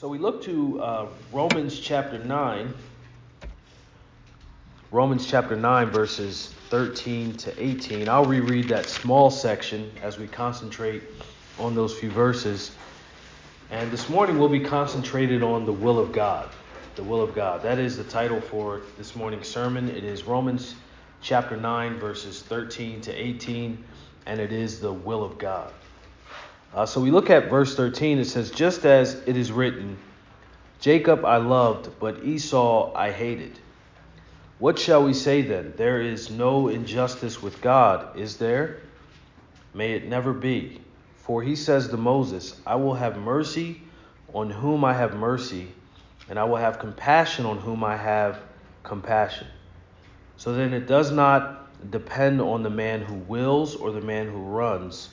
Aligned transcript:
So 0.00 0.08
we 0.08 0.16
look 0.16 0.42
to 0.44 0.80
uh, 0.80 1.06
Romans 1.30 1.78
chapter 1.78 2.16
9. 2.16 2.72
Romans 4.90 5.26
chapter 5.26 5.54
9, 5.54 5.90
verses 5.90 6.54
13 6.70 7.36
to 7.36 7.62
18. 7.62 8.08
I'll 8.08 8.24
reread 8.24 8.68
that 8.68 8.86
small 8.86 9.30
section 9.30 9.92
as 10.00 10.16
we 10.16 10.26
concentrate 10.26 11.02
on 11.58 11.74
those 11.74 11.94
few 11.94 12.10
verses. 12.10 12.74
And 13.70 13.90
this 13.90 14.08
morning 14.08 14.38
we'll 14.38 14.48
be 14.48 14.60
concentrated 14.60 15.42
on 15.42 15.66
the 15.66 15.72
will 15.74 15.98
of 15.98 16.12
God. 16.12 16.48
The 16.96 17.04
will 17.04 17.20
of 17.20 17.34
God. 17.34 17.62
That 17.62 17.78
is 17.78 17.98
the 17.98 18.04
title 18.04 18.40
for 18.40 18.80
this 18.96 19.14
morning's 19.14 19.48
sermon. 19.48 19.90
It 19.90 20.04
is 20.04 20.24
Romans 20.24 20.76
chapter 21.20 21.58
9, 21.58 21.98
verses 21.98 22.40
13 22.40 23.02
to 23.02 23.12
18, 23.12 23.84
and 24.24 24.40
it 24.40 24.50
is 24.50 24.80
the 24.80 24.94
will 24.94 25.22
of 25.22 25.36
God. 25.36 25.70
Uh, 26.72 26.86
so 26.86 27.00
we 27.00 27.10
look 27.10 27.30
at 27.30 27.50
verse 27.50 27.74
13. 27.74 28.18
It 28.18 28.26
says, 28.26 28.50
Just 28.50 28.84
as 28.86 29.14
it 29.26 29.36
is 29.36 29.50
written, 29.50 29.98
Jacob 30.80 31.24
I 31.24 31.38
loved, 31.38 31.98
but 31.98 32.24
Esau 32.24 32.92
I 32.94 33.10
hated. 33.10 33.58
What 34.58 34.78
shall 34.78 35.04
we 35.04 35.14
say 35.14 35.42
then? 35.42 35.74
There 35.76 36.00
is 36.00 36.30
no 36.30 36.68
injustice 36.68 37.42
with 37.42 37.60
God, 37.60 38.16
is 38.16 38.36
there? 38.36 38.80
May 39.74 39.92
it 39.92 40.06
never 40.06 40.32
be. 40.32 40.80
For 41.16 41.42
he 41.42 41.56
says 41.56 41.88
to 41.88 41.96
Moses, 41.96 42.60
I 42.66 42.76
will 42.76 42.94
have 42.94 43.18
mercy 43.18 43.80
on 44.32 44.50
whom 44.50 44.84
I 44.84 44.92
have 44.92 45.14
mercy, 45.14 45.68
and 46.28 46.38
I 46.38 46.44
will 46.44 46.56
have 46.56 46.78
compassion 46.78 47.46
on 47.46 47.58
whom 47.58 47.82
I 47.82 47.96
have 47.96 48.40
compassion. 48.84 49.46
So 50.36 50.52
then 50.52 50.72
it 50.72 50.86
does 50.86 51.10
not 51.10 51.90
depend 51.90 52.40
on 52.40 52.62
the 52.62 52.70
man 52.70 53.00
who 53.00 53.14
wills 53.14 53.74
or 53.74 53.90
the 53.90 54.00
man 54.00 54.28
who 54.28 54.38
runs 54.38 55.08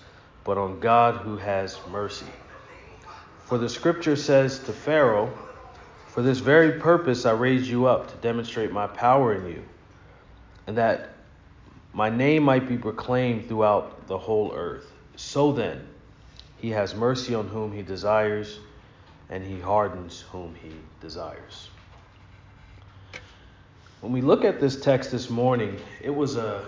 but 0.47 0.57
on 0.57 0.79
God 0.79 1.15
who 1.17 1.35
has 1.35 1.77
mercy. 1.91 2.25
For 3.45 3.57
the 3.57 3.67
scripture 3.67 4.15
says 4.15 4.59
to 4.59 4.71
Pharaoh, 4.71 5.29
For 6.07 6.23
this 6.23 6.39
very 6.39 6.79
purpose 6.79 7.25
I 7.25 7.31
raised 7.33 7.67
you 7.67 7.85
up 7.85 8.09
to 8.09 8.15
demonstrate 8.17 8.71
my 8.71 8.87
power 8.87 9.35
in 9.35 9.45
you, 9.45 9.63
and 10.65 10.77
that 10.77 11.15
my 11.91 12.09
name 12.09 12.43
might 12.43 12.67
be 12.67 12.77
proclaimed 12.77 13.49
throughout 13.49 14.07
the 14.07 14.17
whole 14.17 14.53
earth. 14.55 14.89
So 15.17 15.51
then, 15.51 15.85
he 16.59 16.69
has 16.69 16.95
mercy 16.95 17.35
on 17.35 17.49
whom 17.49 17.73
he 17.73 17.81
desires, 17.81 18.59
and 19.29 19.43
he 19.43 19.59
hardens 19.59 20.21
whom 20.31 20.55
he 20.55 20.71
desires. 21.01 21.69
When 23.99 24.13
we 24.13 24.21
look 24.21 24.45
at 24.45 24.61
this 24.61 24.79
text 24.79 25.11
this 25.11 25.29
morning, 25.29 25.77
it 26.01 26.15
was 26.15 26.37
a 26.37 26.65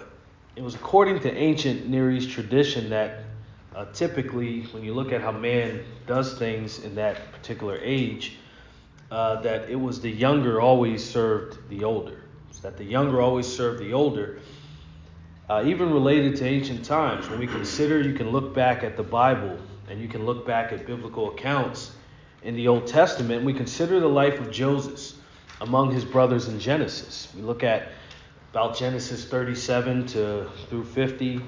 it 0.58 0.64
was 0.64 0.76
according 0.76 1.22
to 1.22 1.34
ancient 1.34 1.88
Near 1.88 2.12
East 2.12 2.32
tradition 2.32 2.90
that 2.90 3.29
uh, 3.76 3.86
typically, 3.94 4.62
when 4.72 4.84
you 4.84 4.94
look 4.94 5.12
at 5.12 5.22
how 5.22 5.32
man 5.32 5.84
does 6.08 6.38
things 6.38 6.80
in 6.84 6.96
that 6.96 7.32
particular 7.32 7.78
age, 7.82 8.38
uh, 9.12 9.42
that 9.42 9.70
it 9.70 9.76
was 9.76 10.02
the 10.02 10.10
younger 10.10 10.60
always 10.60 11.08
served 11.08 11.58
the 11.70 11.84
older. 11.84 12.24
So 12.52 12.62
that 12.64 12.78
the 12.78 12.84
younger 12.84 13.22
always 13.22 13.48
served 13.48 13.80
the 13.80 13.94
older. 13.94 14.40
Uh, 15.50 15.64
even 15.66 15.92
related 15.92 16.36
to 16.38 16.46
ancient 16.46 16.86
times, 16.86 17.30
when 17.30 17.40
we 17.40 17.48
consider, 17.48 18.02
you 18.02 18.14
can 18.14 18.30
look 18.30 18.54
back 18.54 18.84
at 18.84 18.98
the 18.98 19.04
Bible 19.04 19.58
and 19.90 20.00
you 20.00 20.08
can 20.08 20.26
look 20.26 20.46
back 20.46 20.72
at 20.72 20.86
biblical 20.86 21.32
accounts 21.32 21.92
in 22.44 22.56
the 22.56 22.68
Old 22.68 22.86
Testament. 22.86 23.44
We 23.44 23.54
consider 23.54 24.00
the 24.00 24.10
life 24.10 24.40
of 24.40 24.52
Joseph 24.52 25.18
among 25.62 25.92
his 25.92 26.06
brothers 26.06 26.48
in 26.48 26.60
Genesis. 26.60 27.28
We 27.36 27.42
look 27.42 27.64
at 27.64 27.90
about 28.52 28.78
Genesis 28.78 29.26
37 29.26 30.08
to 30.08 30.50
through 30.70 30.86
50 30.86 31.42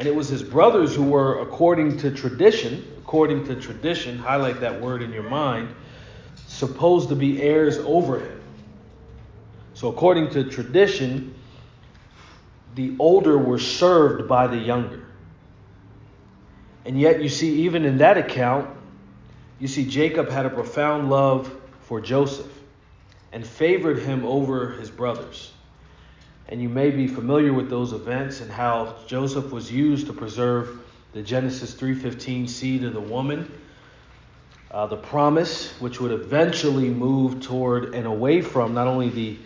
and 0.00 0.08
it 0.08 0.14
was 0.14 0.30
his 0.30 0.42
brothers 0.42 0.94
who 0.94 1.02
were, 1.02 1.40
according 1.40 1.98
to 1.98 2.10
tradition, 2.10 2.82
according 2.96 3.44
to 3.44 3.54
tradition, 3.54 4.16
highlight 4.16 4.60
that 4.60 4.80
word 4.80 5.02
in 5.02 5.12
your 5.12 5.28
mind, 5.28 5.74
supposed 6.46 7.10
to 7.10 7.14
be 7.14 7.42
heirs 7.42 7.76
over 7.76 8.18
him. 8.18 8.40
So, 9.74 9.88
according 9.88 10.30
to 10.30 10.44
tradition, 10.44 11.34
the 12.76 12.96
older 12.98 13.36
were 13.36 13.58
served 13.58 14.26
by 14.26 14.46
the 14.46 14.56
younger. 14.56 15.04
And 16.86 16.98
yet, 16.98 17.22
you 17.22 17.28
see, 17.28 17.64
even 17.64 17.84
in 17.84 17.98
that 17.98 18.16
account, 18.16 18.74
you 19.58 19.68
see 19.68 19.84
Jacob 19.84 20.30
had 20.30 20.46
a 20.46 20.50
profound 20.50 21.10
love 21.10 21.54
for 21.82 22.00
Joseph 22.00 22.50
and 23.32 23.46
favored 23.46 23.98
him 23.98 24.24
over 24.24 24.70
his 24.70 24.90
brothers 24.90 25.52
and 26.50 26.60
you 26.60 26.68
may 26.68 26.90
be 26.90 27.06
familiar 27.06 27.52
with 27.52 27.70
those 27.70 27.92
events 27.92 28.40
and 28.40 28.50
how 28.50 28.96
Joseph 29.06 29.52
was 29.52 29.70
used 29.70 30.08
to 30.08 30.12
preserve 30.12 30.80
the 31.12 31.22
Genesis 31.22 31.74
3:15 31.74 32.48
seed 32.48 32.84
of 32.84 32.92
the 32.92 33.00
woman, 33.00 33.50
uh, 34.70 34.86
the 34.86 34.96
promise, 34.96 35.72
which 35.80 36.00
would 36.00 36.10
eventually 36.10 36.88
move 36.88 37.40
toward 37.40 37.94
and 37.94 38.06
away 38.06 38.42
from 38.42 38.74
not 38.74 38.88
only 38.88 39.08
the 39.08 39.38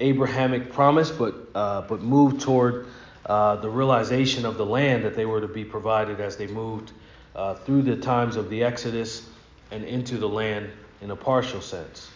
Abrahamic 0.00 0.72
promise, 0.72 1.10
but 1.10 1.34
uh, 1.54 1.82
but 1.82 2.02
move 2.02 2.40
toward 2.40 2.86
uh, 3.26 3.56
the 3.56 3.70
realization 3.70 4.44
of 4.44 4.56
the 4.56 4.66
land 4.66 5.04
that 5.04 5.16
they 5.16 5.26
were 5.26 5.40
to 5.40 5.48
be 5.48 5.64
provided 5.64 6.20
as 6.20 6.36
they 6.36 6.46
moved 6.46 6.92
uh, 7.34 7.54
through 7.54 7.82
the 7.82 7.96
times 7.96 8.36
of 8.36 8.48
the 8.48 8.62
Exodus 8.62 9.28
and 9.70 9.84
into 9.84 10.18
the 10.18 10.28
land 10.28 10.70
in 11.00 11.10
a 11.10 11.16
partial 11.16 11.60
sense. 11.60 12.10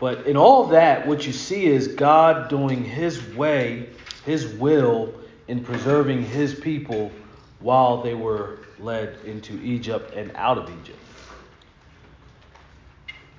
But 0.00 0.26
in 0.26 0.36
all 0.36 0.68
that, 0.68 1.06
what 1.06 1.26
you 1.26 1.32
see 1.32 1.66
is 1.66 1.86
God 1.88 2.48
doing 2.48 2.82
His 2.82 3.22
way, 3.34 3.90
His 4.24 4.46
will 4.54 5.12
in 5.46 5.62
preserving 5.62 6.24
His 6.24 6.54
people 6.54 7.12
while 7.60 8.02
they 8.02 8.14
were 8.14 8.58
led 8.78 9.18
into 9.26 9.60
Egypt 9.62 10.14
and 10.14 10.32
out 10.34 10.56
of 10.56 10.70
Egypt. 10.80 10.98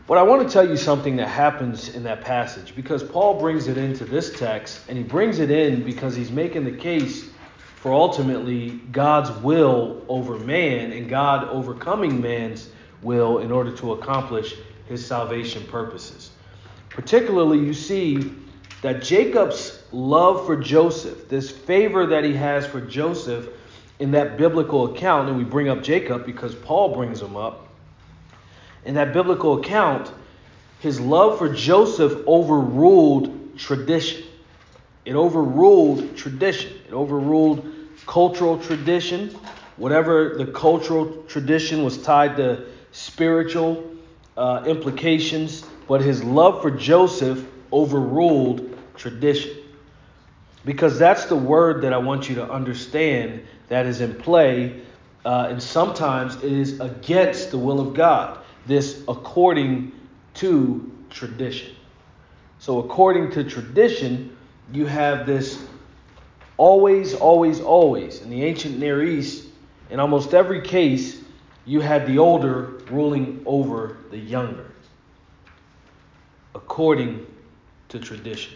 But 0.07 0.19
I 0.19 0.23
want 0.23 0.47
to 0.47 0.53
tell 0.53 0.67
you 0.67 0.77
something 0.77 1.15
that 1.15 1.29
happens 1.29 1.95
in 1.95 2.03
that 2.03 2.21
passage 2.21 2.75
because 2.75 3.01
Paul 3.01 3.39
brings 3.39 3.67
it 3.67 3.77
into 3.77 4.05
this 4.05 4.37
text, 4.37 4.81
and 4.87 4.97
he 4.97 5.03
brings 5.03 5.39
it 5.39 5.49
in 5.49 5.83
because 5.83 6.15
he's 6.15 6.31
making 6.31 6.65
the 6.65 6.77
case 6.77 7.29
for 7.77 7.91
ultimately 7.91 8.71
God's 8.91 9.31
will 9.41 10.03
over 10.07 10.37
man 10.37 10.91
and 10.91 11.09
God 11.09 11.47
overcoming 11.47 12.21
man's 12.21 12.69
will 13.01 13.39
in 13.39 13.51
order 13.51 13.71
to 13.77 13.93
accomplish 13.93 14.55
his 14.87 15.03
salvation 15.03 15.63
purposes. 15.63 16.31
Particularly, 16.93 17.59
you 17.59 17.73
see 17.73 18.33
that 18.81 19.01
Jacob's 19.01 19.81
love 19.91 20.45
for 20.45 20.55
Joseph, 20.57 21.29
this 21.29 21.49
favor 21.49 22.07
that 22.07 22.23
he 22.23 22.33
has 22.33 22.65
for 22.65 22.81
Joseph 22.81 23.47
in 23.99 24.11
that 24.11 24.37
biblical 24.37 24.93
account, 24.93 25.29
and 25.29 25.37
we 25.37 25.43
bring 25.43 25.69
up 25.69 25.83
Jacob 25.83 26.25
because 26.25 26.55
Paul 26.55 26.93
brings 26.95 27.21
him 27.21 27.35
up. 27.35 27.67
In 28.83 28.95
that 28.95 29.13
biblical 29.13 29.59
account, 29.59 30.11
his 30.79 30.99
love 30.99 31.37
for 31.37 31.47
Joseph 31.53 32.27
overruled 32.27 33.57
tradition. 33.57 34.23
It 35.05 35.15
overruled 35.15 36.17
tradition. 36.17 36.73
It 36.87 36.93
overruled 36.93 37.65
cultural 38.07 38.57
tradition. 38.57 39.29
Whatever 39.77 40.35
the 40.37 40.47
cultural 40.47 41.23
tradition 41.27 41.83
was 41.83 42.01
tied 42.01 42.35
to 42.37 42.65
spiritual 42.91 43.83
uh, 44.35 44.63
implications 44.65 45.63
but 45.91 45.99
his 45.99 46.23
love 46.23 46.61
for 46.61 46.71
Joseph 46.71 47.45
overruled 47.73 48.77
tradition. 48.95 49.57
Because 50.63 50.97
that's 50.97 51.25
the 51.25 51.35
word 51.35 51.81
that 51.81 51.91
I 51.91 51.97
want 51.97 52.29
you 52.29 52.35
to 52.35 52.49
understand 52.49 53.45
that 53.67 53.85
is 53.85 53.99
in 53.99 54.15
play, 54.15 54.79
uh, 55.25 55.47
and 55.49 55.61
sometimes 55.61 56.37
it 56.37 56.53
is 56.53 56.79
against 56.79 57.51
the 57.51 57.57
will 57.57 57.81
of 57.81 57.93
God. 57.93 58.39
This 58.65 59.03
according 59.09 59.91
to 60.35 60.89
tradition. 61.09 61.75
So, 62.59 62.79
according 62.79 63.31
to 63.31 63.43
tradition, 63.43 64.37
you 64.71 64.85
have 64.85 65.25
this 65.25 65.61
always, 66.55 67.15
always, 67.15 67.59
always. 67.59 68.21
In 68.21 68.29
the 68.29 68.45
ancient 68.45 68.79
Near 68.79 69.03
East, 69.03 69.45
in 69.89 69.99
almost 69.99 70.33
every 70.33 70.61
case, 70.61 71.21
you 71.65 71.81
had 71.81 72.07
the 72.07 72.17
older 72.17 72.79
ruling 72.89 73.43
over 73.45 73.97
the 74.09 74.17
younger 74.17 74.70
according 76.63 77.25
to 77.89 77.99
tradition. 77.99 78.53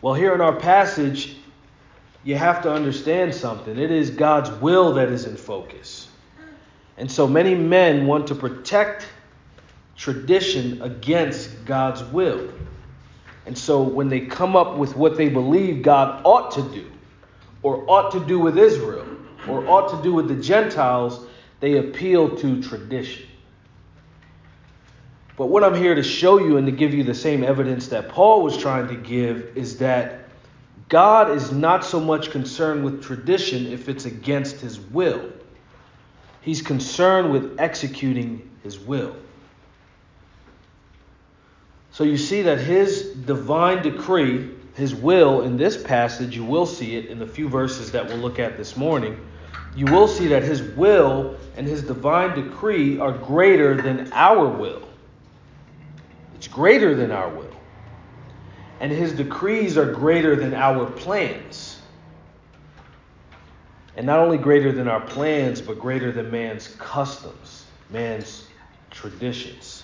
Well, 0.00 0.14
here 0.14 0.34
in 0.34 0.40
our 0.40 0.54
passage, 0.54 1.36
you 2.24 2.36
have 2.36 2.62
to 2.62 2.72
understand 2.72 3.34
something. 3.34 3.78
It 3.78 3.90
is 3.90 4.10
God's 4.10 4.50
will 4.60 4.94
that 4.94 5.08
is 5.08 5.24
in 5.24 5.36
focus. 5.36 6.08
And 6.96 7.10
so 7.10 7.26
many 7.26 7.54
men 7.54 8.06
want 8.06 8.26
to 8.28 8.34
protect 8.34 9.06
tradition 9.96 10.80
against 10.82 11.64
God's 11.64 12.02
will. 12.04 12.52
And 13.46 13.56
so 13.56 13.82
when 13.82 14.08
they 14.08 14.20
come 14.20 14.56
up 14.56 14.76
with 14.76 14.94
what 14.96 15.16
they 15.16 15.28
believe 15.28 15.82
God 15.82 16.20
ought 16.24 16.50
to 16.52 16.62
do, 16.62 16.90
or 17.62 17.88
ought 17.90 18.12
to 18.12 18.24
do 18.26 18.38
with 18.38 18.58
Israel, 18.58 19.06
or 19.48 19.66
ought 19.66 19.88
to 19.96 20.02
do 20.02 20.12
with 20.12 20.28
the 20.28 20.36
Gentiles, 20.36 21.26
they 21.60 21.78
appeal 21.78 22.36
to 22.36 22.62
tradition. 22.62 23.26
But 25.38 25.50
what 25.50 25.62
I'm 25.62 25.76
here 25.76 25.94
to 25.94 26.02
show 26.02 26.40
you 26.40 26.56
and 26.56 26.66
to 26.66 26.72
give 26.72 26.92
you 26.92 27.04
the 27.04 27.14
same 27.14 27.44
evidence 27.44 27.86
that 27.88 28.08
Paul 28.08 28.42
was 28.42 28.56
trying 28.56 28.88
to 28.88 28.96
give 28.96 29.56
is 29.56 29.78
that 29.78 30.24
God 30.88 31.30
is 31.30 31.52
not 31.52 31.84
so 31.84 32.00
much 32.00 32.32
concerned 32.32 32.84
with 32.84 33.04
tradition 33.04 33.68
if 33.68 33.88
it's 33.88 34.04
against 34.04 34.56
his 34.56 34.80
will. 34.80 35.30
He's 36.40 36.60
concerned 36.60 37.30
with 37.30 37.60
executing 37.60 38.50
his 38.64 38.80
will. 38.80 39.14
So 41.92 42.02
you 42.02 42.16
see 42.16 42.42
that 42.42 42.58
his 42.58 43.12
divine 43.14 43.80
decree, 43.84 44.50
his 44.74 44.92
will 44.92 45.42
in 45.42 45.56
this 45.56 45.80
passage, 45.80 46.34
you 46.34 46.44
will 46.44 46.66
see 46.66 46.96
it 46.96 47.06
in 47.06 47.20
the 47.20 47.26
few 47.28 47.48
verses 47.48 47.92
that 47.92 48.08
we'll 48.08 48.18
look 48.18 48.40
at 48.40 48.56
this 48.56 48.76
morning. 48.76 49.16
You 49.76 49.84
will 49.86 50.08
see 50.08 50.26
that 50.28 50.42
his 50.42 50.62
will 50.62 51.36
and 51.56 51.64
his 51.64 51.82
divine 51.82 52.34
decree 52.34 52.98
are 52.98 53.12
greater 53.12 53.80
than 53.80 54.12
our 54.12 54.48
will. 54.48 54.87
It's 56.38 56.46
greater 56.46 56.94
than 56.94 57.10
our 57.10 57.28
will. 57.28 57.50
And 58.78 58.92
his 58.92 59.12
decrees 59.12 59.76
are 59.76 59.92
greater 59.92 60.36
than 60.36 60.54
our 60.54 60.86
plans. 60.86 61.80
And 63.96 64.06
not 64.06 64.20
only 64.20 64.38
greater 64.38 64.70
than 64.70 64.86
our 64.86 65.00
plans, 65.00 65.60
but 65.60 65.80
greater 65.80 66.12
than 66.12 66.30
man's 66.30 66.68
customs, 66.78 67.64
man's 67.90 68.46
traditions. 68.92 69.82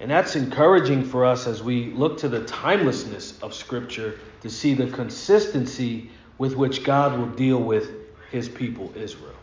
And 0.00 0.10
that's 0.10 0.34
encouraging 0.34 1.04
for 1.04 1.26
us 1.26 1.46
as 1.46 1.62
we 1.62 1.92
look 1.92 2.16
to 2.18 2.28
the 2.30 2.44
timelessness 2.46 3.38
of 3.42 3.52
Scripture 3.52 4.18
to 4.40 4.48
see 4.48 4.72
the 4.72 4.86
consistency 4.86 6.10
with 6.38 6.56
which 6.56 6.84
God 6.84 7.18
will 7.18 7.28
deal 7.28 7.62
with 7.62 7.90
his 8.30 8.48
people, 8.48 8.90
Israel. 8.96 9.34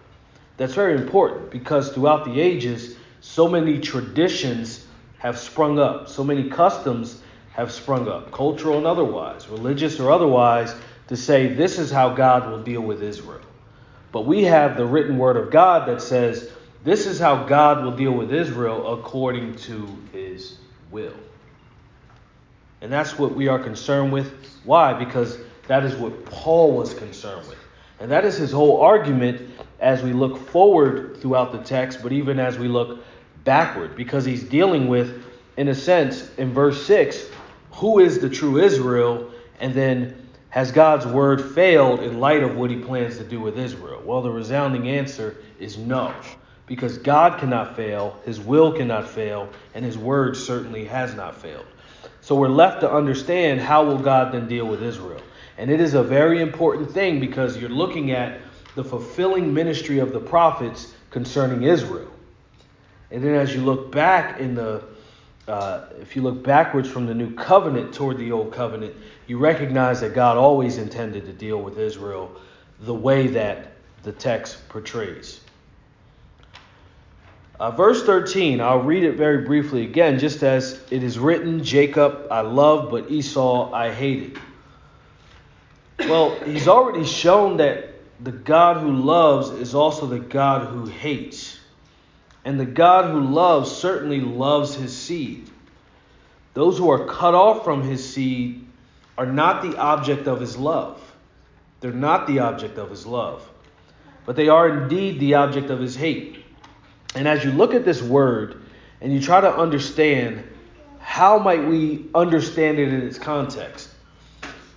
That's 0.58 0.74
very 0.74 0.96
important 0.96 1.52
because 1.52 1.92
throughout 1.92 2.26
the 2.26 2.40
ages, 2.42 2.96
so 3.22 3.48
many 3.48 3.80
traditions 3.80 4.85
have 5.26 5.40
sprung 5.40 5.80
up, 5.80 6.08
so 6.08 6.24
many 6.24 6.48
customs 6.48 7.20
have 7.54 7.72
sprung 7.72 8.08
up, 8.08 8.32
cultural 8.32 8.78
and 8.78 8.86
otherwise, 8.86 9.48
religious 9.48 10.00
or 10.00 10.12
otherwise, 10.12 10.76
to 11.08 11.18
say 11.18 11.48
this 11.48 11.80
is 11.80 11.90
how 11.90 12.10
God 12.10 12.48
will 12.48 12.62
deal 12.62 12.82
with 12.82 13.02
Israel. 13.02 13.42
But 14.12 14.28
we 14.28 14.44
have 14.44 14.78
the 14.78 14.86
written 14.86 15.18
word 15.18 15.36
of 15.36 15.50
God 15.50 15.88
that 15.88 16.00
says 16.04 16.52
this 16.84 17.08
is 17.08 17.18
how 17.18 17.44
God 17.46 17.84
will 17.84 17.94
deal 17.98 18.12
with 18.12 18.32
Israel 18.32 18.94
according 18.94 19.56
to 19.56 19.98
his 20.14 20.60
will. 20.92 21.18
And 22.82 22.94
that's 22.94 23.18
what 23.18 23.34
we 23.34 23.48
are 23.48 23.58
concerned 23.58 24.14
with. 24.14 24.32
Why? 24.64 24.94
Because 24.94 25.40
that 25.68 25.84
is 25.84 25.96
what 25.96 26.24
Paul 26.28 26.74
was 26.74 26.94
concerned 26.94 27.48
with. 27.48 27.58
And 28.00 28.12
that 28.12 28.26
is 28.26 28.38
his 28.38 28.52
whole 28.52 28.80
argument 28.82 29.50
as 29.80 30.04
we 30.04 30.14
look 30.14 30.38
forward 30.50 31.18
throughout 31.20 31.52
the 31.52 31.64
text, 31.64 32.04
but 32.04 32.12
even 32.12 32.40
as 32.40 32.60
we 32.60 32.68
look 32.68 33.00
backward, 33.46 33.96
because 33.96 34.26
he's 34.26 34.44
dealing 34.44 34.90
with, 34.90 35.24
in 35.56 35.70
a 35.70 35.76
sense, 35.76 36.30
in 36.36 36.54
verse 36.54 36.86
6, 36.86 37.28
who 37.72 38.00
is 38.00 38.20
the 38.20 38.30
true 38.30 38.58
Israel? 38.58 39.32
And 39.62 39.74
then 39.74 40.28
has 40.50 40.72
God's 40.74 41.06
word 41.06 41.42
failed 41.54 42.02
in 42.02 42.20
light 42.20 42.44
of 42.44 42.58
what 42.58 42.70
he 42.70 42.78
plans 42.78 43.18
to 43.18 43.24
do 43.24 43.40
with 43.40 43.58
Israel? 43.58 44.02
Well, 44.04 44.22
the 44.22 44.32
resounding 44.32 44.90
answer 44.90 45.38
is 45.60 45.78
no 45.78 46.14
because 46.68 46.98
God 46.98 47.40
cannot 47.40 47.76
fail, 47.76 48.20
His 48.26 48.40
will 48.40 48.74
cannot 48.74 49.08
fail, 49.08 49.50
and 49.74 49.86
His 49.86 49.98
word 49.98 50.36
certainly 50.36 50.86
has 50.86 51.14
not 51.14 51.40
failed. 51.40 51.66
So 52.22 52.36
we're 52.36 52.48
left 52.48 52.82
to 52.82 52.92
understand 52.92 53.62
how 53.62 53.86
will 53.86 54.00
God 54.00 54.34
then 54.34 54.48
deal 54.48 54.66
with 54.66 54.82
Israel. 54.82 55.22
And 55.58 55.70
it 55.70 55.80
is 55.80 55.94
a 55.94 56.04
very 56.04 56.42
important 56.42 56.92
thing 56.92 57.20
because 57.20 57.58
you're 57.58 57.70
looking 57.70 58.12
at 58.12 58.42
the 58.74 58.84
fulfilling 58.84 59.54
ministry 59.54 60.00
of 60.00 60.12
the 60.12 60.20
prophets 60.20 60.94
concerning 61.12 61.64
Israel. 61.64 62.12
And 63.12 63.24
then 63.24 63.36
as 63.36 63.54
you 63.54 63.62
look 63.62 63.92
back 63.92 64.40
in 64.40 64.56
the 64.56 64.84
uh, 65.48 65.86
if 66.02 66.16
you 66.16 66.24
look 66.24 66.44
backwards 66.44 66.90
from 66.90 67.06
the 67.06 67.14
new 67.14 67.32
covenant 67.36 67.94
toward 67.94 68.18
the 68.18 68.32
old 68.32 68.52
covenant, 68.52 68.96
you 69.28 69.38
recognize 69.38 70.02
that 70.02 70.16
God 70.16 70.38
always 70.38 70.78
intended 70.78 71.26
to 71.26 71.34
deal 71.34 71.62
with 71.62 71.78
Israel 71.78 72.32
the 72.80 72.94
way 72.94 73.28
that 73.28 73.74
the 74.02 74.12
text 74.12 74.68
portrays. 74.70 75.42
Uh, 77.60 77.72
verse 77.72 78.04
13, 78.04 78.60
I'll 78.60 78.82
read 78.82 79.04
it 79.04 79.14
very 79.14 79.46
briefly 79.46 79.84
again, 79.84 80.20
just 80.20 80.44
as 80.44 80.82
it 80.92 81.04
is 81.04 81.18
written 81.18 81.64
Jacob 81.64 82.28
I 82.30 82.42
love, 82.42 82.90
but 82.90 83.10
Esau 83.10 83.72
I 83.72 83.94
hated. 83.94 84.40
Well, 86.00 86.38
he's 86.44 86.68
already 86.68 87.06
shown 87.06 87.58
that 87.58 87.94
the 88.20 88.32
God 88.32 88.82
who 88.82 88.92
loves 88.92 89.52
is 89.52 89.74
also 89.74 90.06
the 90.06 90.20
God 90.20 90.68
who 90.68 90.86
hates. 90.86 91.55
And 92.46 92.60
the 92.60 92.66
God 92.66 93.12
who 93.12 93.22
loves 93.22 93.72
certainly 93.72 94.22
loves 94.22 94.76
his 94.76 94.96
seed. 94.96 95.50
Those 96.54 96.78
who 96.78 96.92
are 96.92 97.08
cut 97.08 97.34
off 97.34 97.64
from 97.64 97.82
his 97.82 98.08
seed 98.08 98.66
are 99.18 99.26
not 99.26 99.64
the 99.64 99.78
object 99.78 100.28
of 100.28 100.40
his 100.40 100.56
love. 100.56 101.02
They're 101.82 101.92
not 101.92 102.28
the 102.28 102.40
object 102.40 102.78
of 102.78 102.90
his 102.90 103.06
love, 103.06 103.48
but 104.26 104.36
they 104.36 104.48
are 104.48 104.70
indeed 104.70 105.20
the 105.20 105.36
object 105.36 105.70
of 105.70 105.80
his 105.80 105.96
hate. 105.96 106.44
And 107.16 107.28
as 107.28 107.44
you 107.44 107.52
look 107.52 107.74
at 107.74 107.84
this 107.84 108.02
word 108.02 108.62
and 109.02 109.14
you 109.14 109.20
try 109.22 109.42
to 109.42 109.54
understand 109.54 110.44
how 111.00 111.40
might 111.40 111.66
we 111.66 112.06
understand 112.14 112.80
it 112.80 112.94
in 112.94 113.02
its 113.02 113.18
context, 113.18 113.90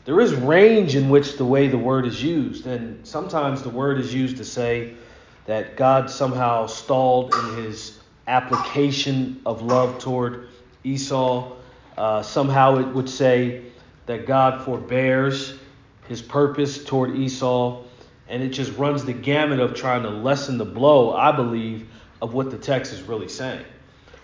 there 0.04 0.20
is 0.20 0.34
range 0.34 0.96
in 0.96 1.10
which 1.10 1.36
the 1.36 1.44
way 1.44 1.68
the 1.68 1.78
word 1.78 2.06
is 2.06 2.22
used. 2.22 2.66
And 2.66 3.06
sometimes 3.06 3.62
the 3.62 3.70
word 3.70 3.98
is 3.98 4.12
used 4.12 4.38
to 4.38 4.44
say 4.44 4.94
that 5.48 5.76
God 5.76 6.10
somehow 6.10 6.66
stalled 6.66 7.34
in 7.34 7.64
his 7.64 7.98
application 8.26 9.40
of 9.46 9.62
love 9.62 9.98
toward 9.98 10.50
Esau. 10.84 11.56
Uh, 11.96 12.20
somehow 12.20 12.76
it 12.76 12.86
would 12.88 13.08
say 13.08 13.62
that 14.04 14.26
God 14.26 14.62
forbears 14.62 15.54
his 16.06 16.20
purpose 16.20 16.84
toward 16.84 17.16
Esau. 17.16 17.82
And 18.28 18.42
it 18.42 18.50
just 18.50 18.76
runs 18.76 19.06
the 19.06 19.14
gamut 19.14 19.58
of 19.58 19.72
trying 19.72 20.02
to 20.02 20.10
lessen 20.10 20.58
the 20.58 20.66
blow, 20.66 21.16
I 21.16 21.34
believe, 21.34 21.88
of 22.20 22.34
what 22.34 22.50
the 22.50 22.58
text 22.58 22.92
is 22.92 23.00
really 23.00 23.28
saying. 23.28 23.64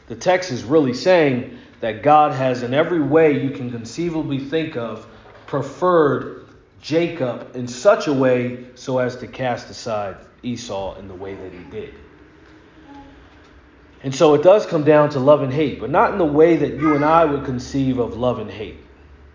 The 0.08 0.16
text 0.16 0.52
is 0.52 0.62
really 0.62 0.92
saying 0.92 1.56
that 1.80 2.02
God 2.02 2.32
has, 2.32 2.62
in 2.62 2.74
every 2.74 3.00
way 3.00 3.42
you 3.42 3.48
can 3.48 3.70
conceivably 3.70 4.40
think 4.40 4.76
of, 4.76 5.06
preferred 5.46 6.48
Jacob 6.82 7.56
in 7.56 7.66
such 7.66 8.08
a 8.08 8.12
way 8.12 8.66
so 8.74 8.98
as 8.98 9.16
to 9.16 9.26
cast 9.26 9.70
aside 9.70 10.18
Esau 10.44 10.98
in 10.98 11.08
the 11.08 11.14
way 11.14 11.34
that 11.34 11.52
he 11.52 11.64
did. 11.70 11.94
And 14.02 14.14
so 14.14 14.34
it 14.34 14.42
does 14.42 14.66
come 14.66 14.84
down 14.84 15.08
to 15.10 15.18
love 15.18 15.42
and 15.42 15.52
hate, 15.52 15.80
but 15.80 15.88
not 15.88 16.12
in 16.12 16.18
the 16.18 16.24
way 16.26 16.56
that 16.56 16.74
you 16.74 16.94
and 16.94 17.04
I 17.04 17.24
would 17.24 17.44
conceive 17.44 17.98
of 17.98 18.18
love 18.18 18.38
and 18.38 18.50
hate. 18.50 18.76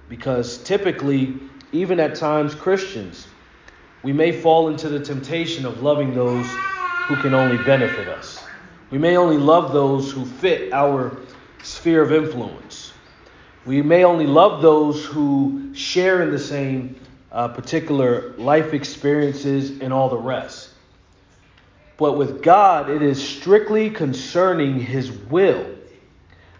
Because 0.07 0.59
typically, 0.59 1.35
even 1.71 1.99
at 1.99 2.15
times, 2.15 2.53
Christians, 2.53 3.27
we 4.03 4.13
may 4.13 4.31
fall 4.31 4.69
into 4.69 4.87
the 4.87 4.99
temptation 4.99 5.65
of 5.65 5.81
loving 5.81 6.13
those 6.13 6.45
who 7.07 7.15
can 7.17 7.33
only 7.33 7.57
benefit 7.63 8.07
us. 8.07 8.43
We 8.91 8.97
may 8.97 9.17
only 9.17 9.37
love 9.37 9.73
those 9.73 10.11
who 10.11 10.25
fit 10.25 10.71
our 10.71 11.17
sphere 11.63 12.01
of 12.01 12.11
influence. 12.11 12.93
We 13.65 13.81
may 13.81 14.03
only 14.03 14.25
love 14.25 14.61
those 14.61 15.05
who 15.05 15.73
share 15.73 16.21
in 16.21 16.31
the 16.31 16.39
same 16.39 16.95
uh, 17.31 17.49
particular 17.49 18.33
life 18.37 18.73
experiences 18.73 19.81
and 19.81 19.91
all 19.91 20.09
the 20.09 20.17
rest. 20.17 20.68
But 21.99 22.13
with 22.13 22.41
God, 22.41 22.89
it 22.89 23.01
is 23.01 23.21
strictly 23.21 23.89
concerning 23.89 24.79
His 24.79 25.11
will, 25.11 25.65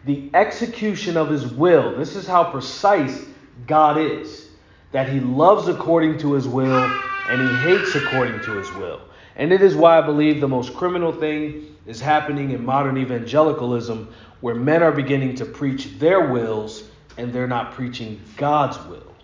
the 0.03 0.29
execution 0.34 1.15
of 1.15 1.29
His 1.29 1.48
will. 1.48 1.96
This 1.96 2.17
is 2.17 2.27
how 2.27 2.43
precise 2.43 3.25
God 3.65 3.98
is 3.98 4.50
that 4.91 5.08
He 5.08 5.22
loves 5.22 5.69
according 5.69 6.17
to 6.19 6.34
His 6.34 6.46
will 6.46 6.84
and 7.29 7.41
He 7.41 7.55
hates 7.55 7.96
according 7.96 8.41
to 8.41 8.58
His 8.58 8.69
will. 8.74 9.00
And 9.38 9.53
it 9.53 9.62
is 9.62 9.77
why 9.77 9.98
I 9.98 10.01
believe 10.01 10.41
the 10.41 10.48
most 10.50 10.74
criminal 10.74 11.13
thing 11.13 11.74
is 11.86 12.01
happening 12.01 12.51
in 12.51 12.65
modern 12.65 12.98
evangelicalism 12.98 14.13
where 14.41 14.55
men 14.55 14.84
are 14.84 14.91
beginning 14.91 15.36
to 15.36 15.46
preach 15.46 16.00
their 16.00 16.31
wills 16.31 16.84
and 17.17 17.31
they're 17.31 17.48
not 17.48 17.72
preaching 17.72 18.22
God's 18.36 18.77
will. 18.88 19.15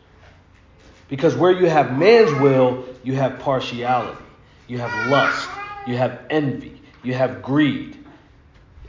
Because 1.10 1.36
where 1.36 1.51
you 1.51 1.67
have 1.67 1.98
man's 1.98 2.31
will, 2.39 2.86
you 3.03 3.15
have 3.15 3.38
partiality, 3.39 4.24
you 4.67 4.79
have 4.79 5.10
lust, 5.10 5.50
you 5.88 5.98
have 5.98 6.22
envy, 6.30 6.82
you 7.04 7.13
have 7.13 7.42
greed. 7.42 7.98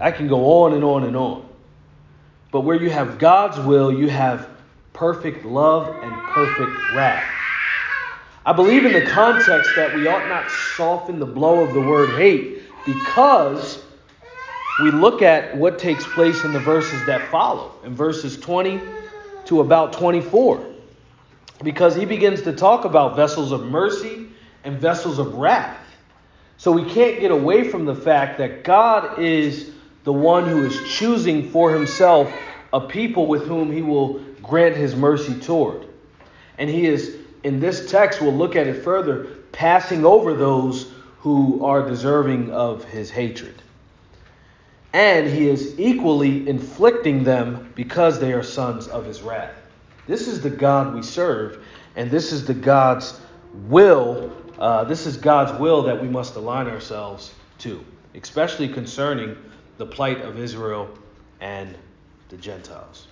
I 0.00 0.10
can 0.10 0.28
go 0.28 0.62
on 0.64 0.74
and 0.74 0.84
on 0.84 1.04
and 1.04 1.16
on. 1.16 1.48
But 2.50 2.60
where 2.60 2.80
you 2.80 2.90
have 2.90 3.18
God's 3.18 3.58
will, 3.58 3.92
you 3.92 4.08
have 4.08 4.48
perfect 4.92 5.44
love 5.44 5.88
and 6.02 6.26
perfect 6.32 6.72
wrath. 6.96 7.24
I 8.44 8.52
believe 8.52 8.84
in 8.84 8.92
the 8.92 9.04
context 9.06 9.74
that 9.76 9.94
we 9.94 10.06
ought 10.06 10.28
not 10.28 10.50
soften 10.50 11.18
the 11.18 11.26
blow 11.26 11.60
of 11.60 11.74
the 11.74 11.80
word 11.80 12.10
hate 12.10 12.62
because 12.84 13.82
we 14.78 14.90
look 14.90 15.20
at 15.20 15.56
what 15.56 15.78
takes 15.78 16.06
place 16.06 16.44
in 16.44 16.52
the 16.52 16.60
verses 16.60 17.04
that 17.06 17.28
follow, 17.30 17.72
in 17.84 17.94
verses 17.94 18.38
20 18.38 18.80
to 19.46 19.60
about 19.60 19.92
24. 19.92 20.64
Because 21.64 21.96
he 21.96 22.04
begins 22.04 22.42
to 22.42 22.52
talk 22.52 22.84
about 22.84 23.16
vessels 23.16 23.52
of 23.52 23.64
mercy 23.64 24.28
and 24.64 24.78
vessels 24.78 25.18
of 25.18 25.34
wrath. 25.34 25.85
So 26.58 26.72
we 26.72 26.84
can't 26.84 27.20
get 27.20 27.30
away 27.30 27.68
from 27.68 27.84
the 27.84 27.94
fact 27.94 28.38
that 28.38 28.64
God 28.64 29.18
is 29.18 29.72
the 30.04 30.12
one 30.12 30.48
who 30.48 30.64
is 30.64 30.82
choosing 30.88 31.50
for 31.50 31.72
himself 31.72 32.32
a 32.72 32.80
people 32.80 33.26
with 33.26 33.46
whom 33.46 33.70
he 33.70 33.82
will 33.82 34.20
grant 34.42 34.76
his 34.76 34.94
mercy 34.94 35.38
toward. 35.38 35.86
And 36.58 36.70
he 36.70 36.86
is, 36.86 37.16
in 37.42 37.60
this 37.60 37.90
text, 37.90 38.20
we'll 38.20 38.32
look 38.32 38.56
at 38.56 38.66
it 38.66 38.82
further, 38.82 39.24
passing 39.52 40.04
over 40.04 40.34
those 40.34 40.92
who 41.18 41.64
are 41.64 41.86
deserving 41.86 42.52
of 42.52 42.84
his 42.84 43.10
hatred. 43.10 43.54
And 44.92 45.26
he 45.26 45.48
is 45.48 45.78
equally 45.78 46.48
inflicting 46.48 47.24
them 47.24 47.72
because 47.74 48.18
they 48.18 48.32
are 48.32 48.42
sons 48.42 48.88
of 48.88 49.04
his 49.04 49.22
wrath. 49.22 49.54
This 50.06 50.28
is 50.28 50.40
the 50.40 50.50
God 50.50 50.94
we 50.94 51.02
serve, 51.02 51.62
and 51.96 52.10
this 52.10 52.32
is 52.32 52.46
the 52.46 52.54
God's 52.54 53.20
will. 53.68 54.30
Uh, 54.58 54.84
this 54.84 55.06
is 55.06 55.16
God's 55.16 55.58
will 55.60 55.82
that 55.82 56.00
we 56.00 56.08
must 56.08 56.34
align 56.36 56.66
ourselves 56.66 57.34
to, 57.58 57.84
especially 58.14 58.68
concerning 58.68 59.36
the 59.76 59.86
plight 59.86 60.22
of 60.22 60.38
Israel 60.38 60.88
and 61.40 61.76
the 62.30 62.36
Gentiles. 62.36 63.06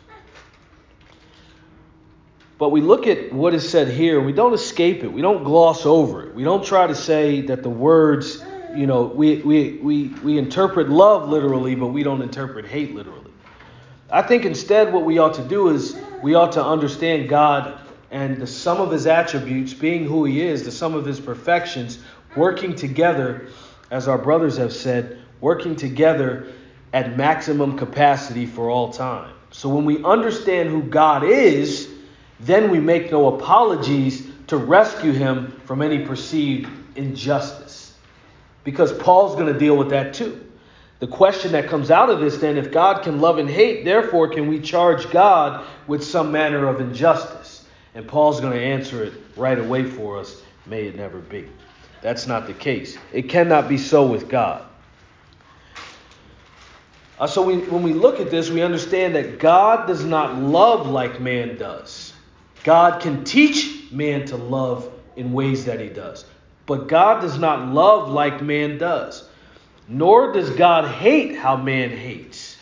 But 2.56 2.70
we 2.70 2.80
look 2.80 3.06
at 3.06 3.32
what 3.32 3.52
is 3.52 3.68
said 3.68 3.88
here, 3.88 4.20
we 4.20 4.32
don't 4.32 4.54
escape 4.54 5.02
it. 5.02 5.08
We 5.08 5.20
don't 5.20 5.44
gloss 5.44 5.84
over 5.84 6.26
it. 6.26 6.34
We 6.34 6.44
don't 6.44 6.64
try 6.64 6.86
to 6.86 6.94
say 6.94 7.42
that 7.42 7.62
the 7.62 7.68
words, 7.68 8.42
you 8.74 8.86
know, 8.86 9.04
we, 9.04 9.42
we, 9.42 9.72
we, 9.82 10.08
we 10.22 10.38
interpret 10.38 10.88
love 10.88 11.28
literally, 11.28 11.74
but 11.74 11.88
we 11.88 12.02
don't 12.02 12.22
interpret 12.22 12.64
hate 12.64 12.94
literally. 12.94 13.32
I 14.10 14.22
think 14.22 14.44
instead 14.44 14.92
what 14.92 15.04
we 15.04 15.18
ought 15.18 15.34
to 15.34 15.44
do 15.44 15.68
is 15.70 15.96
we 16.22 16.34
ought 16.34 16.52
to 16.52 16.64
understand 16.64 17.28
God 17.28 17.80
and 18.10 18.38
the 18.38 18.46
sum 18.46 18.80
of 18.80 18.90
his 18.90 19.06
attributes, 19.06 19.74
being 19.74 20.04
who 20.04 20.24
he 20.24 20.42
is, 20.42 20.64
the 20.64 20.72
sum 20.72 20.94
of 20.94 21.04
his 21.04 21.20
perfections, 21.20 21.98
working 22.36 22.74
together, 22.74 23.48
as 23.90 24.08
our 24.08 24.18
brothers 24.18 24.56
have 24.56 24.72
said, 24.72 25.18
working 25.40 25.76
together 25.76 26.52
at 26.92 27.16
maximum 27.16 27.76
capacity 27.76 28.46
for 28.46 28.70
all 28.70 28.92
time. 28.92 29.34
So 29.50 29.68
when 29.68 29.84
we 29.84 30.02
understand 30.04 30.68
who 30.68 30.82
God 30.82 31.24
is, 31.24 31.88
then 32.40 32.70
we 32.70 32.80
make 32.80 33.10
no 33.10 33.36
apologies 33.36 34.26
to 34.48 34.56
rescue 34.56 35.12
him 35.12 35.60
from 35.64 35.82
any 35.82 36.04
perceived 36.04 36.68
injustice. 36.96 37.96
Because 38.64 38.92
Paul's 38.92 39.34
going 39.34 39.52
to 39.52 39.58
deal 39.58 39.76
with 39.76 39.90
that 39.90 40.14
too. 40.14 40.40
The 41.00 41.06
question 41.06 41.52
that 41.52 41.68
comes 41.68 41.90
out 41.90 42.08
of 42.08 42.20
this 42.20 42.38
then, 42.38 42.56
if 42.56 42.72
God 42.72 43.02
can 43.02 43.20
love 43.20 43.38
and 43.38 43.50
hate, 43.50 43.84
therefore 43.84 44.28
can 44.28 44.48
we 44.48 44.60
charge 44.60 45.10
God 45.10 45.66
with 45.86 46.02
some 46.04 46.32
manner 46.32 46.66
of 46.66 46.80
injustice? 46.80 47.43
And 47.94 48.06
Paul's 48.06 48.40
going 48.40 48.52
to 48.52 48.60
answer 48.60 49.04
it 49.04 49.14
right 49.36 49.58
away 49.58 49.84
for 49.84 50.18
us. 50.18 50.42
May 50.66 50.86
it 50.86 50.96
never 50.96 51.18
be. 51.18 51.48
That's 52.02 52.26
not 52.26 52.46
the 52.46 52.52
case. 52.52 52.98
It 53.12 53.28
cannot 53.28 53.68
be 53.68 53.78
so 53.78 54.06
with 54.06 54.28
God. 54.28 54.64
Uh, 57.18 57.26
so 57.26 57.42
we, 57.42 57.58
when 57.58 57.82
we 57.82 57.92
look 57.92 58.18
at 58.18 58.30
this, 58.30 58.50
we 58.50 58.60
understand 58.60 59.14
that 59.14 59.38
God 59.38 59.86
does 59.86 60.04
not 60.04 60.36
love 60.36 60.88
like 60.88 61.20
man 61.20 61.56
does. 61.56 62.12
God 62.64 63.00
can 63.00 63.24
teach 63.24 63.90
man 63.92 64.26
to 64.26 64.36
love 64.36 64.92
in 65.16 65.32
ways 65.32 65.64
that 65.66 65.78
he 65.78 65.88
does. 65.88 66.24
But 66.66 66.88
God 66.88 67.20
does 67.20 67.38
not 67.38 67.68
love 67.68 68.08
like 68.08 68.42
man 68.42 68.78
does. 68.78 69.28
Nor 69.86 70.32
does 70.32 70.50
God 70.50 70.88
hate 70.88 71.36
how 71.36 71.56
man 71.56 71.90
hates. 71.90 72.56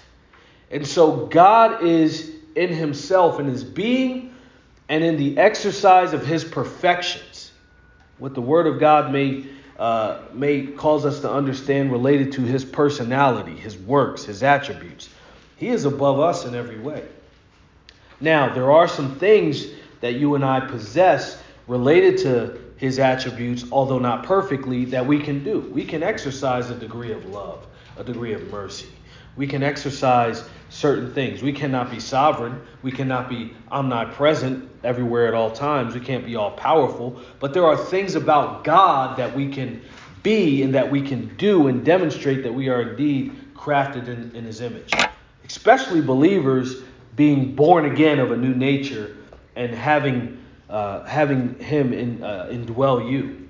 And 0.71 0.87
so 0.87 1.27
God 1.27 1.83
is 1.83 2.33
in 2.57 2.71
himself, 2.75 3.41
in 3.41 3.47
his 3.47 3.65
being, 3.65 4.32
and 4.92 5.02
in 5.02 5.16
the 5.16 5.38
exercise 5.38 6.12
of 6.12 6.26
his 6.26 6.44
perfections. 6.44 7.50
What 8.18 8.34
the 8.34 8.42
Word 8.42 8.66
of 8.66 8.78
God 8.78 9.11
may, 9.11 9.46
uh, 9.78 10.18
may 10.34 10.66
cause 10.66 11.06
us 11.06 11.20
to 11.20 11.32
understand 11.32 11.90
related 11.90 12.32
to 12.32 12.42
his 12.42 12.62
personality, 12.62 13.56
his 13.56 13.75
works, 13.75 14.25
his 14.25 14.42
attributes. 14.42 15.08
He 15.56 15.68
is 15.68 15.87
above 15.87 16.20
us 16.20 16.44
in 16.44 16.54
every 16.54 16.78
way. 16.78 17.04
Now, 18.20 18.52
there 18.52 18.70
are 18.70 18.87
some 18.87 19.14
things 19.14 19.68
that 20.02 20.16
you 20.16 20.34
and 20.34 20.44
I 20.44 20.61
possess 20.61 21.42
related 21.68 22.18
to 22.18 22.61
his 22.76 22.99
attributes, 22.99 23.64
although 23.72 23.99
not 23.99 24.25
perfectly, 24.25 24.84
that 24.84 25.06
we 25.06 25.22
can 25.22 25.42
do. 25.42 25.61
We 25.61 25.87
can 25.87 26.02
exercise 26.02 26.68
a 26.68 26.75
degree 26.75 27.12
of 27.12 27.25
love, 27.30 27.66
a 27.96 28.04
degree 28.04 28.34
of 28.34 28.50
mercy. 28.50 28.88
We 29.37 29.46
can 29.46 29.62
exercise 29.62 30.46
certain 30.73 31.12
things. 31.12 31.43
We 31.43 31.52
cannot 31.52 31.91
be 31.91 32.00
sovereign. 32.00 32.61
We 32.83 32.91
cannot 32.91 33.29
be 33.29 33.55
omnipresent 33.71 34.69
everywhere 34.83 35.29
at 35.29 35.35
all 35.35 35.50
times. 35.50 35.95
We 35.95 36.00
can't 36.00 36.25
be 36.25 36.35
all 36.35 36.52
powerful. 36.52 37.21
But 37.41 37.52
there 37.52 37.67
are 37.67 37.76
things 37.76 38.14
about 38.14 38.64
God 38.64 39.19
that 39.19 39.37
we 39.37 39.49
can 39.49 39.83
be 40.23 40.62
and 40.62 40.75
that 40.75 40.91
we 40.91 41.02
can 41.02 41.37
do 41.37 41.69
and 41.69 41.85
demonstrate 41.85 42.43
that 42.45 42.52
we 42.52 42.69
are 42.69 42.91
indeed 42.91 43.33
crafted 43.55 44.09
in, 44.09 44.35
in 44.35 44.45
his 44.45 44.61
image. 44.61 44.93
Especially 45.45 46.00
believers 46.00 46.76
being 47.17 47.55
born 47.55 47.85
again 47.85 48.19
of 48.19 48.31
a 48.33 48.37
new 48.37 48.55
nature 48.55 49.17
and 49.55 49.75
having 49.75 50.43
uh, 50.73 51.05
having 51.05 51.55
Him 51.59 51.93
in, 51.93 52.25
uh, 52.25 52.49
indwell 52.50 53.09
you. 53.09 53.41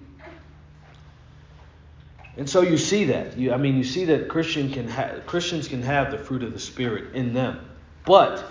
And 2.37 2.49
so 2.49 2.63
you 2.63 2.79
see 2.79 3.05
that. 3.05 3.37
You, 3.37 3.53
I 3.53 3.57
mean, 3.57 3.77
you 3.77 3.85
see 3.85 4.07
that 4.07 4.29
Christian 4.29 4.73
can 4.73 4.89
ha- 4.89 5.21
Christians 5.27 5.69
can 5.69 5.83
have 5.83 6.11
the 6.11 6.19
fruit 6.19 6.43
of 6.43 6.53
the 6.53 6.59
Spirit 6.59 7.15
in 7.15 7.35
them, 7.35 7.69
but 8.05 8.45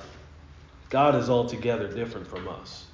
God 0.90 1.16
is 1.16 1.30
altogether 1.30 1.88
different 1.88 2.28
from 2.28 2.48
us. 2.48 2.86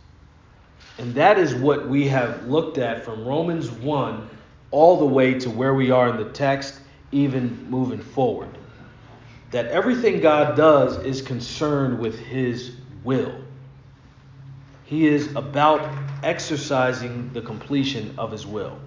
And 0.97 1.13
that 1.15 1.37
is 1.37 1.53
what 1.53 1.87
we 1.87 2.07
have 2.07 2.47
looked 2.47 2.77
at 2.77 3.03
from 3.03 3.25
Romans 3.25 3.69
1 3.69 4.29
all 4.71 4.97
the 4.97 5.05
way 5.05 5.33
to 5.39 5.49
where 5.49 5.73
we 5.73 5.91
are 5.91 6.09
in 6.09 6.17
the 6.17 6.31
text, 6.31 6.79
even 7.11 7.69
moving 7.69 8.01
forward. 8.01 8.49
That 9.51 9.67
everything 9.67 10.21
God 10.21 10.57
does 10.57 10.97
is 11.05 11.21
concerned 11.21 11.99
with 11.99 12.19
His 12.19 12.71
will. 13.03 13.33
He 14.87 15.05
is 15.05 15.35
about 15.35 15.81
exercising 16.23 17.31
the 17.33 17.41
completion 17.41 18.15
of 18.17 18.31
his 18.31 18.47
will. 18.47 18.79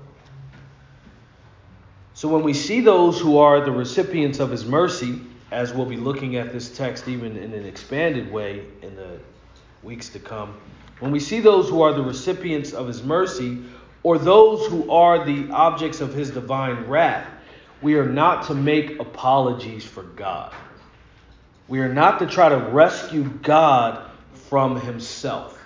So 2.20 2.28
when 2.28 2.42
we 2.42 2.52
see 2.52 2.82
those 2.82 3.18
who 3.18 3.38
are 3.38 3.62
the 3.62 3.72
recipients 3.72 4.40
of 4.40 4.50
his 4.50 4.66
mercy, 4.66 5.22
as 5.50 5.72
we'll 5.72 5.86
be 5.86 5.96
looking 5.96 6.36
at 6.36 6.52
this 6.52 6.68
text 6.68 7.08
even 7.08 7.34
in 7.34 7.54
an 7.54 7.64
expanded 7.64 8.30
way 8.30 8.66
in 8.82 8.94
the 8.94 9.18
weeks 9.82 10.10
to 10.10 10.18
come, 10.18 10.54
when 10.98 11.12
we 11.12 11.18
see 11.18 11.40
those 11.40 11.70
who 11.70 11.80
are 11.80 11.94
the 11.94 12.02
recipients 12.02 12.74
of 12.74 12.86
his 12.86 13.02
mercy, 13.02 13.62
or 14.02 14.18
those 14.18 14.66
who 14.66 14.90
are 14.90 15.24
the 15.24 15.50
objects 15.50 16.02
of 16.02 16.12
his 16.12 16.30
divine 16.30 16.86
wrath, 16.88 17.26
we 17.80 17.94
are 17.94 18.04
not 18.04 18.44
to 18.48 18.54
make 18.54 19.00
apologies 19.00 19.86
for 19.86 20.02
God. 20.02 20.52
We 21.68 21.80
are 21.80 21.88
not 21.88 22.18
to 22.18 22.26
try 22.26 22.50
to 22.50 22.58
rescue 22.58 23.30
God 23.40 24.10
from 24.34 24.78
himself 24.78 25.58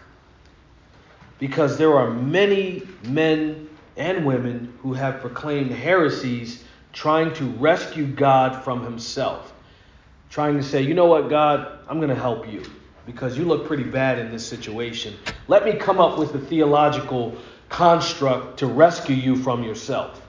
because 1.41 1.79
there 1.79 1.99
are 1.99 2.13
many 2.13 2.87
men 3.03 3.69
and 3.97 4.27
women 4.27 4.77
who 4.83 4.93
have 4.93 5.21
proclaimed 5.21 5.71
heresies 5.71 6.65
trying 6.93 7.33
to 7.35 7.45
rescue 7.45 8.07
God 8.07 8.65
from 8.65 8.83
himself. 8.85 9.53
Trying 10.31 10.57
to 10.57 10.63
say, 10.63 10.83
you 10.83 10.95
know 10.95 11.07
what, 11.07 11.29
God, 11.29 11.79
I'm 11.89 11.99
going 11.99 12.09
to 12.09 12.15
help 12.15 12.51
you 12.51 12.63
because 13.07 13.37
you 13.37 13.45
look 13.45 13.67
pretty 13.67 13.85
bad 13.85 14.19
in 14.19 14.31
this 14.31 14.47
situation. 14.47 15.15
Let 15.49 15.65
me 15.65 15.75
come 15.75 16.01
up 16.01 16.19
with 16.19 16.35
a 16.35 16.39
theological 16.39 17.37
construct 17.69 18.59
to 18.61 18.67
rescue 18.67 19.17
you 19.17 19.37
from 19.37 19.63
yourself. 19.63 20.21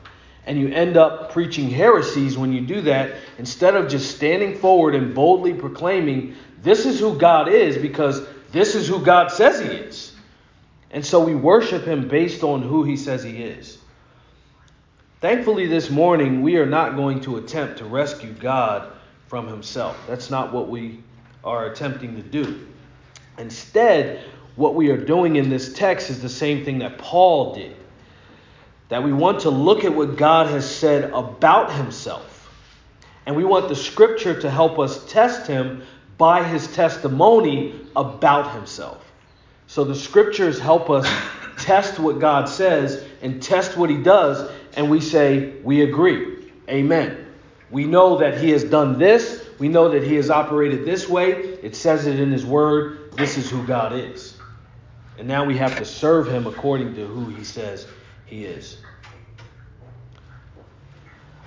And 0.46 0.60
you 0.60 0.68
end 0.70 0.96
up 0.98 1.32
preaching 1.32 1.70
heresies 1.70 2.38
when 2.38 2.54
you 2.54 2.62
do 2.62 2.82
that 2.82 3.16
instead 3.40 3.76
of 3.76 3.90
just 3.90 4.16
standing 4.16 4.58
forward 4.58 4.94
and 4.94 5.16
boldly 5.16 5.54
proclaiming, 5.54 6.36
this 6.62 6.86
is 6.86 7.00
who 7.00 7.18
God 7.18 7.48
is 7.48 7.78
because 7.78 8.28
this 8.52 8.76
is 8.76 8.88
who 8.88 9.04
God 9.04 9.32
says 9.32 9.60
He 9.60 9.68
is. 9.68 10.15
And 10.92 11.06
so 11.06 11.24
we 11.24 11.36
worship 11.36 11.86
him 11.86 12.08
based 12.08 12.44
on 12.44 12.62
who 12.62 12.84
he 12.84 12.98
says 12.98 13.24
he 13.24 13.44
is. 13.44 13.78
Thankfully, 15.22 15.68
this 15.68 15.90
morning, 15.90 16.42
we 16.42 16.58
are 16.58 16.66
not 16.66 16.96
going 16.96 17.22
to 17.22 17.38
attempt 17.38 17.80
to 17.80 17.86
rescue 17.86 18.32
God 18.34 18.92
from 19.28 19.48
himself. 19.48 19.98
That's 20.08 20.30
not 20.30 20.54
what 20.54 20.70
we 20.70 21.02
are 21.44 21.68
attempting 21.68 22.16
to 22.16 22.22
do. 22.22 22.68
Instead, 23.38 24.24
what 24.56 24.76
we 24.76 24.90
are 24.90 24.98
doing 24.98 25.36
in 25.36 25.50
this 25.50 25.74
text 25.74 26.10
is 26.10 26.22
the 26.22 26.30
same 26.30 26.64
thing 26.64 26.80
that 26.80 26.98
Paul 26.98 27.56
did. 27.56 27.76
That 28.90 29.04
we 29.04 29.14
want 29.14 29.42
to 29.42 29.50
look 29.50 29.84
at 29.84 29.94
what 29.94 30.16
God 30.16 30.48
has 30.48 30.70
said 30.70 31.12
about 31.12 31.74
himself. 31.74 32.50
And 33.26 33.36
we 33.36 33.44
want 33.44 33.68
the 33.68 33.76
scripture 33.76 34.40
to 34.42 34.50
help 34.50 34.78
us 34.78 35.04
test 35.12 35.48
him 35.48 35.84
by 36.18 36.44
his 36.44 36.68
testimony 36.68 37.74
about 37.96 38.54
himself. 38.54 39.05
So 39.68 39.84
the 39.84 39.96
scriptures 39.96 40.60
help 40.60 40.90
us 40.90 41.08
test 41.58 42.00
what 42.00 42.20
God 42.20 42.48
says 42.48 43.04
and 43.22 43.42
test 43.42 43.78
what 43.78 43.90
he 43.90 43.98
does, 43.98 44.52
and 44.76 44.90
we 44.90 45.02
say, 45.02 45.54
we 45.64 45.82
agree. 45.82 46.52
Amen. 46.70 47.26
We 47.72 47.86
know 47.86 48.18
that 48.20 48.38
he 48.38 48.52
has 48.52 48.64
done 48.64 49.00
this. 49.00 49.48
We 49.60 49.68
know 49.68 49.90
that 49.90 50.04
he 50.04 50.16
has 50.16 50.30
operated 50.30 50.86
this 50.86 51.10
way. 51.10 51.32
It 51.32 51.76
says 51.76 52.06
it 52.06 52.20
in 52.20 52.32
his 52.32 52.46
word. 52.46 53.12
This 53.14 53.38
is 53.38 53.50
who 53.50 53.66
God 53.66 53.94
is. 53.94 54.38
And 55.18 55.28
now 55.28 55.46
we 55.46 55.58
have 55.58 55.78
to 55.78 55.86
serve 55.86 56.28
him 56.28 56.46
according 56.46 56.96
to 56.96 57.06
who 57.06 57.30
he 57.30 57.44
says 57.44 57.88
he 58.26 58.46
is. 58.46 58.78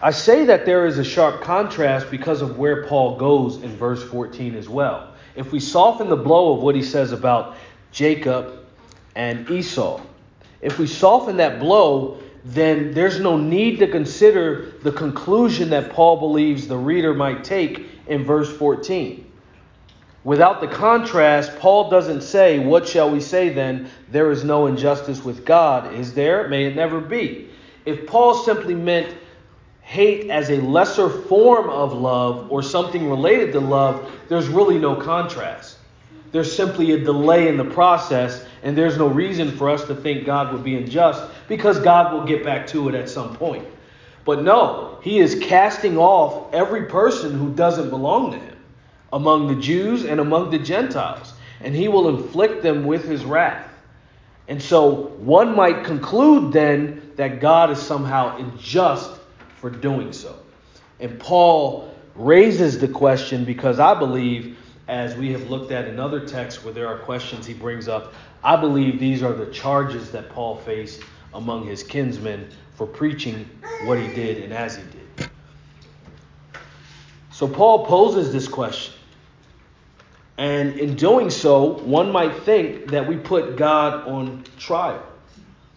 I 0.01 0.13
say 0.13 0.45
that 0.47 0.65
there 0.65 0.87
is 0.87 0.99
a 0.99 1.05
sharp 1.05 1.43
contrast 1.43 2.11
because 2.11 2.41
of 2.41 2.57
where 2.57 2.87
Paul 2.87 3.17
goes 3.17 3.63
in 3.63 3.77
verse 3.77 4.03
14 4.03 4.55
as 4.55 4.69
well. 4.69 5.15
If 5.35 5.53
we 5.53 5.61
soften 5.61 6.09
the 6.09 6.17
blow 6.17 6.57
of 6.57 6.63
what 6.63 6.75
he 6.75 6.83
says 6.83 7.13
about 7.13 7.57
Jacob 7.93 8.67
and 9.15 9.51
Esau. 9.51 10.01
If 10.61 10.79
we 10.79 10.87
soften 10.87 11.37
that 11.39 11.61
blow, 11.61 12.19
then 12.45 12.93
there's 12.93 13.21
no 13.21 13.37
need 13.37 13.79
to 13.81 13.89
consider 13.89 14.73
the 14.83 14.93
conclusion 14.93 15.71
that 15.71 15.91
Paul 15.91 16.19
believes 16.19 16.67
the 16.67 16.77
reader 16.77 17.15
might 17.15 17.45
take 17.45 17.87
in 18.07 18.25
verse 18.25 18.51
14. 18.57 19.25
Without 20.25 20.61
the 20.61 20.69
contrast, 20.69 21.59
Paul 21.59 21.91
doesn't 21.91 22.23
say, 22.23 22.59
What 22.59 22.89
shall 22.89 23.11
we 23.11 23.21
say 23.21 23.51
then? 23.51 23.91
There 24.11 24.31
is 24.31 24.45
no 24.45 24.67
injustice 24.67 25.25
with 25.25 25.45
God. 25.45 25.95
Is 25.95 26.13
there? 26.13 26.49
May 26.49 26.67
it 26.67 26.77
never 26.77 27.01
be. 27.01 27.49
If 27.85 28.07
Paul 28.07 28.35
simply 28.35 28.75
meant 28.75 29.15
hate 29.81 30.29
as 30.29 30.51
a 30.51 30.61
lesser 30.61 31.09
form 31.09 31.71
of 31.71 31.95
love 31.95 32.53
or 32.53 32.63
something 32.63 33.09
related 33.09 33.53
to 33.53 33.61
love, 33.61 34.11
there's 34.29 34.49
really 34.49 34.79
no 34.79 34.95
contrast. 34.95 35.78
There's 36.31 36.55
simply 36.55 36.93
a 36.93 36.99
delay 36.99 37.49
in 37.49 37.57
the 37.57 37.65
process, 37.65 38.45
and 38.63 38.77
there's 38.77 38.99
no 38.99 39.09
reason 39.09 39.51
for 39.57 39.71
us 39.71 39.85
to 39.87 39.95
think 39.95 40.27
God 40.27 40.53
would 40.53 40.63
be 40.63 40.77
unjust 40.77 41.23
because 41.49 41.79
God 41.79 42.13
will 42.13 42.25
get 42.25 42.45
back 42.45 42.67
to 42.69 42.89
it 42.89 42.95
at 42.95 43.09
some 43.09 43.35
point. 43.37 43.67
But 44.25 44.43
no, 44.43 44.99
he 45.03 45.21
is 45.21 45.43
casting 45.43 45.97
off 45.97 46.53
every 46.53 46.85
person 46.87 47.33
who 47.33 47.55
doesn't 47.55 47.89
belong 47.89 48.33
to 48.33 48.39
him 48.39 48.57
among 49.13 49.49
the 49.49 49.61
Jews 49.61 50.05
and 50.05 50.21
among 50.21 50.51
the 50.51 50.59
Gentiles, 50.59 51.33
and 51.63 51.75
he 51.75 51.89
will 51.89 52.11
inflict 52.11 52.63
them 52.63 52.85
with 52.85 53.05
his 53.05 53.25
wrath. 53.25 53.67
And 54.49 54.63
so 54.63 55.09
one 55.19 55.57
might 55.57 55.85
conclude 55.85 56.53
then 56.53 57.13
that 57.17 57.41
God 57.41 57.71
is 57.71 57.81
somehow 57.81 58.37
unjust 58.37 59.11
for 59.57 59.71
doing 59.71 60.13
so. 60.13 60.37
And 61.01 61.19
Paul 61.19 61.95
raises 62.15 62.79
the 62.79 62.89
question 62.89 63.45
because 63.45 63.79
I 63.79 63.95
believe, 63.99 64.59
as 64.89 65.15
we 65.15 65.31
have 65.33 65.51
looked 65.51 65.71
at 65.71 65.87
in 65.87 66.01
other 66.01 66.27
texts 66.27 66.65
where 66.65 66.73
there 66.73 66.89
are 66.89 66.99
questions 66.99 67.47
he 67.47 67.55
brings 67.55 67.87
up, 67.89 68.15
I 68.43 68.57
believe 68.57 68.99
these 68.99 69.23
are 69.23 69.35
the 69.35 69.47
charges 69.47 70.11
that 70.13 70.31
Paul 70.31 70.57
faced 70.57 71.03
among 71.35 71.67
his 71.67 71.83
kinsmen 71.83 72.49
for 72.75 72.87
preaching 72.87 73.49
what 73.85 73.99
he 73.99 74.09
did 74.09 74.43
and 74.43 74.53
as 74.53 74.77
he 74.77 74.83
did. 74.83 75.29
So 77.31 77.47
Paul 77.47 77.85
poses 77.87 78.33
this 78.33 78.49
question. 78.49 78.95
And 80.39 80.79
in 80.79 80.95
doing 80.95 81.31
so, 81.31 81.79
one 81.81 82.11
might 82.11 82.35
think 82.45 82.87
that 82.87 83.07
we 83.07 83.17
put 83.17 83.57
God 83.57 84.09
on 84.09 84.45
trial. 84.59 85.05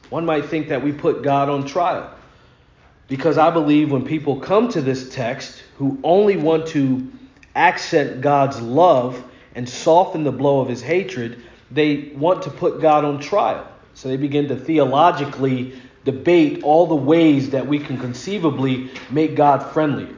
One 0.10 0.26
might 0.26 0.46
think 0.46 0.70
that 0.70 0.82
we 0.82 0.92
put 0.92 1.24
God 1.24 1.50
on 1.50 1.66
trial. 1.66 2.14
Because 3.08 3.38
I 3.38 3.50
believe 3.50 3.92
when 3.92 4.06
people 4.06 4.40
come 4.40 4.70
to 4.70 4.82
this 4.82 5.14
text 5.14 5.64
who 5.78 6.00
only 6.04 6.38
want 6.38 6.68
to 6.68 7.12
accent 7.56 8.22
God's 8.22 8.60
love 8.62 9.24
and 9.56 9.68
soften 9.68 10.24
the 10.24 10.32
blow 10.32 10.62
of 10.62 10.70
his 10.70 10.82
hatred, 10.82 11.44
they 11.70 12.12
want 12.16 12.44
to 12.44 12.50
put 12.50 12.82
God 12.82 13.06
on 13.06 13.20
trial. 13.20 13.68
So 13.94 14.10
they 14.10 14.18
begin 14.18 14.48
to 14.50 14.56
theologically 14.56 15.80
debate 16.04 16.64
all 16.64 16.88
the 16.88 16.96
ways 16.96 17.52
that 17.52 17.68
we 17.68 17.80
can 17.80 17.98
conceivably 17.98 18.92
make 19.10 19.36
God 19.36 19.72
friendlier. 19.72 20.16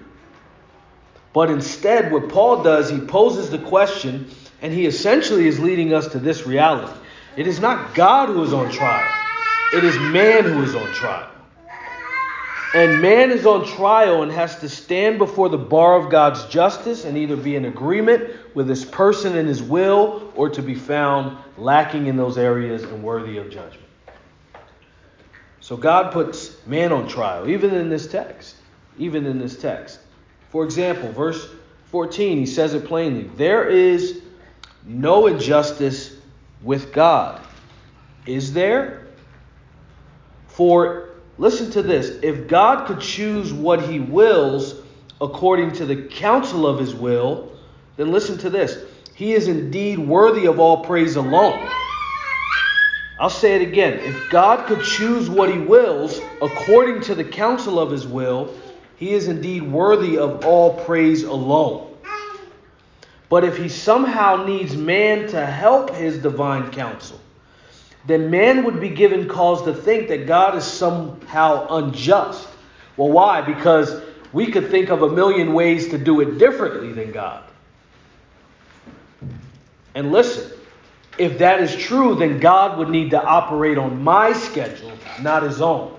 But 1.33 1.49
instead, 1.49 2.11
what 2.11 2.29
Paul 2.29 2.63
does, 2.63 2.89
he 2.89 2.99
poses 2.99 3.49
the 3.49 3.57
question, 3.57 4.29
and 4.61 4.71
he 4.71 4.85
essentially 4.85 5.47
is 5.47 5.59
leading 5.59 5.93
us 5.93 6.07
to 6.09 6.19
this 6.19 6.45
reality. 6.45 6.93
It 7.35 7.47
is 7.47 7.59
not 7.59 7.95
God 7.95 8.29
who 8.29 8.43
is 8.43 8.53
on 8.53 8.71
trial, 8.71 9.11
it 9.73 9.83
is 9.83 9.97
man 9.97 10.43
who 10.43 10.61
is 10.61 10.75
on 10.75 10.87
trial. 10.93 11.32
And 12.73 13.03
man 13.03 13.29
is 13.29 13.45
on 13.45 13.67
trial 13.67 14.23
and 14.23 14.31
has 14.31 14.59
to 14.61 14.69
stand 14.69 15.19
before 15.19 15.47
the 15.47 15.59
bar 15.59 15.95
of 15.95 16.09
God's 16.09 16.43
justice 16.45 17.05
and 17.05 17.15
either 17.15 17.35
be 17.35 17.55
in 17.55 17.65
agreement 17.65 18.31
with 18.55 18.67
his 18.67 18.83
person 18.83 19.37
and 19.37 19.47
his 19.47 19.61
will 19.61 20.33
or 20.35 20.49
to 20.49 20.61
be 20.63 20.73
found 20.73 21.37
lacking 21.57 22.07
in 22.07 22.17
those 22.17 22.35
areas 22.37 22.81
and 22.81 23.03
worthy 23.03 23.37
of 23.37 23.51
judgment. 23.51 23.85
So 25.59 25.77
God 25.77 26.11
puts 26.11 26.65
man 26.65 26.91
on 26.91 27.07
trial, 27.07 27.47
even 27.47 27.75
in 27.75 27.89
this 27.89 28.07
text. 28.07 28.55
Even 28.97 29.25
in 29.27 29.37
this 29.37 29.55
text. 29.55 29.99
For 30.49 30.65
example, 30.65 31.11
verse 31.11 31.47
14, 31.85 32.37
he 32.37 32.45
says 32.45 32.73
it 32.73 32.85
plainly 32.85 33.29
There 33.37 33.67
is 33.69 34.21
no 34.83 35.27
injustice 35.27 36.15
with 36.63 36.91
God. 36.91 37.39
Is 38.25 38.51
there? 38.51 39.07
For 40.47 41.02
Listen 41.37 41.71
to 41.71 41.81
this. 41.81 42.19
If 42.21 42.47
God 42.47 42.87
could 42.87 42.99
choose 42.99 43.51
what 43.51 43.81
he 43.81 43.99
wills 43.99 44.75
according 45.19 45.71
to 45.73 45.85
the 45.85 45.95
counsel 45.95 46.67
of 46.67 46.79
his 46.79 46.93
will, 46.93 47.51
then 47.97 48.11
listen 48.11 48.37
to 48.39 48.49
this. 48.49 48.77
He 49.15 49.33
is 49.33 49.47
indeed 49.47 49.99
worthy 49.99 50.45
of 50.45 50.59
all 50.59 50.83
praise 50.83 51.15
alone. 51.15 51.69
I'll 53.19 53.29
say 53.29 53.55
it 53.55 53.61
again. 53.61 53.99
If 53.99 54.29
God 54.29 54.67
could 54.67 54.83
choose 54.83 55.29
what 55.29 55.51
he 55.51 55.59
wills 55.59 56.19
according 56.41 57.01
to 57.03 57.15
the 57.15 57.23
counsel 57.23 57.79
of 57.79 57.91
his 57.91 58.07
will, 58.07 58.53
he 58.97 59.13
is 59.13 59.27
indeed 59.27 59.63
worthy 59.63 60.17
of 60.17 60.45
all 60.45 60.83
praise 60.83 61.23
alone. 61.23 61.89
But 63.29 63.43
if 63.43 63.57
he 63.57 63.69
somehow 63.69 64.45
needs 64.45 64.75
man 64.75 65.27
to 65.29 65.45
help 65.45 65.91
his 65.91 66.17
divine 66.19 66.71
counsel, 66.71 67.19
then 68.05 68.29
man 68.29 68.63
would 68.65 68.79
be 68.81 68.89
given 68.89 69.27
cause 69.27 69.63
to 69.63 69.73
think 69.73 70.09
that 70.09 70.27
God 70.27 70.55
is 70.55 70.65
somehow 70.65 71.67
unjust. 71.77 72.47
Well, 72.97 73.09
why? 73.09 73.41
Because 73.41 74.01
we 74.33 74.47
could 74.47 74.69
think 74.69 74.89
of 74.89 75.03
a 75.03 75.09
million 75.09 75.53
ways 75.53 75.89
to 75.89 75.97
do 75.97 76.19
it 76.21 76.37
differently 76.37 76.91
than 76.91 77.11
God. 77.11 77.43
And 79.95 80.11
listen, 80.11 80.51
if 81.17 81.37
that 81.37 81.61
is 81.61 81.75
true, 81.75 82.15
then 82.15 82.39
God 82.39 82.77
would 82.77 82.89
need 82.89 83.11
to 83.11 83.23
operate 83.23 83.77
on 83.77 84.03
my 84.03 84.33
schedule, 84.33 84.91
not 85.21 85.43
his 85.43 85.61
own. 85.61 85.97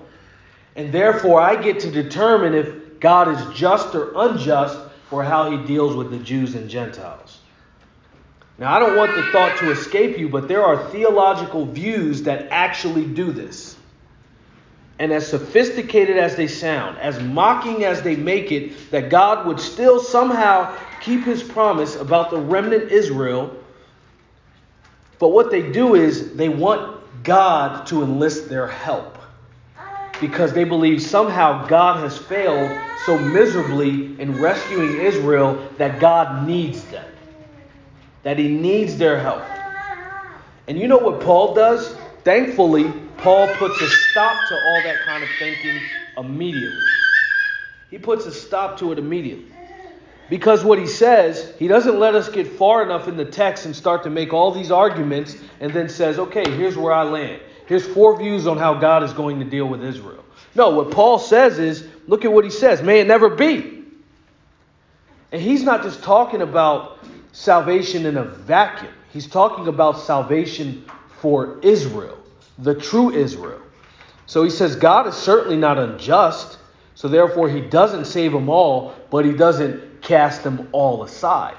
And 0.77 0.93
therefore, 0.93 1.41
I 1.41 1.55
get 1.55 1.81
to 1.81 1.91
determine 1.91 2.55
if 2.55 2.99
God 2.99 3.29
is 3.29 3.57
just 3.57 3.95
or 3.95 4.13
unjust 4.17 4.79
for 5.09 5.23
how 5.23 5.51
he 5.51 5.65
deals 5.67 5.95
with 5.95 6.11
the 6.11 6.19
Jews 6.19 6.57
and 6.57 6.69
Gentiles. 6.69 7.24
Now, 8.59 8.75
I 8.75 8.79
don't 8.79 8.97
want 8.97 9.17
the 9.17 9.33
thought 9.33 9.59
to 9.59 9.71
escape 9.71 10.17
you, 10.17 10.29
but 10.29 10.47
there 10.47 10.63
are 10.63 10.89
theological 10.91 11.67
views 11.67 12.23
that 12.23 12.49
actually 12.51 13.05
do 13.05 13.33
this. 13.33 13.77
And 15.01 15.13
as 15.13 15.27
sophisticated 15.29 16.17
as 16.19 16.37
they 16.37 16.47
sound, 16.47 16.99
as 16.99 17.21
mocking 17.21 17.85
as 17.85 18.03
they 18.03 18.15
make 18.15 18.53
it, 18.53 18.93
that 18.93 19.11
God 19.11 19.47
would 19.47 19.59
still 19.59 19.99
somehow 19.99 20.77
keep 21.01 21.25
his 21.25 21.43
promise 21.43 21.97
about 21.97 22.31
the 22.31 22.39
remnant 22.39 22.93
Israel. 22.93 23.57
But 25.19 25.29
what 25.31 25.51
they 25.51 25.73
do 25.73 25.97
is 25.97 26.35
they 26.35 26.49
want 26.49 27.25
God 27.25 27.87
to 27.89 28.05
enlist 28.05 28.49
their 28.49 28.69
help 28.69 29.19
because 30.21 30.53
they 30.53 30.63
believe 30.63 31.03
somehow 31.03 31.67
God 31.67 32.05
has 32.05 32.17
failed 32.17 32.81
so 32.95 33.19
miserably 33.19 34.19
in 34.21 34.39
rescuing 34.39 34.95
Israel 34.95 35.69
that 35.77 35.99
God 35.99 36.47
needs 36.47 36.85
them 36.85 37.14
that 38.25 38.39
he 38.39 38.49
needs 38.49 38.97
their 38.99 39.21
help. 39.21 39.45
And 40.67 40.79
you 40.79 40.89
know 40.89 40.99
what 40.99 41.21
Paul 41.21 41.55
does? 41.55 41.95
Thankfully, 42.25 42.91
Paul 43.19 43.47
puts 43.57 43.81
a 43.81 43.89
stop 43.89 44.49
to 44.49 44.57
all 44.57 44.83
that 44.83 45.03
kind 45.03 45.23
of 45.23 45.29
thinking 45.39 45.91
immediately. 46.17 46.89
He 47.91 47.99
puts 47.99 48.27
a 48.27 48.33
stop 48.33 48.79
to 48.81 48.93
it 48.93 48.99
immediately. 48.99 49.47
Because 50.31 50.65
what 50.65 50.79
he 50.79 50.87
says, 50.87 51.55
he 51.59 51.69
doesn't 51.69 51.99
let 51.99 52.15
us 52.15 52.31
get 52.31 52.47
far 52.47 52.83
enough 52.83 53.09
in 53.09 53.17
the 53.17 53.27
text 53.27 53.67
and 53.67 53.77
start 53.77 54.03
to 54.05 54.11
make 54.11 54.33
all 54.33 54.51
these 54.51 54.71
arguments 54.71 55.37
and 55.61 55.73
then 55.73 55.89
says, 55.89 56.19
okay, 56.19 56.51
here's 56.51 56.77
where 56.79 56.93
I 56.93 57.03
land. 57.03 57.43
Here's 57.67 57.87
four 57.87 58.19
views 58.19 58.47
on 58.47 58.57
how 58.57 58.75
God 58.75 59.03
is 59.03 59.13
going 59.13 59.39
to 59.41 59.45
deal 59.45 59.67
with 59.67 59.85
Israel. 59.85 60.25
No, 60.55 60.71
what 60.71 60.91
Paul 60.91 61.19
says 61.19 61.59
is, 61.59 61.87
look 62.07 62.25
at 62.25 62.33
what 62.33 62.45
he 62.45 62.51
says. 62.51 62.83
May 62.83 63.01
it 63.01 63.07
never 63.07 63.31
be. 63.31 63.85
And 65.31 65.43
he's 65.43 65.63
not 65.63 65.83
just 65.83 66.03
talking 66.03 66.43
about 66.43 66.99
salvation 67.35 68.07
in 68.07 68.17
a 68.17 68.25
vacuum. 68.25 68.93
He's 69.13 69.27
talking 69.27 69.69
about 69.69 69.99
salvation 69.99 70.85
for 71.19 71.59
Israel, 71.63 72.17
the 72.59 72.75
true 72.75 73.13
Israel. 73.13 73.61
So 74.27 74.45
he 74.45 74.51
says 74.51 74.77
God 74.77 75.07
is 75.09 75.15
certainly 75.15 75.57
not 75.57 75.77
unjust, 75.77 76.59
so 76.95 77.09
therefore 77.09 77.49
he 77.49 77.61
doesn't 77.61 78.07
save 78.07 78.33
them 78.33 78.49
all, 78.49 78.95
but 79.11 79.25
he 79.25 79.33
doesn't 79.33 80.01
cast 80.01 80.45
them 80.45 80.69
all 80.73 81.03
aside. 81.03 81.57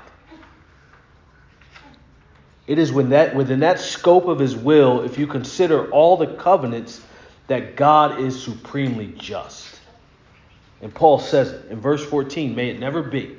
It 2.68 2.80
is 2.80 2.92
within 2.92 3.12
that, 3.12 3.36
within 3.36 3.60
that 3.60 3.80
scope 3.80 4.26
of 4.26 4.40
his 4.40 4.56
will, 4.56 5.02
if 5.02 5.20
you 5.20 5.28
consider 5.28 5.92
all 5.92 6.18
the 6.18 6.28
covenants, 6.36 7.02
that 7.48 7.76
God 7.76 8.20
is 8.20 8.42
supremely 8.42 9.14
just. 9.18 9.80
And 10.82 10.94
Paul 10.94 11.20
says 11.20 11.52
it 11.52 11.70
in 11.70 11.80
verse 11.80 12.04
14 12.04 12.56
May 12.56 12.70
it 12.70 12.80
never 12.80 13.04
be. 13.04 13.38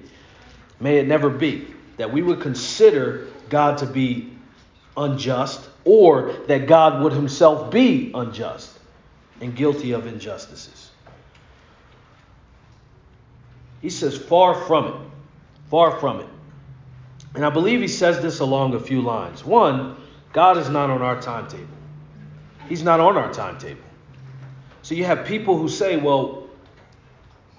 May 0.78 0.98
it 0.98 1.06
never 1.08 1.30
be 1.30 1.75
that 1.96 2.12
we 2.12 2.22
would 2.22 2.40
consider 2.40 3.28
God 3.48 3.78
to 3.78 3.86
be 3.86 4.32
unjust 4.96 5.68
or 5.84 6.32
that 6.48 6.66
God 6.66 7.02
would 7.02 7.12
himself 7.12 7.70
be 7.70 8.10
unjust 8.14 8.78
and 9.40 9.54
guilty 9.54 9.92
of 9.92 10.06
injustices. 10.06 10.90
He 13.82 13.90
says, 13.90 14.16
far 14.16 14.54
from 14.66 14.86
it. 14.86 14.94
Far 15.70 15.98
from 16.00 16.20
it. 16.20 16.28
And 17.34 17.44
I 17.44 17.50
believe 17.50 17.80
he 17.80 17.88
says 17.88 18.20
this 18.20 18.40
along 18.40 18.74
a 18.74 18.80
few 18.80 19.02
lines. 19.02 19.44
One, 19.44 19.96
God 20.32 20.56
is 20.56 20.68
not 20.68 20.90
on 20.90 21.02
our 21.02 21.20
timetable. 21.20 21.66
He's 22.68 22.82
not 22.82 22.98
on 22.98 23.16
our 23.16 23.32
timetable. 23.32 23.82
So 24.82 24.94
you 24.94 25.04
have 25.04 25.26
people 25.26 25.58
who 25.58 25.68
say, 25.68 25.96
well, 25.96 26.45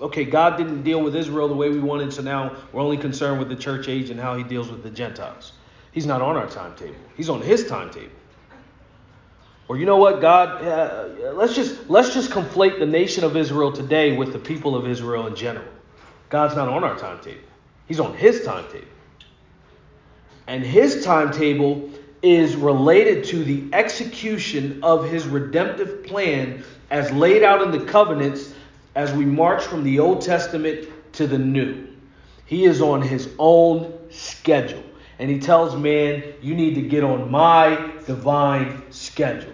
okay, 0.01 0.25
God 0.25 0.57
didn't 0.57 0.83
deal 0.83 1.01
with 1.01 1.15
Israel 1.15 1.47
the 1.47 1.55
way 1.55 1.69
we 1.69 1.79
wanted, 1.79 2.13
so 2.13 2.21
now 2.21 2.55
we're 2.71 2.81
only 2.81 2.97
concerned 2.97 3.39
with 3.39 3.49
the 3.49 3.55
church 3.55 3.88
age 3.88 4.10
and 4.10 4.19
how 4.19 4.36
he 4.38 4.43
deals 4.43 4.69
with 4.69 4.83
the 4.83 4.89
Gentiles. 4.89 5.53
He's 5.91 6.05
not 6.05 6.21
on 6.21 6.36
our 6.36 6.47
timetable, 6.47 6.95
he's 7.15 7.29
on 7.29 7.41
his 7.41 7.67
timetable. 7.67 8.12
Or 9.67 9.77
you 9.77 9.86
know 9.86 9.97
what, 9.97 10.21
God, 10.21 10.63
uh, 10.63 11.33
let's 11.33 11.53
just 11.53 11.89
let's 11.89 12.13
just 12.13 12.31
conflate 12.31 12.79
the 12.79 12.86
nation 12.86 13.23
of 13.25 13.36
Israel 13.36 13.71
today 13.71 14.15
with 14.15 14.31
the 14.31 14.39
people 14.39 14.75
of 14.75 14.88
Israel 14.88 15.27
in 15.27 15.36
general. 15.36 15.65
God's 16.29 16.55
not 16.55 16.69
on 16.69 16.83
our 16.83 16.97
timetable. 16.97 17.41
He's 17.88 17.99
on 17.99 18.13
his 18.15 18.43
timetable. 18.43 18.88
And 20.47 20.63
his 20.63 21.03
timetable 21.03 21.89
is 22.21 22.55
related 22.55 23.25
to 23.25 23.43
the 23.43 23.67
execution 23.73 24.83
of 24.83 25.10
his 25.10 25.27
redemptive 25.27 26.03
plan 26.05 26.63
as 26.89 27.12
laid 27.12 27.43
out 27.43 27.62
in 27.62 27.71
the 27.71 27.86
covenants 27.86 28.53
as 28.97 29.13
we 29.13 29.23
march 29.23 29.63
from 29.63 29.83
the 29.83 29.99
Old 29.99 30.21
Testament 30.21 30.89
to 31.13 31.27
the 31.27 31.38
New. 31.38 31.88
He 32.47 32.65
is 32.65 32.81
on 32.81 32.99
his 32.99 33.29
own 33.38 33.93
schedule. 34.10 34.81
And 35.19 35.29
he 35.29 35.38
tells 35.39 35.75
man, 35.75 36.23
you 36.41 36.55
need 36.55 36.73
to 36.75 36.81
get 36.81 37.03
on 37.03 37.29
my 37.29 37.91
divine 38.07 38.81
schedule, 38.91 39.53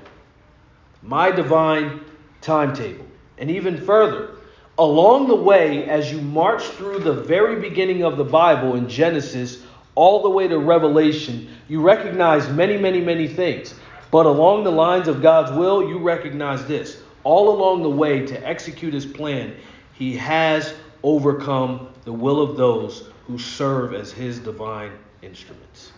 my 1.01 1.29
divine 1.29 1.99
timetable. 2.39 3.06
And 3.38 3.51
even 3.51 3.86
further, 3.86 4.38
along 4.77 5.27
the 5.27 5.36
way, 5.36 5.89
as 5.89 6.10
you 6.10 6.21
march 6.21 6.63
through 6.63 6.99
the 6.99 7.13
very 7.13 7.60
beginning 7.60 8.06
of 8.06 8.15
the 8.15 8.23
Bible 8.23 8.75
in 8.75 8.88
Genesis 8.88 9.62
all 9.95 10.23
the 10.23 10.29
way 10.29 10.47
to 10.47 10.58
Revelation, 10.58 11.49
you 11.67 11.82
recognize 11.82 12.49
many, 12.49 12.77
many, 12.77 13.01
many 13.01 13.27
things. 13.27 13.75
But 14.10 14.25
along 14.25 14.63
the 14.63 14.71
lines 14.71 15.10
of 15.10 15.21
God's 15.21 15.51
will, 15.51 15.89
you 15.89 15.97
recognize 15.97 16.65
this 16.65 17.03
all 17.24 17.50
along 17.50 17.84
the 17.84 17.90
way 17.90 18.26
to 18.26 18.48
execute 18.48 18.94
his 18.94 19.06
plan, 19.06 19.56
he 19.94 20.16
has 20.18 20.74
overcome 21.04 21.90
the 22.06 22.14
will 22.14 22.42
of 22.42 22.58
those 22.58 23.10
who 23.28 23.38
serve 23.38 23.94
as 23.94 24.12
his 24.12 24.40
divine 24.40 24.92
instruments. 25.22 25.92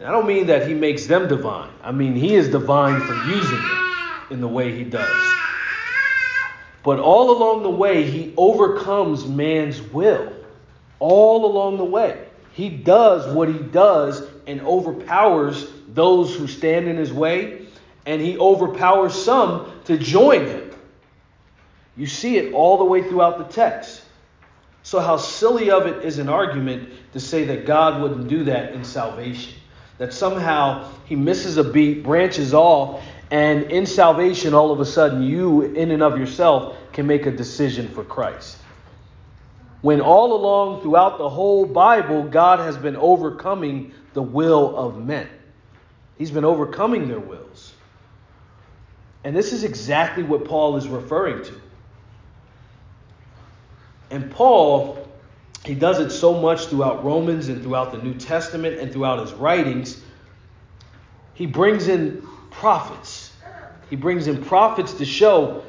I 0.00 0.10
don't 0.10 0.26
mean 0.26 0.46
that 0.46 0.68
he 0.68 0.74
makes 0.74 1.06
them 1.06 1.26
divine. 1.28 1.70
I 1.82 1.92
mean 1.92 2.14
he 2.14 2.34
is 2.34 2.48
divine 2.48 3.00
for 3.00 3.14
using 3.14 3.58
them 3.58 3.92
in 4.30 4.40
the 4.40 4.48
way 4.48 4.76
he 4.76 4.84
does. 4.84 5.36
But 6.82 7.00
all 7.00 7.36
along 7.36 7.64
the 7.64 7.70
way, 7.70 8.08
he 8.08 8.32
overcomes 8.36 9.26
man's 9.26 9.82
will. 9.82 10.32
All 11.00 11.44
along 11.44 11.78
the 11.78 11.84
way. 11.84 12.28
He 12.52 12.68
does 12.68 13.32
what 13.34 13.48
he 13.48 13.58
does 13.58 14.22
and 14.46 14.60
overpowers 14.60 15.68
those 15.88 16.34
who 16.36 16.46
stand 16.46 16.86
in 16.86 16.96
his 16.96 17.12
way 17.12 17.65
and 18.06 18.22
he 18.22 18.38
overpowers 18.38 19.14
some 19.14 19.70
to 19.84 19.98
join 19.98 20.46
him. 20.46 20.70
You 21.96 22.06
see 22.06 22.38
it 22.38 22.52
all 22.52 22.78
the 22.78 22.84
way 22.84 23.02
throughout 23.02 23.38
the 23.38 23.52
text. 23.52 24.02
So, 24.82 25.00
how 25.00 25.16
silly 25.16 25.70
of 25.70 25.86
it 25.86 26.04
is 26.04 26.18
an 26.18 26.28
argument 26.28 26.90
to 27.12 27.20
say 27.20 27.44
that 27.46 27.66
God 27.66 28.00
wouldn't 28.00 28.28
do 28.28 28.44
that 28.44 28.72
in 28.72 28.84
salvation? 28.84 29.54
That 29.98 30.12
somehow 30.12 30.92
he 31.06 31.16
misses 31.16 31.56
a 31.56 31.64
beat, 31.64 32.04
branches 32.04 32.54
off, 32.54 33.02
and 33.30 33.64
in 33.64 33.86
salvation, 33.86 34.54
all 34.54 34.70
of 34.70 34.78
a 34.78 34.84
sudden, 34.84 35.22
you, 35.22 35.62
in 35.62 35.90
and 35.90 36.02
of 36.02 36.18
yourself, 36.18 36.76
can 36.92 37.06
make 37.06 37.26
a 37.26 37.32
decision 37.32 37.88
for 37.88 38.04
Christ. 38.04 38.58
When 39.80 40.00
all 40.00 40.34
along 40.34 40.82
throughout 40.82 41.18
the 41.18 41.28
whole 41.28 41.66
Bible, 41.66 42.22
God 42.24 42.60
has 42.60 42.76
been 42.76 42.96
overcoming 42.96 43.92
the 44.14 44.22
will 44.22 44.76
of 44.76 45.04
men, 45.04 45.28
He's 46.16 46.30
been 46.30 46.44
overcoming 46.44 47.08
their 47.08 47.20
wills. 47.20 47.65
And 49.26 49.34
this 49.34 49.52
is 49.52 49.64
exactly 49.64 50.22
what 50.22 50.44
Paul 50.44 50.76
is 50.76 50.86
referring 50.86 51.42
to. 51.46 51.54
And 54.12 54.30
Paul, 54.30 55.04
he 55.64 55.74
does 55.74 55.98
it 55.98 56.10
so 56.10 56.40
much 56.40 56.66
throughout 56.66 57.04
Romans 57.04 57.48
and 57.48 57.60
throughout 57.60 57.90
the 57.90 57.98
New 57.98 58.14
Testament 58.14 58.78
and 58.78 58.92
throughout 58.92 59.18
his 59.18 59.32
writings. 59.32 60.00
He 61.34 61.44
brings 61.44 61.88
in 61.88 62.24
prophets. 62.52 63.32
He 63.90 63.96
brings 63.96 64.28
in 64.28 64.44
prophets 64.44 64.94
to 64.94 65.04
show 65.04 65.64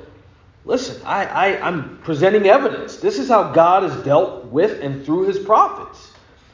listen, 0.63 1.01
I, 1.03 1.25
I, 1.25 1.67
I'm 1.67 1.97
presenting 2.03 2.45
evidence. 2.45 2.97
This 2.97 3.17
is 3.17 3.27
how 3.27 3.53
God 3.53 3.81
has 3.81 4.03
dealt 4.03 4.45
with 4.45 4.83
and 4.83 5.03
through 5.03 5.23
his 5.23 5.39
prophets. 5.39 6.11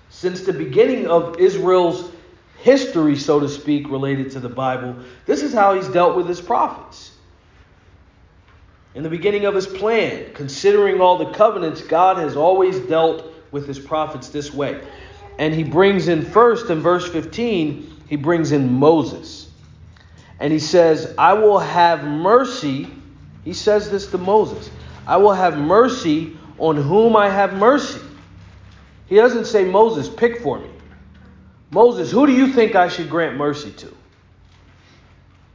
Since 0.10 0.44
the 0.44 0.54
beginning 0.54 1.08
of 1.08 1.38
Israel's 1.38 2.13
history, 2.64 3.18
so 3.18 3.42
to 3.42 3.50
speak, 3.50 3.90
related 3.90 4.32
to 4.32 4.40
the 4.40 4.48
Bible, 4.48 4.96
this 5.26 5.44
is 5.44 5.54
how 5.54 5.74
he's 5.74 5.90
dealt 5.90 6.16
with 6.16 6.30
his 6.30 6.40
prophets. 6.40 7.12
In 8.96 9.04
the 9.04 9.10
beginning 9.10 9.44
of 9.44 9.54
his 9.54 9.68
plan, 9.68 10.34
considering 10.34 11.02
all 11.02 11.18
the 11.18 11.32
covenants, 11.34 11.82
God 11.82 12.18
has 12.18 12.38
always 12.38 12.80
dealt 12.80 13.26
with 13.52 13.68
his 13.68 13.78
prophets 13.80 14.30
this 14.30 14.54
way. 14.54 14.82
And 15.38 15.54
he 15.54 15.66
brings 15.66 16.08
in 16.08 16.24
first 16.24 16.70
in 16.70 16.80
verse 16.80 17.06
15, 17.10 18.04
he 18.08 18.16
brings 18.16 18.54
in 18.54 18.72
Moses. 18.72 19.52
And 20.40 20.54
he 20.54 20.60
says, 20.60 21.14
I 21.18 21.34
will 21.34 21.60
have 21.60 22.06
mercy. 22.06 22.88
He 23.44 23.54
says 23.54 23.92
this 23.92 24.08
to 24.12 24.18
Moses 24.18 24.70
I 25.06 25.18
will 25.18 25.34
have 25.34 25.58
mercy 25.58 26.38
on 26.60 26.78
whom 26.78 27.18
I 27.18 27.28
have 27.28 27.56
mercy. 27.56 28.00
He 29.08 29.16
doesn't 29.16 29.46
say, 29.46 29.66
Moses, 29.66 30.08
pick 30.08 30.40
for 30.40 30.60
me. 30.60 30.70
Moses, 31.74 32.12
who 32.12 32.28
do 32.28 32.34
you 32.34 32.54
think 32.54 32.76
I 32.76 32.88
should 32.88 33.10
grant 33.10 33.36
mercy 33.36 33.72
to? 33.72 33.92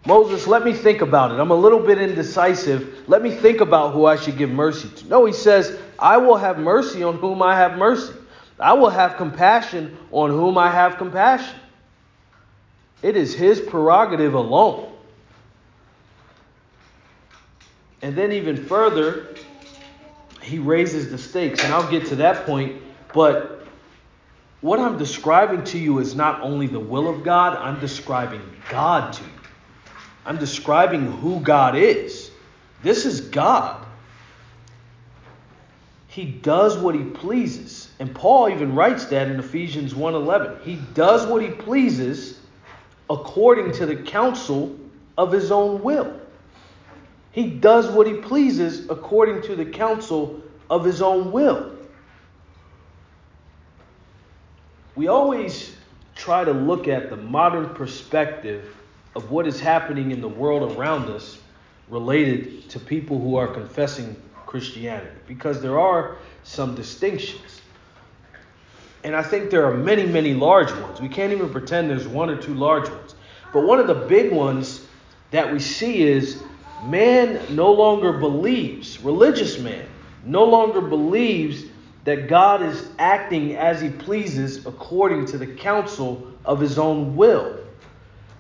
Moses, 0.05 0.47
let 0.47 0.65
me 0.65 0.73
think 0.73 1.01
about 1.01 1.31
it. 1.31 1.39
I'm 1.39 1.51
a 1.51 1.57
little 1.57 1.79
bit 1.79 2.01
indecisive. 2.01 3.05
Let 3.09 3.23
me 3.23 3.31
think 3.31 3.61
about 3.61 3.93
who 3.93 4.05
I 4.05 4.17
should 4.17 4.37
give 4.37 4.51
mercy 4.51 4.89
to. 4.89 5.09
No, 5.09 5.27
he 5.27 5.33
says, 5.33 5.79
I 5.99 6.17
will 6.17 6.37
have 6.37 6.59
mercy 6.59 7.05
on 7.05 7.19
whom 7.19 7.41
I 7.41 7.55
have 7.55 7.79
mercy. 7.79 8.15
I 8.59 8.73
will 8.73 8.91
have 8.91 9.17
compassion 9.17 9.97
on 10.11 10.31
whom 10.31 10.59
I 10.59 10.71
have 10.71 10.97
compassion. 10.97 11.55
It 13.03 13.17
is 13.17 13.35
his 13.35 13.61
prerogative 13.61 14.35
alone. 14.35 14.93
And 18.03 18.17
then, 18.17 18.33
even 18.33 18.65
further, 18.65 19.37
he 20.43 20.59
raises 20.59 21.11
the 21.11 21.19
stakes. 21.19 21.63
And 21.63 21.73
I'll 21.73 21.89
get 21.89 22.07
to 22.07 22.17
that 22.17 22.47
point. 22.47 22.83
But 23.13 23.58
what 24.61 24.81
I'm 24.81 24.99
describing 24.99 25.65
to 25.65 25.79
you 25.79 25.99
is 25.99 26.15
not 26.15 26.41
only 26.41 26.67
the 26.67 26.81
will 26.81 27.09
of 27.09 27.23
God, 27.23 27.57
I'm 27.57 27.79
describing 27.81 28.43
God 28.69 29.13
to 29.13 29.23
you. 29.23 29.31
I'm 30.27 30.37
describing 30.37 31.13
who 31.13 31.41
God 31.41 31.77
is. 31.77 32.31
This 32.83 33.07
is 33.07 33.21
God. 33.21 33.85
He 36.09 36.25
does 36.25 36.77
what 36.77 36.95
he 36.95 37.05
pleases. 37.05 37.91
And 38.01 38.13
Paul 38.15 38.49
even 38.49 38.75
writes 38.75 39.07
that 39.07 39.29
in 39.29 39.39
Ephesians 39.39 39.95
1:11. 39.95 40.61
He 40.65 40.77
does 40.93 41.27
what 41.27 41.43
he 41.43 41.51
pleases 41.51 42.41
according 43.09 43.73
to 43.73 43.87
the 43.87 43.97
counsel 43.97 44.77
of 45.17 45.31
his 45.31 45.53
own 45.53 45.83
will. 45.83 46.13
He 47.31 47.49
does 47.49 47.89
what 47.89 48.07
he 48.07 48.15
pleases 48.15 48.91
according 48.91 49.43
to 49.43 49.55
the 49.55 49.65
counsel 49.65 50.41
of 50.69 50.85
his 50.85 51.01
own 51.01 51.31
will. 51.31 51.78
We 54.99 55.07
always 55.07 55.77
try 56.17 56.43
to 56.43 56.51
look 56.51 56.89
at 56.89 57.09
the 57.09 57.17
modern 57.17 57.73
perspective 57.73 58.75
of 59.15 59.31
what 59.31 59.47
is 59.47 59.61
happening 59.61 60.11
in 60.11 60.21
the 60.21 60.29
world 60.29 60.77
around 60.77 61.09
us 61.09 61.39
related 61.89 62.69
to 62.69 62.81
people 62.81 63.17
who 63.17 63.37
are 63.37 63.47
confessing 63.47 64.21
Christianity 64.45 65.17
because 65.29 65.63
there 65.63 65.79
are 65.79 66.17
some 66.43 66.75
distinctions. 66.75 67.61
And 69.05 69.15
I 69.15 69.23
think 69.23 69.51
there 69.51 69.65
are 69.67 69.75
many, 69.77 70.05
many 70.05 70.35
large 70.35 70.73
ones. 70.73 71.01
We 71.01 71.09
can't 71.09 71.33
even 71.33 71.49
pretend 71.51 71.89
there's 71.89 72.09
one 72.09 72.29
or 72.29 72.37
two 72.37 72.55
large 72.55 72.91
ones. 72.91 73.15
But 73.53 73.69
one 73.69 73.79
of 73.79 73.87
the 73.87 73.95
big 73.95 74.33
ones 74.33 74.85
that 75.31 75.53
we 75.53 75.61
see 75.61 76.03
is 76.03 76.43
man 76.87 77.41
no 77.55 77.73
longer 77.73 78.15
believes, 78.15 79.01
religious 79.01 79.61
man 79.61 79.87
no 80.25 80.43
longer 80.43 80.81
believes 80.81 81.67
that 82.09 82.27
God 82.27 82.63
is 82.63 82.89
acting 82.99 83.55
as 83.55 83.83
he 83.83 83.91
pleases 83.91 84.65
according 84.65 85.27
to 85.27 85.37
the 85.37 85.47
counsel 85.47 86.27
of 86.43 86.59
his 86.59 86.79
own 86.79 87.17
will. 87.17 87.55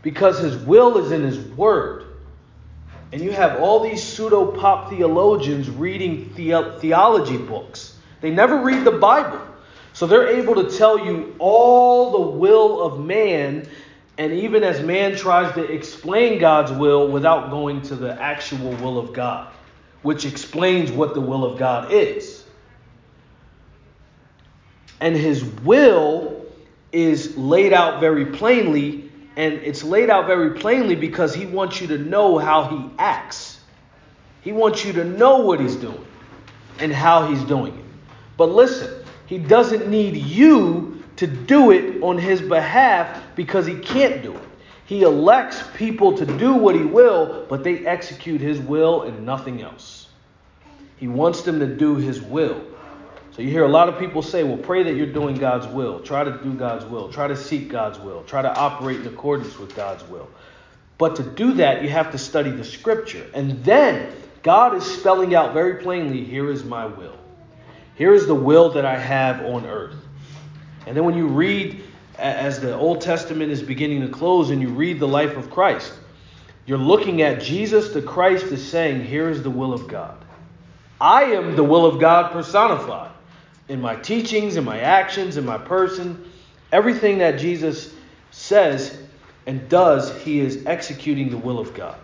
Because 0.01 0.39
his 0.39 0.57
will 0.57 0.97
is 0.97 1.13
in 1.13 1.23
his 1.23 1.39
word. 1.39 2.05
And 3.13 3.21
you 3.21 3.31
have 3.31 3.61
all 3.61 3.81
these 3.81 4.03
pseudo 4.03 4.53
pop 4.53 4.89
theologians 4.89 5.69
reading 5.69 6.33
the- 6.35 6.77
theology 6.79 7.37
books. 7.37 7.95
They 8.23 8.31
never 8.31 8.57
read 8.57 8.85
the 8.85 8.93
Bible. 8.93 9.41
So 9.93 10.07
they're 10.07 10.29
able 10.29 10.55
to 10.55 10.75
tell 10.75 11.05
you 11.05 11.35
all 11.39 12.13
the 12.13 12.39
will 12.39 12.81
of 12.81 12.99
man, 13.05 13.69
and 14.17 14.33
even 14.33 14.65
as 14.65 14.81
man 14.81 15.15
tries 15.15 15.53
to 15.57 15.63
explain 15.71 16.39
God's 16.39 16.73
will 16.73 17.09
without 17.09 17.51
going 17.51 17.83
to 17.83 17.97
the 17.97 18.19
actual 18.19 18.71
will 18.77 18.99
of 18.99 19.13
God, 19.13 19.49
which 20.01 20.25
explains 20.25 20.91
what 20.91 21.13
the 21.13 21.21
will 21.21 21.45
of 21.45 21.59
God 21.59 21.93
is 21.93 22.38
and 25.01 25.17
his 25.17 25.45
will 25.45 26.45
is 26.93 27.37
laid 27.37 27.73
out 27.73 28.01
very 28.01 28.27
plainly, 28.27 29.11
And 29.37 29.55
it's 29.55 29.85
laid 29.85 30.11
out 30.11 30.27
very 30.27 30.59
plainly 30.59 30.97
because 30.97 31.33
he 31.33 31.47
wants 31.47 31.81
you 31.81 31.87
to 31.89 31.99
know 31.99 32.39
how 32.39 32.65
he 32.65 32.91
acts. 32.99 33.61
He 34.41 34.53
wants 34.53 34.85
you 34.85 34.93
to 34.95 35.05
know 35.05 35.39
what 35.39 35.61
he's 35.61 35.77
doing 35.77 36.05
and 36.81 36.93
how 36.93 37.29
he's 37.29 37.43
doing 37.45 37.79
it. 37.79 37.85
But 38.37 38.47
listen, 38.47 39.05
he 39.27 39.39
doesn't 39.39 39.89
need 39.89 40.17
you 40.17 41.05
to 41.17 41.27
do 41.27 41.71
it 41.71 42.03
on 42.03 42.19
his 42.19 42.41
behalf 42.41 43.23
because 43.37 43.67
he 43.67 43.77
can't 43.77 44.23
do 44.23 44.35
it. 44.35 44.49
He 44.87 45.03
elects 45.03 45.63
people 45.75 46.17
to 46.17 46.25
do 46.25 46.55
what 46.55 46.75
he 46.75 46.83
will, 46.83 47.47
but 47.49 47.63
they 47.63 47.87
execute 47.87 48.41
his 48.41 48.59
will 48.59 49.03
and 49.03 49.27
nothing 49.27 49.61
else. 49.61 50.09
He 50.97 51.07
wants 51.09 51.43
them 51.43 51.61
to 51.61 51.67
do 51.67 51.97
his 51.97 52.21
will. 52.23 52.61
So 53.39 53.43
you 53.43 53.51
hear 53.51 53.65
a 53.65 53.69
lot 53.69 53.89
of 53.89 54.01
people 54.01 54.23
say, 54.23 54.43
well, 54.43 54.57
pray 54.57 54.83
that 54.83 54.97
you're 54.97 55.07
doing 55.07 55.37
God's 55.37 55.69
will. 55.69 56.01
Try 56.01 56.25
to 56.25 56.39
do 56.43 56.55
God's 56.55 56.85
will. 56.85 57.09
Try 57.09 57.29
to 57.29 57.37
seek 57.37 57.69
God's 57.69 57.97
will. 57.97 58.25
Try 58.25 58.43
to 58.43 58.53
operate 58.53 58.97
in 58.97 59.07
accordance 59.07 59.57
with 59.61 59.77
God's 59.77 60.03
will. 60.09 60.29
But 60.99 61.15
to 61.15 61.23
do 61.23 61.53
that, 61.53 61.85
you 61.85 61.89
have 61.89 62.11
to 62.11 62.19
study 62.19 62.51
the 62.51 62.65
scripture. 62.65 63.25
And 63.35 63.63
then 63.63 64.13
God 64.43 64.75
is 64.75 64.83
spelling 64.83 65.37
out 65.37 65.55
very 65.55 65.81
plainly 65.81 66.25
here 66.25 66.51
is 66.51 66.65
my 66.65 66.87
will. 66.87 67.17
Here 67.95 68.13
is 68.13 68.27
the 68.27 68.35
will 68.35 68.71
that 68.71 68.85
I 68.85 68.99
have 68.99 69.45
on 69.45 69.67
earth. 69.67 69.95
And 70.89 70.97
then 70.97 71.05
when 71.05 71.17
you 71.17 71.29
read, 71.29 71.81
as 72.19 72.59
the 72.59 72.75
Old 72.75 73.03
Testament 73.03 73.53
is 73.53 73.63
beginning 73.63 74.01
to 74.01 74.09
close, 74.09 74.51
and 74.51 74.61
you 74.61 74.71
read 74.71 74.99
the 74.99 75.07
life 75.07 75.37
of 75.37 75.49
Christ, 75.49 75.93
you're 76.67 76.77
looking 76.77 77.23
at 77.23 77.41
Jesus 77.41 77.91
the 77.91 78.03
Christ 78.03 78.47
is 78.47 78.69
saying, 78.69 79.05
Here 79.05 79.31
is 79.31 79.45
the 79.45 79.51
will 79.51 79.73
of 79.73 79.87
God. 79.87 80.17
I 81.01 81.23
am 81.23 81.55
the 81.55 81.63
will 81.63 81.87
of 81.87 82.01
God 82.01 82.33
personified 82.33 83.13
in 83.69 83.81
my 83.81 83.97
teachings, 83.97 84.57
in 84.57 84.65
my 84.65 84.81
actions, 84.81 85.37
in 85.37 85.45
my 85.45 85.59
person, 85.59 86.31
everything 86.73 87.19
that 87.19 87.39
Jesus 87.39 87.93
says 88.31 88.99
and 89.47 89.69
does, 89.69 90.15
he 90.23 90.41
is 90.41 90.67
executing 90.67 91.31
the 91.31 91.39
will 91.39 91.59
of 91.59 91.75
God. 91.75 91.99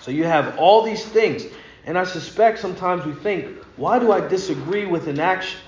So 0.00 0.10
you 0.10 0.24
have 0.24 0.58
all 0.58 0.82
these 0.82 1.04
things. 1.04 1.46
And 1.84 1.96
I 1.96 2.04
suspect 2.04 2.58
sometimes 2.58 3.04
we 3.04 3.12
think, 3.12 3.56
why 3.76 3.98
do 3.98 4.12
I 4.12 4.26
disagree 4.26 4.86
with 4.86 5.08
an 5.08 5.20
action? 5.20 5.60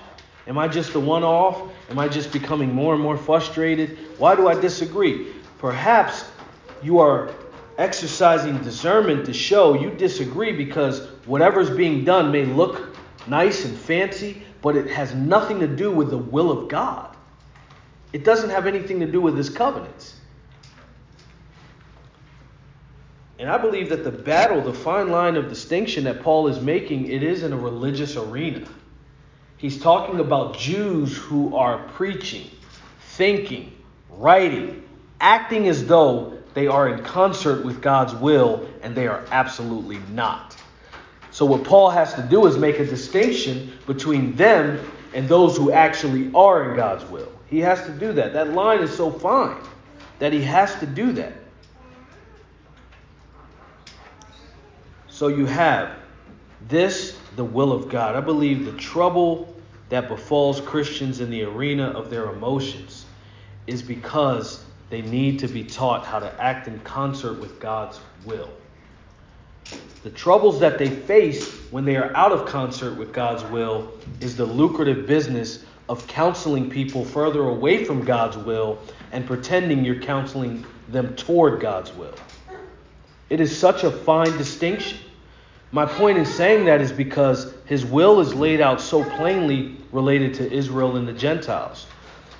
Am 0.47 0.57
I 0.57 0.67
just 0.67 0.93
the 0.93 0.99
one 0.99 1.23
off? 1.23 1.61
Am 1.89 1.99
I 1.99 2.07
just 2.07 2.31
becoming 2.31 2.73
more 2.73 2.93
and 2.93 3.03
more 3.03 3.17
frustrated? 3.17 3.97
Why 4.17 4.35
do 4.35 4.47
I 4.47 4.59
disagree? 4.59 5.27
Perhaps 5.59 6.25
you 6.81 6.99
are 6.99 7.31
exercising 7.77 8.57
discernment 8.63 9.25
to 9.25 9.33
show 9.33 9.73
you 9.73 9.91
disagree 9.91 10.51
because 10.51 11.07
whatever's 11.25 11.69
being 11.69 12.03
done 12.03 12.31
may 12.31 12.45
look 12.45 12.95
nice 13.27 13.63
and 13.65 13.77
fancy, 13.77 14.43
but 14.61 14.75
it 14.75 14.87
has 14.87 15.13
nothing 15.13 15.59
to 15.59 15.67
do 15.67 15.91
with 15.91 16.09
the 16.09 16.17
will 16.17 16.51
of 16.51 16.67
God. 16.67 17.15
It 18.11 18.23
doesn't 18.23 18.49
have 18.49 18.65
anything 18.67 18.99
to 19.01 19.05
do 19.05 19.21
with 19.21 19.37
his 19.37 19.49
covenants. 19.49 20.15
And 23.37 23.49
I 23.49 23.57
believe 23.57 23.89
that 23.89 24.03
the 24.03 24.11
battle, 24.11 24.61
the 24.61 24.73
fine 24.73 25.09
line 25.09 25.37
of 25.37 25.47
distinction 25.47 26.03
that 26.03 26.21
Paul 26.21 26.47
is 26.49 26.59
making, 26.59 27.07
it 27.07 27.23
is 27.23 27.43
in 27.43 27.53
a 27.53 27.57
religious 27.57 28.17
arena. 28.17 28.67
He's 29.55 29.79
talking 29.79 30.19
about 30.19 30.57
Jews 30.57 31.15
who 31.15 31.55
are 31.55 31.77
preaching, 31.89 32.49
thinking, 32.99 33.73
writing, 34.09 34.83
acting 35.21 35.67
as 35.69 35.85
though 35.85 36.37
they 36.53 36.67
are 36.67 36.89
in 36.89 37.03
concert 37.03 37.63
with 37.63 37.81
God's 37.81 38.13
will, 38.15 38.67
and 38.81 38.95
they 38.95 39.07
are 39.07 39.23
absolutely 39.31 39.99
not. 40.11 40.55
So, 41.39 41.45
what 41.45 41.63
Paul 41.63 41.89
has 41.89 42.13
to 42.15 42.21
do 42.21 42.47
is 42.47 42.57
make 42.57 42.79
a 42.79 42.85
distinction 42.85 43.71
between 43.87 44.35
them 44.35 44.77
and 45.13 45.25
those 45.29 45.55
who 45.55 45.71
actually 45.71 46.29
are 46.33 46.69
in 46.69 46.75
God's 46.75 47.05
will. 47.05 47.31
He 47.47 47.59
has 47.59 47.81
to 47.85 47.93
do 47.93 48.11
that. 48.11 48.33
That 48.33 48.49
line 48.51 48.81
is 48.81 48.93
so 48.93 49.09
fine 49.09 49.55
that 50.17 50.33
he 50.33 50.41
has 50.41 50.77
to 50.81 50.85
do 50.85 51.13
that. 51.13 51.31
So, 55.07 55.29
you 55.29 55.45
have 55.45 55.95
this, 56.67 57.17
the 57.37 57.45
will 57.45 57.71
of 57.71 57.87
God. 57.87 58.17
I 58.17 58.19
believe 58.19 58.65
the 58.65 58.73
trouble 58.73 59.55
that 59.87 60.09
befalls 60.09 60.59
Christians 60.59 61.21
in 61.21 61.29
the 61.29 61.43
arena 61.43 61.85
of 61.85 62.09
their 62.09 62.33
emotions 62.33 63.05
is 63.65 63.81
because 63.81 64.61
they 64.89 65.03
need 65.03 65.39
to 65.39 65.47
be 65.47 65.63
taught 65.63 66.05
how 66.05 66.19
to 66.19 66.41
act 66.41 66.67
in 66.67 66.81
concert 66.81 67.39
with 67.39 67.61
God's 67.61 67.97
will. 68.25 68.49
The 70.03 70.09
troubles 70.09 70.59
that 70.61 70.77
they 70.77 70.89
face 70.89 71.51
when 71.71 71.85
they 71.85 71.97
are 71.97 72.15
out 72.15 72.31
of 72.31 72.45
concert 72.45 72.97
with 72.97 73.13
God's 73.13 73.43
will 73.43 73.91
is 74.21 74.37
the 74.37 74.45
lucrative 74.45 75.05
business 75.05 75.63
of 75.89 76.07
counseling 76.07 76.69
people 76.69 77.03
further 77.03 77.47
away 77.47 77.83
from 77.83 78.05
God's 78.05 78.37
will 78.37 78.79
and 79.11 79.25
pretending 79.25 79.83
you're 79.83 80.01
counseling 80.01 80.65
them 80.87 81.15
toward 81.15 81.59
God's 81.59 81.93
will. 81.93 82.15
It 83.29 83.41
is 83.41 83.57
such 83.57 83.83
a 83.83 83.91
fine 83.91 84.37
distinction. 84.37 84.97
My 85.71 85.85
point 85.85 86.17
in 86.17 86.25
saying 86.25 86.65
that 86.65 86.81
is 86.81 86.91
because 86.91 87.53
his 87.65 87.85
will 87.85 88.21
is 88.21 88.33
laid 88.33 88.61
out 88.61 88.81
so 88.81 89.03
plainly 89.03 89.77
related 89.91 90.35
to 90.35 90.51
Israel 90.51 90.95
and 90.95 91.07
the 91.07 91.13
Gentiles. 91.13 91.85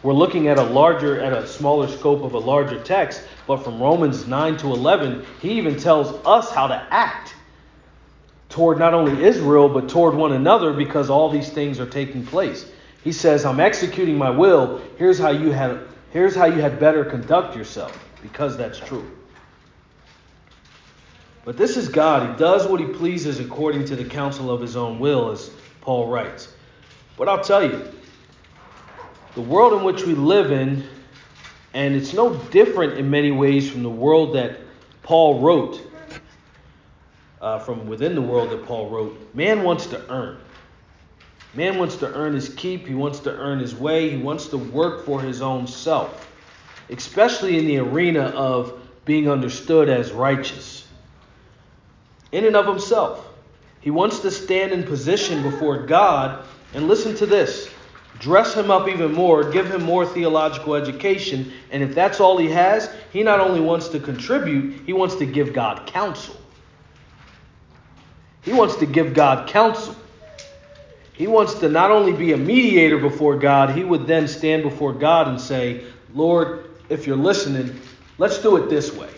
We're 0.01 0.13
looking 0.13 0.47
at 0.47 0.57
a 0.57 0.63
larger, 0.63 1.19
at 1.19 1.33
a 1.33 1.45
smaller 1.45 1.87
scope 1.87 2.23
of 2.23 2.33
a 2.33 2.39
larger 2.39 2.81
text, 2.81 3.21
but 3.47 3.63
from 3.63 3.81
Romans 3.81 4.27
9 4.27 4.57
to 4.57 4.67
11, 4.67 5.25
he 5.41 5.51
even 5.57 5.77
tells 5.77 6.13
us 6.25 6.51
how 6.51 6.67
to 6.67 6.87
act 6.89 7.35
toward 8.47 8.79
not 8.79 8.93
only 8.93 9.23
Israel, 9.23 9.69
but 9.69 9.89
toward 9.89 10.15
one 10.15 10.31
another 10.31 10.73
because 10.73 11.09
all 11.09 11.29
these 11.29 11.49
things 11.49 11.79
are 11.79 11.85
taking 11.85 12.25
place. 12.25 12.69
He 13.03 13.11
says, 13.11 13.45
I'm 13.45 13.59
executing 13.59 14.17
my 14.17 14.29
will. 14.29 14.81
Here's 14.97 15.19
how 15.19 15.29
you 15.29 15.51
had 15.51 15.81
here's 16.11 16.35
how 16.35 16.45
you 16.45 16.61
had 16.61 16.79
better 16.79 17.05
conduct 17.05 17.55
yourself, 17.55 17.97
because 18.21 18.57
that's 18.57 18.79
true. 18.79 19.09
But 21.45 21.57
this 21.57 21.77
is 21.77 21.87
God. 21.87 22.29
He 22.29 22.37
does 22.37 22.67
what 22.67 22.79
he 22.79 22.87
pleases 22.87 23.39
according 23.39 23.85
to 23.85 23.95
the 23.95 24.05
counsel 24.05 24.51
of 24.51 24.61
his 24.61 24.75
own 24.75 24.99
will, 24.99 25.31
as 25.31 25.49
Paul 25.81 26.07
writes. 26.07 26.53
But 27.17 27.29
I'll 27.29 27.43
tell 27.43 27.63
you, 27.63 27.91
the 29.35 29.41
world 29.41 29.73
in 29.73 29.83
which 29.83 30.03
we 30.05 30.13
live 30.13 30.51
in, 30.51 30.83
and 31.73 31.95
it's 31.95 32.13
no 32.13 32.35
different 32.35 32.97
in 32.97 33.09
many 33.09 33.31
ways 33.31 33.69
from 33.69 33.83
the 33.83 33.89
world 33.89 34.35
that 34.35 34.59
Paul 35.03 35.39
wrote 35.39 35.81
uh, 37.41 37.59
from 37.59 37.87
within 37.87 38.15
the 38.15 38.21
world 38.21 38.49
that 38.49 38.65
Paul 38.65 38.89
wrote, 38.89 39.33
man 39.33 39.63
wants 39.63 39.87
to 39.87 40.11
earn. 40.11 40.37
Man 41.53 41.77
wants 41.77 41.95
to 41.97 42.13
earn 42.13 42.33
his 42.33 42.49
keep. 42.49 42.85
He 42.85 42.93
wants 42.93 43.19
to 43.21 43.31
earn 43.31 43.59
his 43.59 43.75
way. 43.75 44.09
He 44.09 44.17
wants 44.17 44.47
to 44.47 44.57
work 44.57 45.05
for 45.05 45.21
his 45.21 45.41
own 45.41 45.65
self, 45.67 46.29
especially 46.89 47.57
in 47.57 47.65
the 47.65 47.79
arena 47.79 48.21
of 48.21 48.79
being 49.05 49.29
understood 49.29 49.89
as 49.89 50.11
righteous. 50.11 50.85
In 52.31 52.45
and 52.45 52.55
of 52.55 52.67
himself, 52.67 53.25
he 53.81 53.89
wants 53.89 54.19
to 54.19 54.29
stand 54.29 54.71
in 54.71 54.83
position 54.83 55.41
before 55.41 55.85
God. 55.85 56.45
And 56.75 56.87
listen 56.87 57.15
to 57.15 57.25
this 57.25 57.71
dress 58.19 58.53
him 58.53 58.69
up 58.69 58.87
even 58.87 59.13
more, 59.13 59.49
give 59.49 59.71
him 59.71 59.83
more 59.83 60.05
theological 60.05 60.75
education. 60.75 61.51
And 61.71 61.81
if 61.81 61.95
that's 61.95 62.19
all 62.19 62.37
he 62.37 62.49
has, 62.49 62.93
he 63.11 63.23
not 63.23 63.39
only 63.39 63.61
wants 63.61 63.87
to 63.89 63.99
contribute, 63.99 64.81
he 64.85 64.93
wants 64.93 65.15
to 65.15 65.25
give 65.25 65.53
God 65.53 65.87
counsel. 65.87 66.35
He 68.41 68.53
wants 68.53 68.75
to 68.77 68.85
give 68.85 69.13
God 69.13 69.47
counsel. 69.47 69.95
He 71.13 71.27
wants 71.27 71.55
to 71.55 71.69
not 71.69 71.91
only 71.91 72.13
be 72.13 72.31
a 72.33 72.37
mediator 72.37 72.97
before 72.97 73.37
God, 73.37 73.75
he 73.75 73.83
would 73.83 74.07
then 74.07 74.27
stand 74.27 74.63
before 74.63 74.93
God 74.93 75.27
and 75.27 75.39
say, 75.39 75.83
Lord, 76.13 76.69
if 76.87 77.05
you're 77.05 77.17
listening, 77.17 77.79
let's 78.17 78.41
do 78.41 78.55
it 78.57 78.69
this 78.69 78.93
way. 78.95 79.09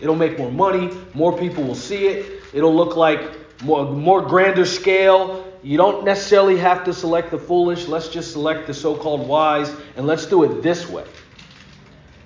It'll 0.00 0.14
make 0.14 0.38
more 0.38 0.52
money, 0.52 0.90
more 1.14 1.36
people 1.36 1.64
will 1.64 1.74
see 1.74 2.06
it, 2.06 2.42
it'll 2.52 2.74
look 2.74 2.96
like 2.96 3.62
more, 3.62 3.90
more 3.90 4.20
grander 4.20 4.66
scale. 4.66 5.42
You 5.66 5.76
don't 5.76 6.04
necessarily 6.04 6.56
have 6.58 6.84
to 6.84 6.94
select 6.94 7.32
the 7.32 7.38
foolish, 7.38 7.88
let's 7.88 8.06
just 8.06 8.30
select 8.30 8.68
the 8.68 8.72
so 8.72 8.94
called 8.94 9.26
wise, 9.26 9.74
and 9.96 10.06
let's 10.06 10.24
do 10.24 10.44
it 10.44 10.62
this 10.62 10.88
way. 10.88 11.04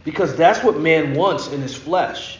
Because 0.05 0.37
that's 0.37 0.63
what 0.63 0.79
man 0.79 1.15
wants 1.15 1.49
in 1.49 1.63
his 1.63 1.75
flesh. 1.75 2.39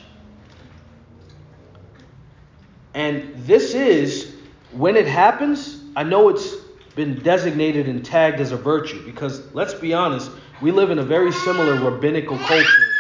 And 2.93 3.33
this 3.47 3.73
is, 3.73 4.35
when 4.73 4.95
it 4.95 5.07
happens, 5.07 5.83
I 5.97 6.03
know 6.03 6.29
it's 6.29 6.57
been 6.97 7.19
designated 7.23 7.89
and 7.89 8.05
tagged 8.05 8.39
as 8.39 8.53
a 8.53 8.59
virtue 8.59 9.03
because 9.07 9.55
let's 9.55 9.73
be 9.73 9.95
honest, 9.95 10.31
we 10.61 10.71
live 10.71 10.91
in 10.91 10.99
a 10.99 11.03
very 11.03 11.33
similar 11.33 11.77
rabbinical 11.77 12.37
culture 12.37 12.95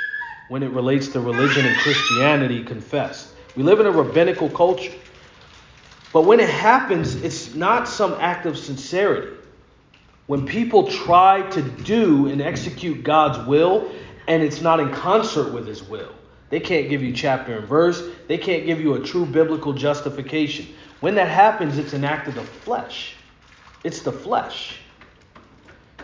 when 0.48 0.62
it 0.62 0.70
relates 0.70 1.08
to 1.08 1.20
religion 1.20 1.66
and 1.66 1.76
Christianity 1.76 2.64
confessed. 2.64 3.34
We 3.56 3.62
live 3.62 3.78
in 3.78 3.84
a 3.84 3.90
rabbinical 3.90 4.48
culture. 4.48 4.94
But 6.12 6.22
when 6.22 6.40
it 6.40 6.48
happens, 6.48 7.14
it's 7.16 7.54
not 7.54 7.88
some 7.88 8.14
act 8.14 8.46
of 8.46 8.58
sincerity. 8.58 9.36
When 10.26 10.46
people 10.46 10.88
try 10.88 11.42
to 11.50 11.62
do 11.62 12.28
and 12.28 12.40
execute 12.40 13.02
God's 13.02 13.46
will 13.46 13.90
and 14.28 14.42
it's 14.42 14.60
not 14.60 14.80
in 14.80 14.92
concert 14.92 15.52
with 15.52 15.66
his 15.66 15.82
will, 15.82 16.12
they 16.50 16.60
can't 16.60 16.88
give 16.88 17.02
you 17.02 17.12
chapter 17.12 17.58
and 17.58 17.66
verse. 17.66 18.02
They 18.26 18.38
can't 18.38 18.66
give 18.66 18.80
you 18.80 18.94
a 18.94 19.00
true 19.00 19.24
biblical 19.24 19.72
justification. 19.72 20.66
When 21.00 21.14
that 21.14 21.28
happens, 21.28 21.78
it's 21.78 21.92
an 21.92 22.04
act 22.04 22.28
of 22.28 22.34
the 22.34 22.42
flesh. 22.42 23.14
It's 23.84 24.02
the 24.02 24.12
flesh. 24.12 24.78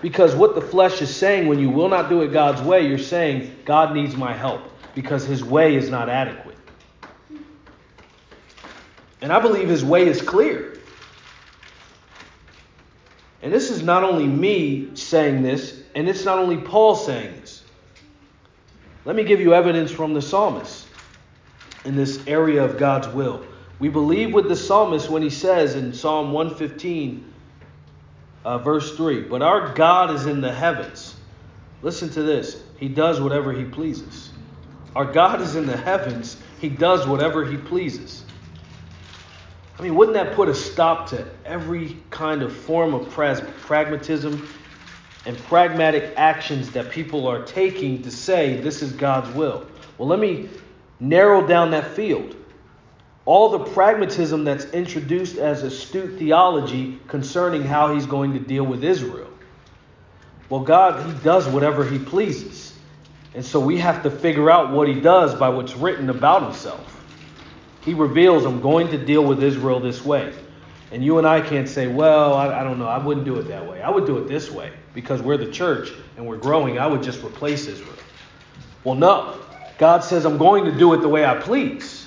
Because 0.02 0.34
what 0.34 0.54
the 0.54 0.60
flesh 0.60 1.02
is 1.02 1.14
saying 1.14 1.48
when 1.48 1.58
you 1.58 1.68
will 1.68 1.88
not 1.88 2.08
do 2.08 2.22
it 2.22 2.32
God's 2.32 2.62
way, 2.62 2.86
you're 2.86 2.98
saying, 2.98 3.56
God 3.64 3.94
needs 3.94 4.16
my 4.16 4.32
help 4.32 4.62
because 4.94 5.24
his 5.24 5.42
way 5.42 5.74
is 5.74 5.90
not 5.90 6.08
adequate. 6.08 6.45
And 9.20 9.32
I 9.32 9.40
believe 9.40 9.68
his 9.68 9.84
way 9.84 10.06
is 10.06 10.20
clear. 10.20 10.78
And 13.42 13.52
this 13.52 13.70
is 13.70 13.82
not 13.82 14.02
only 14.02 14.26
me 14.26 14.90
saying 14.94 15.42
this, 15.42 15.82
and 15.94 16.08
it's 16.08 16.24
not 16.24 16.38
only 16.38 16.56
Paul 16.56 16.94
saying 16.96 17.40
this. 17.40 17.62
Let 19.04 19.14
me 19.14 19.24
give 19.24 19.40
you 19.40 19.54
evidence 19.54 19.90
from 19.90 20.14
the 20.14 20.22
psalmist 20.22 20.86
in 21.84 21.94
this 21.94 22.26
area 22.26 22.64
of 22.64 22.76
God's 22.76 23.08
will. 23.08 23.44
We 23.78 23.88
believe 23.88 24.34
with 24.34 24.48
the 24.48 24.56
psalmist 24.56 25.08
when 25.08 25.22
he 25.22 25.30
says 25.30 25.76
in 25.76 25.92
Psalm 25.92 26.32
115, 26.32 27.32
uh, 28.44 28.58
verse 28.58 28.96
3 28.96 29.22
But 29.22 29.42
our 29.42 29.74
God 29.74 30.10
is 30.10 30.26
in 30.26 30.40
the 30.40 30.52
heavens. 30.52 31.14
Listen 31.82 32.10
to 32.10 32.22
this. 32.22 32.62
He 32.78 32.88
does 32.88 33.20
whatever 33.20 33.52
he 33.52 33.64
pleases. 33.64 34.30
Our 34.96 35.04
God 35.04 35.40
is 35.40 35.56
in 35.56 35.66
the 35.66 35.76
heavens. 35.76 36.36
He 36.60 36.68
does 36.68 37.06
whatever 37.06 37.44
he 37.44 37.56
pleases. 37.56 38.24
I 39.78 39.82
mean, 39.82 39.94
wouldn't 39.94 40.14
that 40.14 40.34
put 40.34 40.48
a 40.48 40.54
stop 40.54 41.08
to 41.10 41.26
every 41.44 41.98
kind 42.10 42.42
of 42.42 42.54
form 42.54 42.94
of 42.94 43.10
pragmatism 43.10 44.48
and 45.26 45.36
pragmatic 45.44 46.14
actions 46.16 46.70
that 46.70 46.90
people 46.90 47.26
are 47.26 47.42
taking 47.42 48.02
to 48.02 48.10
say 48.10 48.58
this 48.60 48.80
is 48.80 48.92
God's 48.92 49.34
will? 49.34 49.66
Well, 49.98 50.08
let 50.08 50.18
me 50.18 50.48
narrow 50.98 51.46
down 51.46 51.72
that 51.72 51.94
field. 51.94 52.34
All 53.26 53.50
the 53.50 53.58
pragmatism 53.58 54.44
that's 54.44 54.64
introduced 54.66 55.36
as 55.36 55.62
astute 55.62 56.18
theology 56.18 56.98
concerning 57.08 57.62
how 57.62 57.92
he's 57.92 58.06
going 58.06 58.32
to 58.32 58.38
deal 58.38 58.64
with 58.64 58.82
Israel. 58.82 59.28
Well, 60.48 60.60
God, 60.60 61.04
he 61.04 61.12
does 61.24 61.46
whatever 61.48 61.84
he 61.84 61.98
pleases. 61.98 62.72
And 63.34 63.44
so 63.44 63.60
we 63.60 63.78
have 63.78 64.04
to 64.04 64.10
figure 64.10 64.50
out 64.50 64.72
what 64.72 64.88
he 64.88 65.00
does 65.00 65.34
by 65.34 65.50
what's 65.50 65.76
written 65.76 66.08
about 66.08 66.44
himself. 66.44 66.95
He 67.86 67.94
reveals, 67.94 68.44
I'm 68.44 68.60
going 68.60 68.88
to 68.88 68.98
deal 68.98 69.24
with 69.24 69.42
Israel 69.44 69.78
this 69.78 70.04
way. 70.04 70.34
And 70.90 71.04
you 71.04 71.18
and 71.18 71.26
I 71.26 71.40
can't 71.40 71.68
say, 71.68 71.86
well, 71.86 72.34
I, 72.34 72.60
I, 72.60 72.64
don't 72.64 72.80
know, 72.80 72.88
I 72.88 72.98
wouldn't 72.98 73.24
do 73.24 73.36
it 73.36 73.44
that 73.44 73.64
way. 73.64 73.80
I 73.80 73.88
would 73.90 74.06
do 74.06 74.18
it 74.18 74.26
this 74.26 74.50
way 74.50 74.72
because 74.92 75.22
we're 75.22 75.36
the 75.36 75.50
church 75.52 75.92
and 76.16 76.26
we're 76.26 76.36
growing. 76.36 76.80
I 76.80 76.86
would 76.88 77.02
just 77.02 77.22
replace 77.22 77.68
Israel. 77.68 77.94
Well, 78.82 78.96
no. 78.96 79.38
God 79.78 80.02
says, 80.02 80.24
I'm 80.24 80.36
going 80.36 80.64
to 80.64 80.76
do 80.76 80.94
it 80.94 80.98
the 80.98 81.08
way 81.08 81.24
I 81.24 81.36
please. 81.36 82.06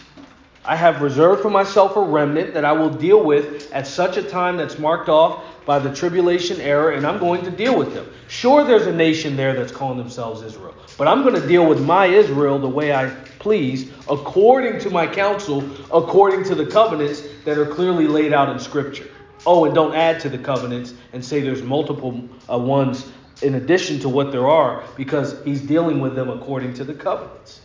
I 0.66 0.76
have 0.76 1.02
reserved 1.02 1.42
for 1.42 1.50
myself 1.50 1.96
a 1.96 2.02
remnant 2.02 2.54
that 2.56 2.66
I 2.66 2.74
will 2.74 2.90
deal 2.90 3.24
with 3.24 3.72
at 3.72 3.88
such 3.88 4.18
a 4.18 4.24
time 4.24 4.58
that's 4.58 4.78
marked 4.78 5.08
off 5.08 5.44
by 5.66 5.80
the 5.80 5.96
tribulation 5.96 6.60
era, 6.60 6.98
and 6.98 7.08
I'm 7.08 7.20
going 7.20 7.46
to 7.46 7.52
deal 7.52 7.78
with 7.78 7.94
them. 7.94 8.06
Sure, 8.28 8.66
there's 8.66 8.86
a 8.86 8.94
nation 8.94 9.38
there 9.38 9.54
that's 9.54 9.72
calling 9.72 9.98
themselves 9.98 10.42
Israel, 10.42 10.76
but 10.98 11.08
I'm 11.08 11.22
going 11.24 11.40
to 11.40 11.48
deal 11.48 11.66
with 11.66 11.82
my 11.82 12.08
Israel 12.08 12.60
the 12.60 12.68
way 12.68 12.94
I 12.94 13.16
please, 13.40 13.90
according 14.10 14.80
to 14.82 14.90
my 14.90 15.08
counsel, 15.08 15.64
according 15.94 16.44
to 16.44 16.56
the 16.56 16.66
covenants 16.66 17.24
that 17.46 17.58
are 17.58 17.66
clearly 17.66 18.08
laid 18.08 18.34
out 18.34 18.50
in 18.50 18.60
Scripture. 18.60 19.08
Oh, 19.48 19.66
and 19.66 19.74
don't 19.74 19.96
add 19.96 20.20
to 20.22 20.30
the 20.30 20.38
covenants 20.38 20.94
and 21.14 21.24
say 21.24 21.40
there's 21.40 21.64
multiple 21.64 22.22
uh, 22.52 22.58
ones 22.58 23.10
in 23.42 23.56
addition 23.56 24.00
to 24.02 24.10
what 24.10 24.34
there 24.34 24.50
are, 24.50 24.84
because 24.98 25.42
he's 25.46 25.62
dealing 25.62 26.02
with 26.02 26.14
them 26.14 26.30
according 26.30 26.74
to 26.74 26.84
the 26.84 26.94
covenants. 26.94 27.62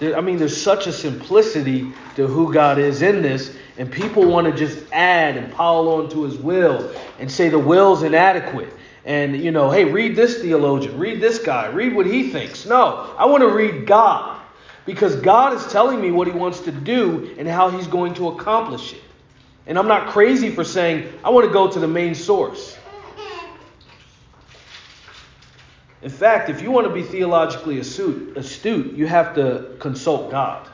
I 0.00 0.20
mean, 0.20 0.36
there's 0.36 0.60
such 0.60 0.86
a 0.86 0.92
simplicity 0.92 1.90
to 2.14 2.26
who 2.28 2.52
God 2.52 2.78
is 2.78 3.02
in 3.02 3.22
this, 3.22 3.56
and 3.76 3.90
people 3.90 4.24
want 4.26 4.46
to 4.46 4.52
just 4.52 4.86
add 4.92 5.36
and 5.36 5.52
pile 5.52 5.88
on 5.88 6.08
to 6.10 6.22
his 6.22 6.36
will 6.36 6.94
and 7.18 7.32
say 7.32 7.48
the 7.48 7.58
will's 7.58 8.02
inadequate. 8.04 8.72
And, 9.04 9.42
you 9.42 9.50
know, 9.50 9.70
hey, 9.70 9.84
read 9.84 10.14
this 10.14 10.40
theologian, 10.42 10.98
read 10.98 11.20
this 11.20 11.38
guy, 11.38 11.68
read 11.68 11.94
what 11.94 12.06
he 12.06 12.30
thinks. 12.30 12.66
No, 12.66 13.14
I 13.18 13.24
want 13.26 13.40
to 13.42 13.48
read 13.48 13.86
God 13.86 14.35
because 14.86 15.16
God 15.16 15.52
is 15.52 15.66
telling 15.66 16.00
me 16.00 16.10
what 16.12 16.28
he 16.28 16.32
wants 16.32 16.60
to 16.60 16.72
do 16.72 17.34
and 17.38 17.46
how 17.46 17.68
he's 17.68 17.88
going 17.88 18.14
to 18.14 18.28
accomplish 18.28 18.94
it. 18.94 19.02
And 19.66 19.78
I'm 19.78 19.88
not 19.88 20.08
crazy 20.08 20.50
for 20.50 20.62
saying, 20.64 21.12
I 21.24 21.30
want 21.30 21.44
to 21.46 21.52
go 21.52 21.70
to 21.70 21.78
the 21.78 21.88
main 21.88 22.14
source. 22.14 22.78
In 26.02 26.10
fact, 26.10 26.48
if 26.50 26.62
you 26.62 26.70
want 26.70 26.86
to 26.86 26.92
be 26.92 27.02
theologically 27.02 27.80
astute, 27.80 28.94
you 28.94 29.06
have 29.08 29.34
to 29.34 29.74
consult 29.80 30.30
God. 30.30 30.68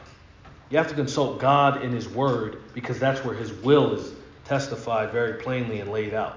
You 0.69 0.77
have 0.77 0.89
to 0.89 0.95
consult 0.95 1.41
God 1.41 1.83
in 1.83 1.91
His 1.91 2.07
Word 2.07 2.63
because 2.75 2.99
that's 2.99 3.25
where 3.25 3.35
His 3.35 3.51
will 3.51 3.95
is 3.95 4.13
testified 4.45 5.11
very 5.11 5.41
plainly 5.41 5.81
and 5.81 5.91
laid 5.91 6.13
out. 6.13 6.37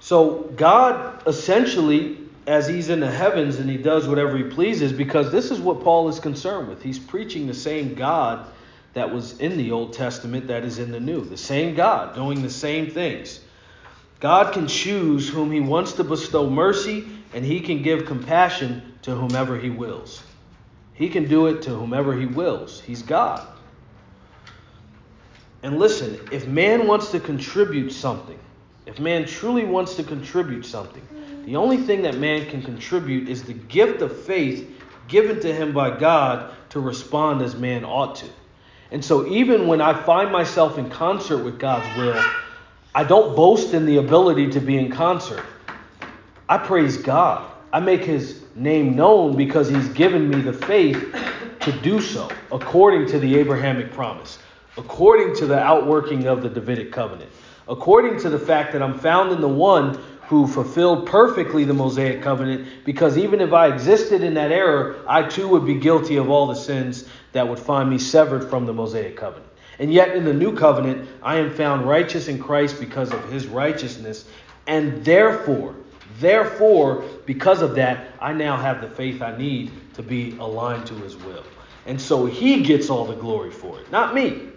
So, 0.00 0.50
God 0.56 1.26
essentially, 1.26 2.19
as 2.46 2.68
He's 2.68 2.88
in 2.88 3.00
the 3.00 3.10
heavens 3.10 3.58
and 3.58 3.68
He 3.68 3.76
does 3.76 4.08
whatever 4.08 4.36
He 4.36 4.44
pleases, 4.44 4.92
because 4.92 5.30
this 5.30 5.50
is 5.50 5.60
what 5.60 5.82
Paul 5.82 6.08
is 6.08 6.20
concerned 6.20 6.68
with. 6.68 6.82
He's 6.82 6.98
preaching 6.98 7.46
the 7.46 7.54
same 7.54 7.94
God 7.94 8.46
that 8.94 9.12
was 9.12 9.38
in 9.38 9.56
the 9.56 9.70
Old 9.70 9.92
Testament 9.92 10.48
that 10.48 10.64
is 10.64 10.78
in 10.78 10.90
the 10.90 11.00
New. 11.00 11.24
The 11.24 11.36
same 11.36 11.74
God 11.74 12.14
doing 12.14 12.42
the 12.42 12.50
same 12.50 12.90
things. 12.90 13.40
God 14.18 14.52
can 14.52 14.66
choose 14.66 15.28
whom 15.28 15.50
He 15.50 15.60
wants 15.60 15.92
to 15.94 16.04
bestow 16.04 16.50
mercy, 16.50 17.06
and 17.32 17.44
He 17.44 17.60
can 17.60 17.82
give 17.82 18.06
compassion 18.06 18.94
to 19.02 19.14
whomever 19.14 19.58
He 19.58 19.70
wills. 19.70 20.22
He 20.94 21.08
can 21.08 21.28
do 21.28 21.46
it 21.46 21.62
to 21.62 21.70
whomever 21.70 22.18
He 22.18 22.26
wills. 22.26 22.80
He's 22.80 23.02
God. 23.02 23.46
And 25.62 25.78
listen, 25.78 26.18
if 26.32 26.46
man 26.46 26.86
wants 26.86 27.10
to 27.12 27.20
contribute 27.20 27.90
something, 27.90 28.38
if 28.86 28.98
man 28.98 29.26
truly 29.26 29.64
wants 29.64 29.94
to 29.96 30.02
contribute 30.02 30.64
something, 30.64 31.06
the 31.44 31.56
only 31.56 31.78
thing 31.78 32.02
that 32.02 32.18
man 32.18 32.48
can 32.48 32.62
contribute 32.62 33.28
is 33.28 33.42
the 33.42 33.54
gift 33.54 34.02
of 34.02 34.24
faith 34.24 34.70
given 35.08 35.40
to 35.40 35.52
him 35.52 35.72
by 35.72 35.96
God 35.98 36.54
to 36.70 36.80
respond 36.80 37.42
as 37.42 37.54
man 37.54 37.84
ought 37.84 38.16
to. 38.16 38.26
And 38.92 39.04
so, 39.04 39.26
even 39.26 39.66
when 39.66 39.80
I 39.80 39.94
find 39.94 40.32
myself 40.32 40.78
in 40.78 40.90
concert 40.90 41.44
with 41.44 41.58
God's 41.58 41.96
will, 41.96 42.22
I 42.94 43.04
don't 43.04 43.36
boast 43.36 43.72
in 43.72 43.86
the 43.86 43.98
ability 43.98 44.50
to 44.50 44.60
be 44.60 44.78
in 44.78 44.90
concert. 44.90 45.44
I 46.48 46.58
praise 46.58 46.96
God. 46.96 47.48
I 47.72 47.78
make 47.78 48.02
his 48.02 48.42
name 48.56 48.96
known 48.96 49.36
because 49.36 49.68
he's 49.68 49.88
given 49.90 50.28
me 50.28 50.40
the 50.40 50.52
faith 50.52 51.14
to 51.60 51.72
do 51.82 52.00
so 52.00 52.28
according 52.50 53.06
to 53.08 53.20
the 53.20 53.36
Abrahamic 53.36 53.92
promise, 53.92 54.40
according 54.76 55.36
to 55.36 55.46
the 55.46 55.58
outworking 55.58 56.26
of 56.26 56.42
the 56.42 56.48
Davidic 56.48 56.90
covenant, 56.90 57.30
according 57.68 58.18
to 58.20 58.30
the 58.30 58.38
fact 58.38 58.72
that 58.72 58.82
I'm 58.82 58.98
found 58.98 59.30
in 59.30 59.40
the 59.40 59.48
one 59.48 60.02
who 60.30 60.46
fulfilled 60.46 61.06
perfectly 61.06 61.64
the 61.64 61.74
Mosaic 61.74 62.22
covenant, 62.22 62.84
because 62.84 63.18
even 63.18 63.40
if 63.40 63.52
I 63.52 63.66
existed 63.66 64.22
in 64.22 64.34
that 64.34 64.52
error, 64.52 65.02
I 65.08 65.24
too 65.24 65.48
would 65.48 65.66
be 65.66 65.74
guilty 65.74 66.18
of 66.18 66.30
all 66.30 66.46
the 66.46 66.54
sins 66.54 67.08
that 67.32 67.48
would 67.48 67.58
find 67.58 67.90
me 67.90 67.98
severed 67.98 68.48
from 68.48 68.64
the 68.64 68.72
Mosaic 68.72 69.16
covenant. 69.16 69.50
And 69.80 69.92
yet 69.92 70.14
in 70.14 70.24
the 70.24 70.32
new 70.32 70.54
covenant, 70.54 71.08
I 71.20 71.38
am 71.38 71.52
found 71.52 71.88
righteous 71.88 72.28
in 72.28 72.40
Christ 72.40 72.78
because 72.78 73.12
of 73.12 73.28
his 73.32 73.48
righteousness. 73.48 74.24
And 74.68 75.04
therefore, 75.04 75.74
therefore, 76.20 77.02
because 77.26 77.60
of 77.60 77.74
that, 77.74 78.12
I 78.20 78.32
now 78.32 78.56
have 78.56 78.80
the 78.80 78.88
faith 78.88 79.22
I 79.22 79.36
need 79.36 79.72
to 79.94 80.02
be 80.04 80.36
aligned 80.38 80.86
to 80.86 80.94
his 80.94 81.16
will. 81.16 81.42
And 81.86 82.00
so 82.00 82.26
he 82.26 82.62
gets 82.62 82.88
all 82.88 83.04
the 83.04 83.16
glory 83.16 83.50
for 83.50 83.80
it, 83.80 83.90
not 83.90 84.14
me. 84.14 84.49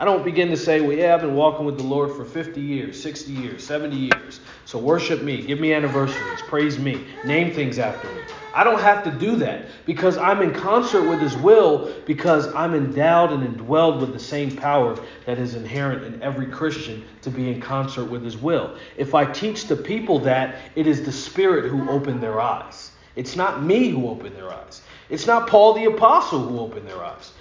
I 0.00 0.06
don't 0.06 0.24
begin 0.24 0.48
to 0.48 0.56
say, 0.56 0.80
well, 0.80 0.96
yeah, 0.96 1.14
I've 1.14 1.20
been 1.20 1.34
walking 1.34 1.66
with 1.66 1.76
the 1.76 1.82
Lord 1.84 2.16
for 2.16 2.24
50 2.24 2.58
years, 2.58 2.98
60 3.02 3.32
years, 3.32 3.62
70 3.62 3.94
years. 3.94 4.40
So 4.64 4.78
worship 4.78 5.20
me, 5.20 5.42
give 5.42 5.60
me 5.60 5.74
anniversaries, 5.74 6.40
praise 6.40 6.78
me, 6.78 7.06
name 7.22 7.52
things 7.52 7.78
after 7.78 8.08
me. 8.08 8.22
I 8.54 8.64
don't 8.64 8.80
have 8.80 9.04
to 9.04 9.10
do 9.10 9.36
that 9.36 9.66
because 9.84 10.16
I'm 10.16 10.40
in 10.40 10.54
concert 10.54 11.02
with 11.02 11.20
His 11.20 11.36
will 11.36 11.92
because 12.06 12.46
I'm 12.54 12.74
endowed 12.74 13.30
and 13.30 13.46
indwelled 13.46 14.00
with 14.00 14.14
the 14.14 14.18
same 14.18 14.56
power 14.56 14.98
that 15.26 15.38
is 15.38 15.54
inherent 15.54 16.02
in 16.04 16.22
every 16.22 16.46
Christian 16.46 17.04
to 17.20 17.30
be 17.30 17.52
in 17.52 17.60
concert 17.60 18.06
with 18.06 18.24
His 18.24 18.38
will. 18.38 18.78
If 18.96 19.14
I 19.14 19.30
teach 19.30 19.66
the 19.66 19.76
people 19.76 20.18
that, 20.20 20.56
it 20.76 20.86
is 20.86 21.04
the 21.04 21.12
Spirit 21.12 21.70
who 21.70 21.90
opened 21.90 22.22
their 22.22 22.40
eyes. 22.40 22.92
It's 23.16 23.36
not 23.36 23.62
me 23.62 23.90
who 23.90 24.08
opened 24.08 24.34
their 24.34 24.50
eyes. 24.50 24.80
It's 25.10 25.26
not 25.26 25.46
Paul 25.46 25.74
the 25.74 25.84
Apostle 25.84 26.38
who 26.48 26.58
opened 26.58 26.88
their 26.88 27.04
eyes. 27.04 27.32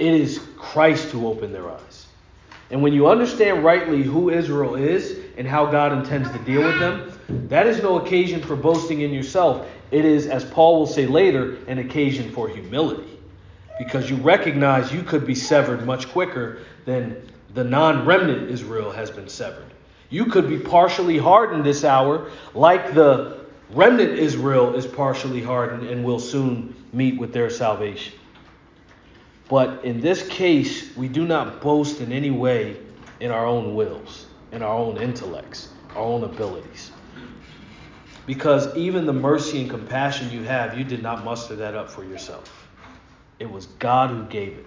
It 0.00 0.14
is 0.14 0.40
Christ 0.56 1.10
who 1.10 1.28
opened 1.28 1.54
their 1.54 1.70
eyes. 1.70 2.07
And 2.70 2.82
when 2.82 2.92
you 2.92 3.08
understand 3.08 3.64
rightly 3.64 4.02
who 4.02 4.30
Israel 4.30 4.74
is 4.74 5.18
and 5.38 5.46
how 5.46 5.66
God 5.66 5.92
intends 5.92 6.30
to 6.30 6.38
deal 6.40 6.62
with 6.62 6.78
them, 6.78 7.12
that 7.48 7.66
is 7.66 7.82
no 7.82 7.98
occasion 7.98 8.42
for 8.42 8.56
boasting 8.56 9.00
in 9.00 9.12
yourself. 9.12 9.66
It 9.90 10.04
is, 10.04 10.26
as 10.26 10.44
Paul 10.44 10.80
will 10.80 10.86
say 10.86 11.06
later, 11.06 11.56
an 11.66 11.78
occasion 11.78 12.30
for 12.32 12.48
humility. 12.48 13.18
Because 13.78 14.10
you 14.10 14.16
recognize 14.16 14.92
you 14.92 15.02
could 15.02 15.26
be 15.26 15.34
severed 15.34 15.86
much 15.86 16.08
quicker 16.08 16.58
than 16.84 17.22
the 17.54 17.64
non 17.64 18.04
remnant 18.04 18.50
Israel 18.50 18.90
has 18.90 19.10
been 19.10 19.28
severed. 19.28 19.64
You 20.10 20.26
could 20.26 20.48
be 20.48 20.58
partially 20.58 21.18
hardened 21.18 21.64
this 21.64 21.84
hour, 21.84 22.30
like 22.54 22.94
the 22.94 23.38
remnant 23.70 24.18
Israel 24.18 24.74
is 24.74 24.86
partially 24.86 25.42
hardened 25.42 25.88
and 25.88 26.04
will 26.04 26.20
soon 26.20 26.74
meet 26.92 27.18
with 27.18 27.32
their 27.32 27.50
salvation. 27.50 28.14
But 29.48 29.84
in 29.84 30.00
this 30.00 30.26
case, 30.28 30.94
we 30.96 31.08
do 31.08 31.26
not 31.26 31.60
boast 31.60 32.00
in 32.00 32.12
any 32.12 32.30
way 32.30 32.76
in 33.20 33.30
our 33.30 33.46
own 33.46 33.74
wills, 33.74 34.26
in 34.52 34.62
our 34.62 34.74
own 34.74 34.98
intellects, 34.98 35.70
our 35.96 36.02
own 36.02 36.24
abilities. 36.24 36.90
Because 38.26 38.76
even 38.76 39.06
the 39.06 39.12
mercy 39.12 39.62
and 39.62 39.70
compassion 39.70 40.30
you 40.30 40.42
have, 40.42 40.76
you 40.76 40.84
did 40.84 41.02
not 41.02 41.24
muster 41.24 41.56
that 41.56 41.74
up 41.74 41.90
for 41.90 42.04
yourself. 42.04 42.68
It 43.38 43.50
was 43.50 43.66
God 43.78 44.10
who 44.10 44.24
gave 44.24 44.58
it. 44.58 44.66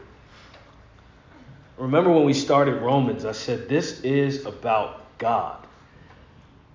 Remember 1.77 2.11
when 2.11 2.25
we 2.25 2.34
started 2.34 2.82
Romans, 2.82 3.23
I 3.25 3.32
said 3.34 3.69
this 3.69 4.01
is 4.01 4.45
about 4.45 5.17
God. 5.19 5.67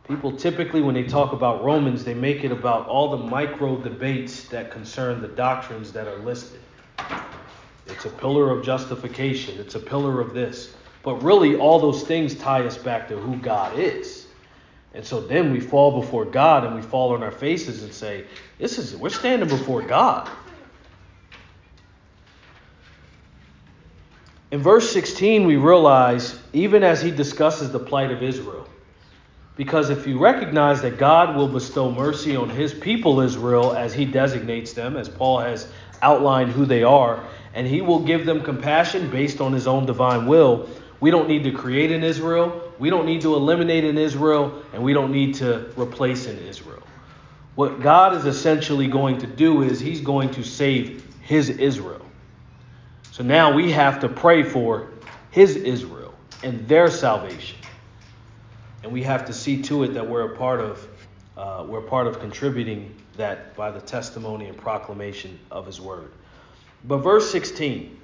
People 0.07 0.36
typically, 0.36 0.80
when 0.80 0.94
they 0.94 1.02
talk 1.02 1.32
about 1.32 1.64
Romans, 1.64 2.04
they 2.04 2.14
make 2.14 2.44
it 2.44 2.52
about 2.52 2.86
all 2.86 3.11
the 3.11 3.24
micro 3.24 3.76
debates 3.76 4.44
that 4.48 4.70
concern 4.70 5.20
the 5.20 5.28
doctrines 5.28 5.92
that 5.92 6.07
are 6.07 6.18
listed. 6.18 6.61
It's 7.87 8.05
a 8.05 8.11
pillar 8.11 8.51
of 8.51 8.64
justification, 8.64 9.59
it's 9.59 9.74
a 9.74 9.80
pillar 9.80 10.20
of 10.20 10.34
this. 10.34 10.74
But 11.03 11.22
really, 11.22 11.57
all 11.57 11.78
those 11.78 12.03
things 12.03 12.34
tie 12.34 12.66
us 12.66 12.76
back 12.76 13.09
to 13.09 13.16
who 13.16 13.37
God 13.37 13.78
is. 13.78 14.26
And 14.93 15.05
so 15.05 15.20
then 15.20 15.53
we 15.53 15.61
fall 15.61 16.01
before 16.01 16.24
God 16.24 16.64
and 16.64 16.74
we 16.74 16.82
fall 16.82 17.12
on 17.12 17.22
our 17.22 17.30
faces 17.30 17.82
and 17.82 17.93
say, 17.93 18.24
This 18.59 18.78
is, 18.78 18.97
we're 18.97 19.11
standing 19.11 19.49
before 19.49 19.82
God. 19.82 20.28
In 24.51 24.61
verse 24.61 24.91
16, 24.93 25.47
we 25.47 25.57
realize, 25.57 26.41
even 26.53 26.82
as 26.82 27.03
he 27.03 27.11
discusses 27.11 27.70
the 27.70 27.78
plight 27.78 28.11
of 28.11 28.22
Israel, 28.22 28.66
because 29.57 29.91
if 29.91 30.07
you 30.07 30.18
recognize 30.18 30.82
that 30.82 30.99
God 30.99 31.37
will 31.37 31.49
bestow 31.49 31.91
mercy 31.91 32.37
on 32.37 32.49
his 32.49 32.72
people 32.72 33.20
Israel 33.20 33.72
as 33.74 33.93
he 33.93 34.05
designates 34.05 34.72
them, 34.72 34.97
as 34.97 35.09
Paul 35.09 35.41
has 35.41 35.68
outlined 36.03 36.53
who 36.53 36.64
they 36.64 36.82
are, 36.82 37.24
and 37.57 37.66
he 37.66 37.80
will 37.80 37.98
give 37.98 38.24
them 38.24 38.42
compassion 38.42 39.11
based 39.11 39.40
on 39.40 39.52
his 39.52 39.66
own 39.66 39.84
divine 39.84 40.26
will, 40.26 40.68
we 41.00 41.11
don't 41.11 41.26
need 41.26 41.42
to 41.42 41.50
create 41.50 41.90
in 41.90 42.04
Israel, 42.04 42.72
we 42.78 42.88
don't 42.88 43.07
need 43.07 43.22
to 43.22 43.34
eliminate 43.34 43.82
in 43.82 43.98
Israel, 43.98 44.62
and 44.72 44.82
we 44.82 44.92
don't 44.92 45.11
need 45.11 45.34
to 45.36 45.68
replace 45.76 46.26
in 46.26 46.38
Israel. 46.38 46.82
What 47.57 47.80
God 47.80 48.14
is 48.14 48.24
essentially 48.24 48.86
going 48.86 49.18
to 49.18 49.26
do 49.26 49.62
is 49.62 49.80
he's 49.80 50.00
going 50.00 50.30
to 50.32 50.44
save 50.44 51.04
his 51.22 51.50
Israel. 51.50 52.07
So 53.11 53.24
now 53.24 53.52
we 53.52 53.72
have 53.72 54.00
to 54.00 54.09
pray 54.09 54.44
for 54.44 54.90
his 55.32 55.57
Israel 55.57 56.14
and 56.44 56.68
their 56.68 56.88
salvation 56.90 57.57
and 58.86 58.92
we 58.92 59.02
have 59.02 59.24
to 59.24 59.32
see 59.32 59.62
to 59.62 59.82
it 59.82 59.94
that 59.94 60.09
we're 60.09 60.32
a 60.32 60.36
part 60.36 60.61
of 60.61 60.88
uh, 61.36 61.66
we're 61.68 61.80
part 61.80 62.07
of 62.07 62.20
contributing 62.20 62.94
that 63.16 63.57
by 63.57 63.72
the 63.72 63.80
testimony 63.80 64.46
and 64.46 64.57
proclamation 64.57 65.40
of 65.50 65.66
his 65.66 65.80
word. 65.80 66.12
But 66.87 66.99
verse 66.99 67.30
16, 67.30 67.99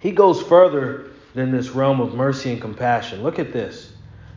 he 0.00 0.10
goes 0.10 0.42
further 0.42 1.10
than 1.34 1.50
this 1.50 1.70
realm 1.70 2.00
of 2.00 2.14
mercy 2.14 2.52
and 2.52 2.60
compassion. 2.60 3.22
Look 3.22 3.38
at 3.38 3.52
this. 3.52 3.92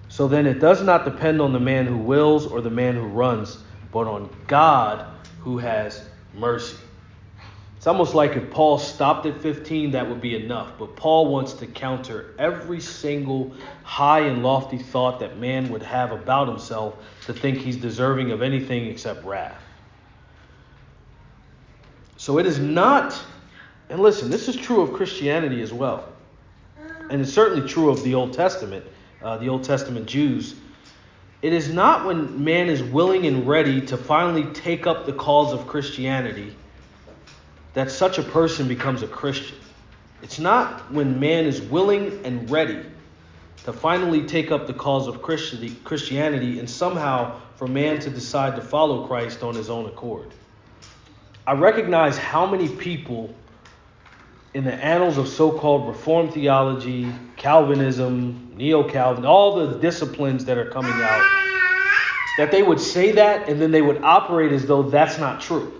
So 0.08 0.28
then 0.28 0.46
it 0.46 0.60
does 0.60 0.84
not 0.84 1.06
depend 1.06 1.41
on 1.41 1.54
the 1.54 1.60
man 1.60 1.86
who 1.86 1.98
wills 1.98 2.46
or 2.46 2.62
the 2.62 2.70
man 2.70 2.96
who 2.96 3.06
runs, 3.06 3.58
but 3.91 4.08
on 4.08 4.30
God 4.48 5.06
who 5.39 5.58
has 5.58 6.06
mercy. 6.36 6.78
It's 7.76 7.88
almost 7.88 8.16
like 8.16 8.38
if 8.38 8.50
Paul 8.50 8.78
stopped 8.78 9.26
at 9.26 9.41
15, 9.41 9.91
that 9.91 10.08
would 10.08 10.22
be 10.22 10.36
enough. 10.36 10.72
But 10.80 10.96
Paul 10.96 11.28
wants 11.28 11.52
to 11.54 11.68
counter 11.68 12.34
every 12.39 12.80
single 12.80 13.54
high 13.84 14.22
and 14.22 14.41
lofty 14.41 14.78
thought 14.78 15.20
that 15.20 15.38
man 15.38 15.70
would 15.70 15.84
have 15.84 16.14
about 16.14 16.48
himself 16.48 16.96
to 17.26 17.34
think 17.34 17.58
he's 17.58 17.76
deserving 17.76 18.32
of 18.32 18.41
anything 18.41 18.86
except 18.86 19.26
wrath. 19.26 19.62
So 22.16 22.38
it 22.38 22.46
is 22.46 22.58
not, 22.58 23.20
and 23.89 23.99
listen, 23.99 24.29
this 24.29 24.47
is 24.47 24.55
true 24.55 24.81
of 24.81 24.93
Christianity 24.93 25.61
as 25.61 25.73
well. 25.73 26.07
And 27.09 27.21
it's 27.21 27.34
certainly 27.34 27.67
true 27.67 27.89
of 27.89 28.03
the 28.03 28.15
Old 28.15 28.34
Testament, 28.34 28.86
uh, 29.21 29.38
the 29.38 29.49
Old 29.49 29.63
Testament 29.63 30.07
Jews. 30.07 30.55
It 31.41 31.53
is 31.53 31.73
not 31.73 32.05
when 32.05 32.43
man 32.43 32.69
is 32.69 32.81
willing 32.81 33.25
and 33.27 33.47
ready 33.47 33.81
to 33.88 33.97
finally 33.97 34.45
take 34.53 34.88
up 34.88 35.05
the 35.05 35.13
cause 35.13 35.53
of 35.53 35.67
Christianity 35.67 36.55
that 37.73 37.91
such 37.91 38.17
a 38.17 38.23
person 38.23 38.67
becomes 38.67 39.03
a 39.03 39.07
Christian. 39.07 39.57
It's 40.21 40.39
not 40.39 40.89
when 40.91 41.19
man 41.19 41.45
is 41.45 41.61
willing 41.61 42.25
and 42.25 42.49
ready 42.49 42.81
to 43.65 43.73
finally 43.73 44.25
take 44.25 44.51
up 44.51 44.67
the 44.67 44.73
cause 44.73 45.07
of 45.07 45.21
Christianity 45.21 46.59
and 46.59 46.69
somehow 46.69 47.39
for 47.55 47.67
man 47.67 47.99
to 47.99 48.09
decide 48.09 48.55
to 48.55 48.61
follow 48.61 49.07
Christ 49.07 49.43
on 49.43 49.55
his 49.55 49.69
own 49.69 49.86
accord. 49.86 50.34
I 51.45 51.53
recognize 51.53 52.17
how 52.17 52.45
many 52.45 52.69
people 52.69 53.34
in 54.54 54.64
the 54.64 54.74
annals 54.74 55.18
of 55.18 55.28
so 55.28 55.51
called 55.51 55.88
Reformed 55.88 56.34
theology, 56.34 57.12
Calvinism, 57.38 58.54
Neo 58.56 58.88
Calvin, 58.88 59.26
all 59.26 59.56
the 59.56 59.80
disciplines 59.80 60.45
that 60.45 60.58
are 60.58 60.70
coming 60.70 60.93
out, 60.93 61.24
that 62.38 62.51
they 62.51 62.62
would 62.62 62.80
say 62.80 63.12
that 63.14 63.49
and 63.49 63.60
then 63.60 63.72
they 63.72 63.82
would 63.82 64.04
operate 64.04 64.51
as 64.51 64.66
though 64.66 64.84
that's 64.84 65.18
not 65.18 65.41
true. 65.41 65.74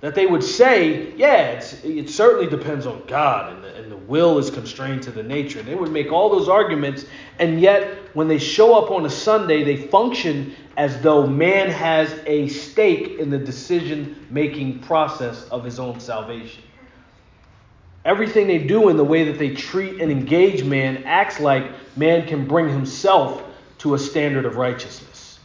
That 0.00 0.14
they 0.14 0.24
would 0.24 0.42
say, 0.42 1.14
yeah, 1.16 1.60
it 1.84 2.08
certainly 2.08 2.48
depends 2.48 2.86
on 2.86 3.02
God 3.06 3.52
and 3.52 3.62
the, 3.62 3.74
and 3.74 3.92
the 3.92 3.96
will 3.96 4.38
is 4.38 4.50
constrained 4.50 5.02
to 5.02 5.10
the 5.10 5.22
nature. 5.22 5.62
They 5.62 5.74
would 5.74 5.92
make 5.92 6.10
all 6.10 6.30
those 6.30 6.48
arguments, 6.48 7.04
and 7.38 7.60
yet 7.60 7.98
when 8.14 8.26
they 8.26 8.38
show 8.38 8.82
up 8.82 8.90
on 8.90 9.04
a 9.04 9.10
Sunday, 9.10 9.62
they 9.62 9.76
function 9.76 10.54
as 10.78 11.00
though 11.02 11.26
man 11.26 11.68
has 11.70 12.18
a 12.24 12.48
stake 12.48 13.18
in 13.18 13.28
the 13.28 13.38
decision 13.38 14.26
making 14.30 14.78
process 14.80 15.46
of 15.48 15.64
his 15.64 15.78
own 15.78 16.00
salvation. 16.00 16.62
Everything 18.04 18.46
they 18.46 18.58
do 18.58 18.88
in 18.88 18.96
the 18.96 19.04
way 19.04 19.24
that 19.24 19.38
they 19.38 19.54
treat 19.54 20.00
and 20.00 20.10
engage 20.10 20.64
man 20.64 21.04
acts 21.04 21.38
like 21.38 21.70
man 21.96 22.26
can 22.26 22.46
bring 22.46 22.68
himself 22.68 23.42
to 23.78 23.94
a 23.94 23.98
standard 23.98 24.46
of 24.46 24.56
righteousness. 24.56 25.38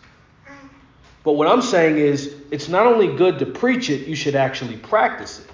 But 1.23 1.33
what 1.33 1.47
I'm 1.47 1.61
saying 1.61 1.97
is, 1.97 2.35
it's 2.51 2.69
not 2.69 2.85
only 2.85 3.15
good 3.15 3.39
to 3.39 3.45
preach 3.45 3.89
it, 3.89 4.07
you 4.07 4.15
should 4.15 4.35
actually 4.35 4.77
practice 4.77 5.39
it 5.39 5.49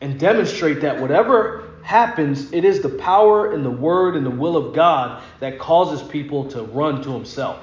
and 0.00 0.18
demonstrate 0.18 0.80
that 0.80 1.00
whatever 1.00 1.64
happens, 1.82 2.52
it 2.52 2.64
is 2.64 2.80
the 2.80 2.88
power 2.88 3.52
and 3.52 3.64
the 3.64 3.70
word 3.70 4.16
and 4.16 4.24
the 4.24 4.30
will 4.30 4.56
of 4.56 4.74
God 4.74 5.22
that 5.40 5.58
causes 5.58 6.02
people 6.02 6.48
to 6.50 6.62
run 6.62 7.02
to 7.02 7.12
Himself. 7.12 7.60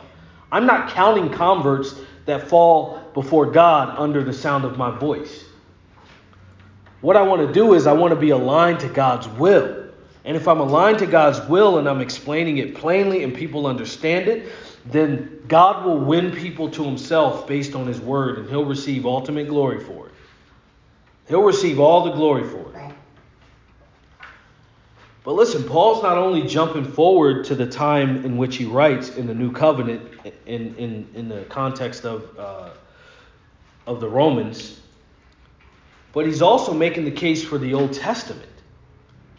I'm 0.52 0.66
not 0.66 0.90
counting 0.90 1.30
converts 1.30 1.96
that 2.26 2.48
fall 2.50 3.02
before 3.14 3.46
God 3.52 3.98
under 3.98 4.24
the 4.24 4.34
sound 4.34 4.66
of 4.66 4.78
my 4.78 4.98
voice. 4.98 5.46
What 7.02 7.16
I 7.16 7.22
want 7.22 7.48
to 7.48 7.54
do 7.54 7.74
is, 7.74 7.88
I 7.88 7.94
want 7.94 8.14
to 8.14 8.20
be 8.20 8.32
aligned 8.32 8.82
to 8.82 8.90
God's 8.90 9.28
will. 9.28 9.90
And 10.26 10.36
if 10.36 10.48
I'm 10.48 10.60
aligned 10.60 11.00
to 11.00 11.08
God's 11.08 11.40
will 11.48 11.78
and 11.78 11.88
I'm 11.88 12.02
explaining 12.02 12.58
it 12.58 12.76
plainly 12.76 13.24
and 13.24 13.34
people 13.34 13.68
understand 13.68 14.28
it, 14.28 14.52
then 14.86 15.44
God 15.48 15.86
will 15.86 16.00
win 16.00 16.32
people 16.32 16.70
to 16.72 16.84
himself 16.84 17.48
based 17.48 17.74
on 17.74 17.88
his 17.88 18.00
word, 18.00 18.40
and 18.40 18.50
he'll 18.50 18.66
receive 18.66 19.06
ultimate 19.06 19.48
glory 19.48 19.80
for 19.80 20.08
it. 20.08 20.14
He'll 21.28 21.44
receive 21.44 21.80
all 21.80 22.04
the 22.04 22.12
glory 22.12 22.48
for 22.48 22.60
it. 22.60 22.94
But 25.24 25.34
listen, 25.34 25.64
Paul's 25.64 26.02
not 26.02 26.18
only 26.18 26.48
jumping 26.48 26.86
forward 26.86 27.46
to 27.46 27.56
the 27.56 27.68
time 27.68 28.26
in 28.26 28.38
which 28.38 28.56
he 28.56 28.66
writes 28.66 29.16
in 29.16 29.28
the 29.28 29.34
New 29.36 29.52
Covenant 29.52 30.02
in, 30.46 30.74
in, 30.76 31.08
in 31.14 31.30
the 31.30 31.44
context 31.50 32.06
of, 32.06 32.38
uh, 32.40 32.70
of 33.86 34.00
the 34.00 34.10
Romans, 34.10 34.80
but 36.14 36.26
he's 36.26 36.42
also 36.42 36.74
making 36.74 37.06
the 37.06 37.12
case 37.12 37.44
for 37.44 37.58
the 37.58 37.74
Old 37.74 37.94
Testament. 37.94 38.50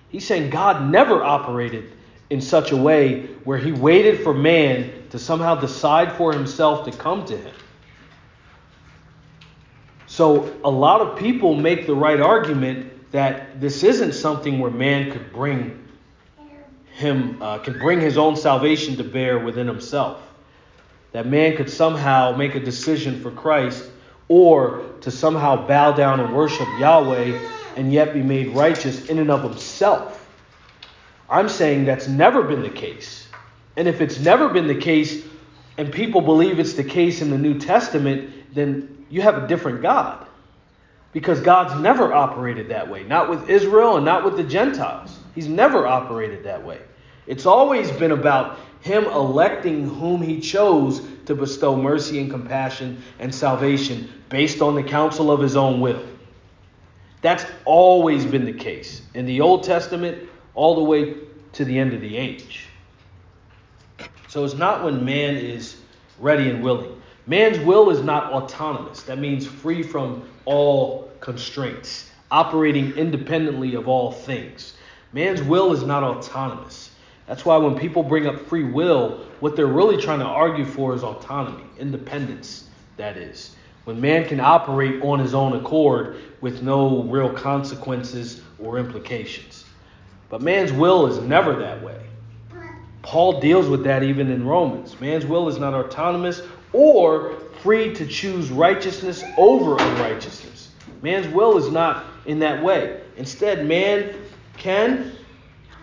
He's 0.09 0.27
saying 0.27 0.51
God 0.51 0.91
never 0.91 1.23
operated 1.23 1.93
in 2.31 2.41
such 2.41 2.71
a 2.71 2.77
way 2.77 3.27
where 3.45 3.59
he 3.59 3.73
waited 3.73 4.23
for 4.23 4.33
man 4.33 4.93
to 5.11 5.19
somehow 5.19 5.57
decide 5.57 6.13
for 6.13 6.33
himself 6.33 6.85
to 6.85 6.97
come 6.97 7.25
to 7.27 7.37
him. 7.37 7.55
So 10.07 10.55
a 10.65 10.71
lot 10.71 11.01
of 11.01 11.19
people 11.19 11.55
make 11.55 11.87
the 11.87 11.95
right 11.95 12.21
argument 12.21 13.13
that 13.13 13.61
this 13.61 13.83
isn't 13.83 14.13
something 14.13 14.61
where 14.61 14.71
man 14.71 15.11
could 15.11 15.33
bring 15.33 15.89
him 16.93 17.41
uh, 17.41 17.59
could 17.59 17.79
bring 17.79 18.01
his 18.01 18.19
own 18.19 18.37
salvation 18.37 18.97
to 18.97 19.05
bear 19.05 19.39
within 19.39 19.67
himself. 19.67 20.21
That 21.13 21.27
man 21.27 21.57
could 21.57 21.71
somehow 21.71 22.37
make 22.37 22.55
a 22.55 22.61
decision 22.61 23.21
for 23.21 23.31
Christ 23.31 23.90
or 24.31 24.85
to 25.01 25.11
somehow 25.11 25.67
bow 25.67 25.91
down 25.91 26.21
and 26.21 26.33
worship 26.33 26.69
Yahweh 26.79 27.37
and 27.77 27.93
yet 27.93 28.15
be 28.15 28.23
made 28.23 28.55
righteous 28.55 29.07
in 29.07 29.19
and 29.19 29.29
of 29.29 29.43
himself. 29.43 30.25
I'm 31.29 31.49
saying 31.49 31.85
that's 31.85 32.07
never 32.07 32.45
been 32.45 32.63
the 32.63 32.71
case. 32.71 33.27
And 33.77 33.89
if 33.89 34.01
it's 34.01 34.21
never 34.21 34.49
been 34.49 34.69
the 34.69 34.77
case, 34.77 35.25
and 35.79 35.93
people 35.93 36.21
believe 36.21 36.61
it's 36.61 36.75
the 36.75 36.85
case 36.85 37.23
in 37.23 37.31
the 37.31 37.39
New 37.39 37.59
Testament, 37.59 38.55
then 38.55 39.05
you 39.11 39.21
have 39.21 39.43
a 39.43 39.49
different 39.49 39.83
God. 39.83 40.25
Because 41.13 41.41
God's 41.41 41.81
never 41.81 42.13
operated 42.13 42.69
that 42.69 42.89
way, 42.89 43.03
not 43.03 43.29
with 43.29 43.51
Israel 43.51 43.97
and 43.97 44.05
not 44.05 44.25
with 44.25 44.37
the 44.37 44.45
Gentiles. 44.45 45.19
He's 45.35 45.49
never 45.49 45.89
operated 45.89 46.45
that 46.45 46.65
way. 46.65 46.79
It's 47.31 47.47
always 47.47 47.93
been 47.93 48.11
about 48.11 48.59
Him 48.81 49.05
electing 49.05 49.89
whom 49.89 50.21
He 50.21 50.41
chose 50.41 51.01
to 51.27 51.35
bestow 51.37 51.77
mercy 51.77 52.19
and 52.19 52.29
compassion 52.29 53.01
and 53.21 53.33
salvation 53.33 54.11
based 54.29 54.61
on 54.61 54.75
the 54.75 54.83
counsel 54.83 55.31
of 55.31 55.41
His 55.41 55.55
own 55.55 55.81
will. 55.81 56.03
That's 57.23 57.47
always 57.65 58.25
been 58.27 58.47
the 58.47 58.53
case 58.53 59.03
in 59.15 59.27
the 59.27 59.43
Old 59.43 59.63
Testament 59.63 60.29
all 60.57 60.75
the 60.75 60.83
way 60.83 61.19
to 61.53 61.65
the 61.65 61.79
end 61.79 61.93
of 61.93 62.01
the 62.01 62.17
age. 62.17 62.67
So 64.27 64.45
it's 64.45 64.55
not 64.55 64.83
when 64.83 65.05
man 65.05 65.37
is 65.37 65.77
ready 66.19 66.51
and 66.51 66.65
willing. 66.65 67.01
Man's 67.29 67.61
will 67.61 67.91
is 67.91 68.03
not 68.03 68.33
autonomous. 68.33 69.05
That 69.05 69.21
means 69.21 69.47
free 69.47 69.85
from 69.85 70.29
all 70.47 71.13
constraints, 71.21 72.11
operating 72.33 72.91
independently 72.97 73.77
of 73.77 73.87
all 73.87 74.11
things. 74.11 74.75
Man's 75.13 75.41
will 75.43 75.73
is 75.73 75.85
not 75.85 76.03
autonomous. 76.03 76.90
That's 77.31 77.45
why 77.45 77.57
when 77.59 77.79
people 77.79 78.03
bring 78.03 78.27
up 78.27 78.41
free 78.49 78.65
will, 78.65 79.25
what 79.39 79.55
they're 79.55 79.69
really 79.69 79.97
trying 79.97 80.19
to 80.19 80.25
argue 80.25 80.65
for 80.65 80.97
is 80.97 81.05
autonomy, 81.05 81.63
independence, 81.79 82.69
that 82.97 83.17
is. 83.17 83.55
When 83.85 84.01
man 84.01 84.27
can 84.27 84.41
operate 84.41 85.01
on 85.01 85.21
his 85.21 85.33
own 85.33 85.53
accord 85.53 86.17
with 86.41 86.61
no 86.61 87.05
real 87.05 87.33
consequences 87.33 88.43
or 88.59 88.81
implications. 88.81 89.65
But 90.29 90.43
man's 90.43 90.73
will 90.73 91.07
is 91.07 91.19
never 91.19 91.55
that 91.55 91.81
way. 91.85 92.01
Paul 93.03 93.39
deals 93.39 93.69
with 93.69 93.85
that 93.85 94.03
even 94.03 94.29
in 94.29 94.45
Romans. 94.45 95.01
Man's 95.01 95.25
will 95.25 95.49
is 95.49 95.57
not 95.57 95.73
autonomous 95.73 96.43
or 96.73 97.35
free 97.63 97.95
to 97.95 98.09
choose 98.09 98.51
righteousness 98.51 99.23
over 99.37 99.77
unrighteousness. 99.79 100.73
Man's 101.01 101.33
will 101.33 101.59
is 101.59 101.71
not 101.71 102.07
in 102.27 102.41
that 102.41 102.61
way. 102.61 103.03
Instead, 103.17 103.69
man 103.69 104.17
can 104.57 105.13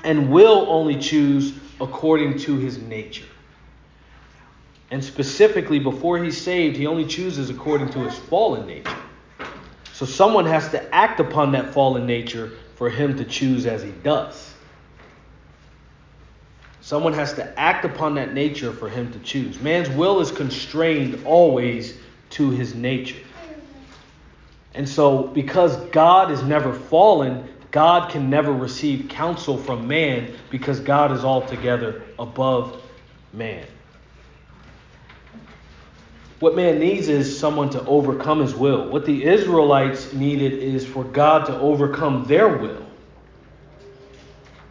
and 0.07 0.29
will 0.29 0.65
only 0.69 0.95
choose 0.95 1.53
according 1.81 2.39
to 2.39 2.55
his 2.55 2.77
nature. 2.77 3.25
And 4.89 5.03
specifically, 5.03 5.79
before 5.79 6.17
he's 6.17 6.41
saved, 6.41 6.77
he 6.77 6.87
only 6.87 7.05
chooses 7.05 7.49
according 7.49 7.89
to 7.89 7.99
his 7.99 8.17
fallen 8.17 8.65
nature. 8.65 8.95
So 9.91 10.05
someone 10.05 10.45
has 10.45 10.69
to 10.69 10.95
act 10.95 11.19
upon 11.19 11.51
that 11.51 11.73
fallen 11.73 12.05
nature 12.05 12.53
for 12.75 12.89
him 12.89 13.17
to 13.17 13.25
choose 13.25 13.65
as 13.65 13.83
he 13.83 13.91
does. 13.91 14.53
Someone 16.79 17.11
has 17.11 17.33
to 17.33 17.59
act 17.59 17.83
upon 17.83 18.15
that 18.15 18.33
nature 18.33 18.71
for 18.71 18.87
him 18.87 19.11
to 19.11 19.19
choose. 19.19 19.59
Man's 19.59 19.89
will 19.89 20.21
is 20.21 20.31
constrained 20.31 21.25
always 21.25 21.97
to 22.29 22.49
his 22.51 22.73
nature. 22.73 23.19
And 24.73 24.87
so, 24.87 25.23
because 25.23 25.75
God 25.87 26.31
is 26.31 26.41
never 26.43 26.71
fallen, 26.71 27.49
God 27.71 28.11
can 28.11 28.29
never 28.29 28.53
receive 28.53 29.09
counsel 29.09 29.57
from 29.57 29.87
man 29.87 30.33
because 30.49 30.79
God 30.79 31.11
is 31.11 31.23
altogether 31.23 32.03
above 32.17 32.81
man. 33.33 33.65
What 36.39 36.55
man 36.55 36.79
needs 36.79 37.07
is 37.07 37.37
someone 37.37 37.69
to 37.71 37.83
overcome 37.85 38.39
his 38.39 38.53
will. 38.53 38.89
What 38.89 39.05
the 39.05 39.23
Israelites 39.23 40.13
needed 40.13 40.53
is 40.53 40.85
for 40.85 41.03
God 41.03 41.45
to 41.47 41.57
overcome 41.59 42.25
their 42.25 42.47
will. 42.47 42.85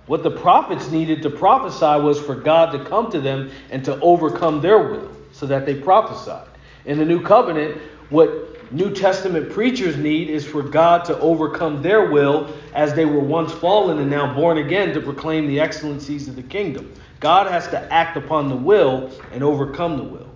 What 0.07 0.23
the 0.23 0.31
prophets 0.31 0.91
needed 0.91 1.23
to 1.23 1.31
prophesy 1.31 2.01
was 2.01 2.21
for 2.21 2.37
God 2.37 2.71
to 2.71 2.85
come 2.85 3.11
to 3.11 3.21
them 3.21 3.51
and 3.71 3.85
to 3.85 4.01
overcome 4.01 4.61
their 4.61 4.79
will 4.79 5.11
so 5.33 5.47
that 5.47 5.67
they 5.67 5.75
prophesied. 5.75 6.47
In 6.85 6.99
the 6.99 7.05
new 7.05 7.21
covenant, 7.21 7.81
what 8.11 8.56
New 8.71 8.93
Testament 8.93 9.51
preachers 9.51 9.97
need 9.97 10.29
is 10.29 10.45
for 10.45 10.63
God 10.63 11.05
to 11.05 11.19
overcome 11.21 11.83
their 11.83 12.11
will 12.11 12.53
as 12.75 12.95
they 12.95 13.05
were 13.05 13.21
once 13.21 13.53
fallen 13.53 13.99
and 13.99 14.11
now 14.11 14.35
born 14.35 14.59
again 14.59 14.93
to 14.95 15.01
proclaim 15.01 15.47
the 15.47 15.61
excellencies 15.61 16.27
of 16.27 16.35
the 16.35 16.43
kingdom. 16.43 16.93
God 17.21 17.51
has 17.51 17.69
to 17.69 17.93
act 17.93 18.17
upon 18.17 18.49
the 18.49 18.57
will 18.57 19.11
and 19.33 19.45
overcome 19.45 19.97
the 19.97 20.03
will. 20.03 20.29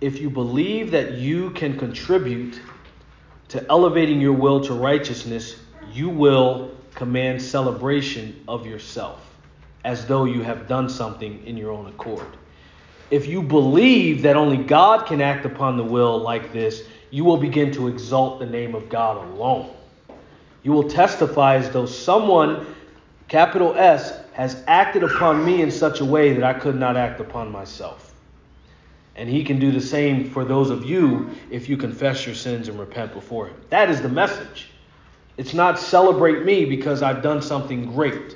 If 0.00 0.20
you 0.20 0.28
believe 0.28 0.90
that 0.90 1.12
you 1.12 1.50
can 1.50 1.78
contribute 1.78 2.60
to 3.48 3.64
elevating 3.70 4.20
your 4.20 4.32
will 4.32 4.60
to 4.64 4.74
righteousness, 4.74 5.56
you 5.92 6.08
will 6.08 6.72
command 6.94 7.40
celebration 7.40 8.42
of 8.48 8.66
yourself 8.66 9.20
as 9.84 10.06
though 10.06 10.24
you 10.24 10.42
have 10.42 10.66
done 10.66 10.88
something 10.88 11.44
in 11.46 11.56
your 11.56 11.70
own 11.70 11.86
accord. 11.86 12.26
If 13.14 13.28
you 13.28 13.42
believe 13.42 14.22
that 14.22 14.34
only 14.34 14.56
God 14.56 15.06
can 15.06 15.20
act 15.20 15.46
upon 15.46 15.76
the 15.76 15.84
will 15.84 16.18
like 16.18 16.52
this, 16.52 16.82
you 17.12 17.22
will 17.22 17.36
begin 17.36 17.70
to 17.74 17.86
exalt 17.86 18.40
the 18.40 18.46
name 18.46 18.74
of 18.74 18.88
God 18.88 19.24
alone. 19.28 19.72
You 20.64 20.72
will 20.72 20.88
testify 20.88 21.54
as 21.54 21.70
though 21.70 21.86
someone, 21.86 22.66
capital 23.28 23.72
S, 23.76 24.18
has 24.32 24.64
acted 24.66 25.04
upon 25.04 25.44
me 25.44 25.62
in 25.62 25.70
such 25.70 26.00
a 26.00 26.04
way 26.04 26.32
that 26.32 26.42
I 26.42 26.58
could 26.58 26.74
not 26.74 26.96
act 26.96 27.20
upon 27.20 27.52
myself. 27.52 28.12
And 29.14 29.28
he 29.28 29.44
can 29.44 29.60
do 29.60 29.70
the 29.70 29.80
same 29.80 30.28
for 30.28 30.44
those 30.44 30.70
of 30.70 30.84
you 30.84 31.30
if 31.52 31.68
you 31.68 31.76
confess 31.76 32.26
your 32.26 32.34
sins 32.34 32.66
and 32.66 32.80
repent 32.80 33.12
before 33.14 33.46
him. 33.46 33.56
That 33.70 33.90
is 33.90 34.02
the 34.02 34.08
message. 34.08 34.70
It's 35.36 35.54
not 35.54 35.78
celebrate 35.78 36.44
me 36.44 36.64
because 36.64 37.00
I've 37.00 37.22
done 37.22 37.42
something 37.42 37.94
great. 37.94 38.34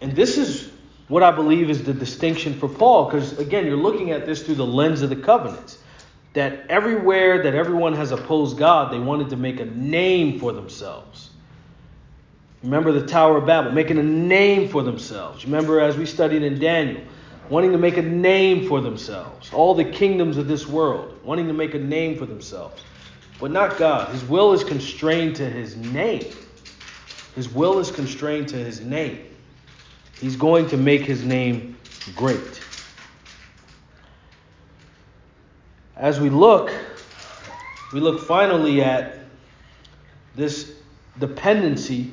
And 0.00 0.16
this 0.16 0.38
is 0.38 0.72
what 1.08 1.22
I 1.22 1.30
believe 1.30 1.70
is 1.70 1.84
the 1.84 1.94
distinction 1.94 2.58
for 2.58 2.68
Paul, 2.68 3.06
because 3.06 3.38
again, 3.38 3.66
you're 3.66 3.76
looking 3.76 4.10
at 4.10 4.26
this 4.26 4.42
through 4.42 4.56
the 4.56 4.66
lens 4.66 5.02
of 5.02 5.10
the 5.10 5.16
covenants. 5.16 5.78
That 6.32 6.66
everywhere 6.68 7.42
that 7.44 7.54
everyone 7.54 7.94
has 7.94 8.12
opposed 8.12 8.58
God, 8.58 8.92
they 8.92 8.98
wanted 8.98 9.30
to 9.30 9.36
make 9.36 9.58
a 9.58 9.64
name 9.64 10.38
for 10.38 10.52
themselves. 10.52 11.30
Remember 12.62 12.92
the 12.92 13.06
Tower 13.06 13.38
of 13.38 13.46
Babel, 13.46 13.72
making 13.72 13.98
a 13.98 14.02
name 14.02 14.68
for 14.68 14.82
themselves. 14.82 15.44
Remember, 15.46 15.80
as 15.80 15.96
we 15.96 16.04
studied 16.04 16.42
in 16.42 16.58
Daniel, 16.58 17.00
wanting 17.48 17.72
to 17.72 17.78
make 17.78 17.96
a 17.96 18.02
name 18.02 18.68
for 18.68 18.82
themselves. 18.82 19.50
All 19.52 19.74
the 19.74 19.84
kingdoms 19.84 20.36
of 20.36 20.46
this 20.46 20.66
world, 20.66 21.18
wanting 21.24 21.46
to 21.46 21.54
make 21.54 21.74
a 21.74 21.78
name 21.78 22.18
for 22.18 22.26
themselves 22.26 22.82
but 23.38 23.50
not 23.50 23.76
God. 23.76 24.08
His 24.12 24.24
will 24.24 24.52
is 24.52 24.64
constrained 24.64 25.36
to 25.36 25.48
his 25.48 25.76
name. 25.76 26.24
His 27.34 27.52
will 27.52 27.78
is 27.78 27.90
constrained 27.90 28.48
to 28.48 28.56
his 28.56 28.80
name. 28.80 29.35
He's 30.20 30.36
going 30.36 30.68
to 30.68 30.76
make 30.76 31.02
his 31.02 31.24
name 31.24 31.76
great. 32.14 32.60
As 35.96 36.20
we 36.20 36.30
look, 36.30 36.70
we 37.92 38.00
look 38.00 38.20
finally 38.20 38.82
at 38.82 39.18
this 40.34 40.72
dependency 41.18 42.12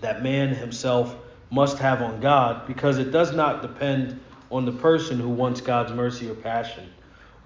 that 0.00 0.22
man 0.22 0.54
himself 0.54 1.16
must 1.50 1.78
have 1.78 2.02
on 2.02 2.20
God 2.20 2.66
because 2.66 2.98
it 2.98 3.10
does 3.10 3.34
not 3.34 3.62
depend 3.62 4.20
on 4.50 4.64
the 4.64 4.72
person 4.72 5.18
who 5.18 5.28
wants 5.28 5.60
God's 5.60 5.92
mercy 5.92 6.28
or 6.28 6.34
passion 6.34 6.88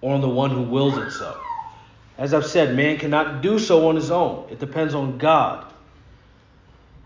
or 0.01 0.15
on 0.15 0.21
the 0.21 0.29
one 0.29 0.51
who 0.51 0.63
wills 0.63 0.99
it 0.99 1.11
so. 1.11 1.41
As 2.19 2.35
I've 2.35 2.47
said, 2.47 2.77
man 2.77 2.99
cannot 2.99 3.43
do 3.43 3.59
so 3.59 3.89
on 3.89 3.97
his 3.97 4.11
own. 4.11 4.47
It 4.51 4.59
depends 4.59 4.95
on 4.95 5.19
God. 5.19 5.72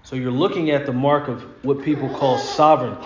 So 0.07 0.15
you're 0.15 0.31
looking 0.31 0.71
at 0.71 0.87
the 0.87 0.93
mark 0.93 1.27
of 1.27 1.43
what 1.65 1.83
people 1.83 2.09
call 2.09 2.39
sovereignty, 2.39 3.05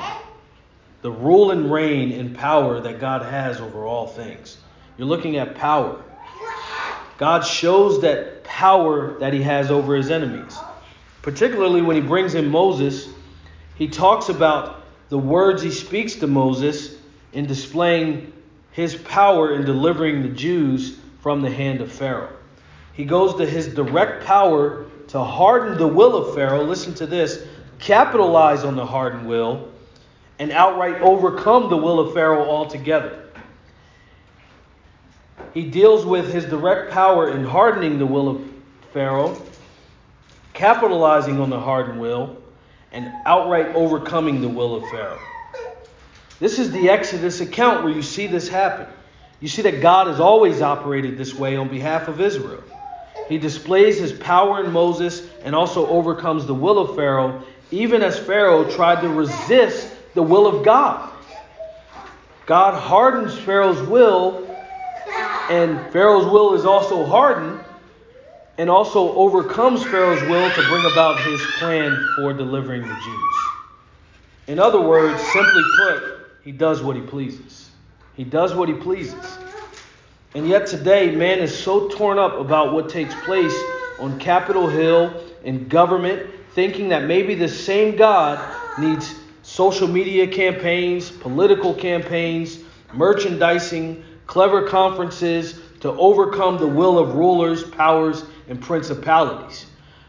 the 1.00 1.10
rule 1.10 1.50
and 1.50 1.72
reign 1.72 2.12
and 2.12 2.36
power 2.36 2.78
that 2.78 3.00
God 3.00 3.22
has 3.22 3.58
over 3.58 3.86
all 3.86 4.06
things. 4.06 4.58
You're 4.98 5.08
looking 5.08 5.38
at 5.38 5.54
power. 5.54 5.98
God 7.16 7.40
shows 7.40 8.02
that 8.02 8.44
power 8.44 9.18
that 9.18 9.32
he 9.32 9.40
has 9.40 9.70
over 9.70 9.96
his 9.96 10.10
enemies. 10.10 10.54
Particularly 11.22 11.80
when 11.80 11.96
he 11.96 12.02
brings 12.02 12.34
in 12.34 12.50
Moses, 12.50 13.08
he 13.76 13.88
talks 13.88 14.28
about 14.28 14.84
the 15.08 15.16
words 15.16 15.62
he 15.62 15.70
speaks 15.70 16.16
to 16.16 16.26
Moses 16.26 16.96
in 17.32 17.46
displaying 17.46 18.30
his 18.72 18.94
power 18.94 19.54
in 19.54 19.64
delivering 19.64 20.20
the 20.20 20.28
Jews 20.28 20.98
from 21.22 21.40
the 21.40 21.50
hand 21.50 21.80
of 21.80 21.90
Pharaoh. 21.90 22.36
He 22.92 23.06
goes 23.06 23.36
to 23.36 23.46
his 23.46 23.68
direct 23.68 24.26
power 24.26 24.84
to 25.10 25.22
harden 25.22 25.76
the 25.76 25.86
will 25.86 26.16
of 26.16 26.34
Pharaoh. 26.34 26.62
Listen 26.62 26.94
to 26.94 27.06
this 27.06 27.46
capitalize 27.80 28.62
on 28.62 28.76
the 28.76 28.84
hardened 28.84 29.26
will 29.26 29.68
and 30.38 30.52
outright 30.52 31.00
overcome 31.00 31.68
the 31.68 31.76
will 31.76 31.98
of 31.98 32.14
Pharaoh 32.14 32.48
altogether. 32.48 33.24
He 35.52 35.68
deals 35.68 36.06
with 36.06 36.32
his 36.32 36.44
direct 36.44 36.92
power 36.92 37.30
in 37.30 37.44
hardening 37.44 37.98
the 37.98 38.06
will 38.06 38.28
of 38.28 38.44
Pharaoh, 38.92 39.40
capitalizing 40.52 41.40
on 41.40 41.50
the 41.50 41.58
hardened 41.58 42.00
will, 42.00 42.36
and 42.92 43.12
outright 43.26 43.74
overcoming 43.74 44.40
the 44.40 44.48
will 44.48 44.76
of 44.76 44.88
Pharaoh. 44.88 45.20
This 46.38 46.58
is 46.58 46.70
the 46.70 46.88
Exodus 46.90 47.40
account 47.40 47.82
where 47.82 47.92
you 47.92 48.02
see 48.02 48.26
this 48.26 48.48
happen. 48.48 48.86
You 49.40 49.48
see 49.48 49.62
that 49.62 49.80
God 49.80 50.06
has 50.06 50.20
always 50.20 50.62
operated 50.62 51.18
this 51.18 51.34
way 51.34 51.56
on 51.56 51.68
behalf 51.68 52.08
of 52.08 52.20
Israel. 52.20 52.62
He 53.28 53.38
displays 53.38 53.98
his 53.98 54.12
power 54.12 54.64
in 54.64 54.72
Moses 54.72 55.22
and 55.44 55.54
also 55.54 55.86
overcomes 55.86 56.46
the 56.46 56.54
will 56.54 56.78
of 56.78 56.96
Pharaoh, 56.96 57.42
even 57.70 58.02
as 58.02 58.18
Pharaoh 58.18 58.68
tried 58.68 59.02
to 59.02 59.08
resist 59.08 59.88
the 60.14 60.22
will 60.22 60.46
of 60.46 60.64
God. 60.64 61.10
God 62.46 62.74
hardens 62.74 63.38
Pharaoh's 63.38 63.80
will, 63.88 64.44
and 65.48 65.92
Pharaoh's 65.92 66.26
will 66.26 66.54
is 66.54 66.64
also 66.64 67.06
hardened, 67.06 67.60
and 68.58 68.68
also 68.68 69.14
overcomes 69.14 69.84
Pharaoh's 69.84 70.20
will 70.22 70.50
to 70.50 70.68
bring 70.68 70.84
about 70.92 71.20
his 71.20 71.40
plan 71.58 71.96
for 72.16 72.32
delivering 72.32 72.82
the 72.82 72.88
Jews. 72.88 73.36
In 74.48 74.58
other 74.58 74.80
words, 74.80 75.22
simply 75.32 75.62
put, 75.78 76.02
he 76.42 76.50
does 76.50 76.82
what 76.82 76.96
he 76.96 77.02
pleases. 77.02 77.70
He 78.16 78.24
does 78.24 78.52
what 78.54 78.68
he 78.68 78.74
pleases. 78.74 79.38
And 80.34 80.48
yet 80.48 80.68
today, 80.68 81.14
man 81.14 81.40
is 81.40 81.56
so 81.56 81.88
torn 81.88 82.16
up 82.16 82.38
about 82.38 82.72
what 82.72 82.88
takes 82.88 83.14
place 83.24 83.56
on 83.98 84.18
Capitol 84.20 84.68
Hill, 84.68 85.12
in 85.42 85.66
government, 85.66 86.30
thinking 86.54 86.88
that 86.90 87.04
maybe 87.04 87.34
the 87.34 87.48
same 87.48 87.96
God 87.96 88.38
needs 88.78 89.14
social 89.42 89.88
media 89.88 90.28
campaigns, 90.28 91.10
political 91.10 91.74
campaigns, 91.74 92.60
merchandising, 92.92 94.04
clever 94.26 94.68
conferences 94.68 95.60
to 95.80 95.90
overcome 95.90 96.58
the 96.58 96.66
will 96.66 96.98
of 96.98 97.14
rulers, 97.14 97.64
powers, 97.64 98.24
and 98.48 98.60
principalities. 98.60 99.66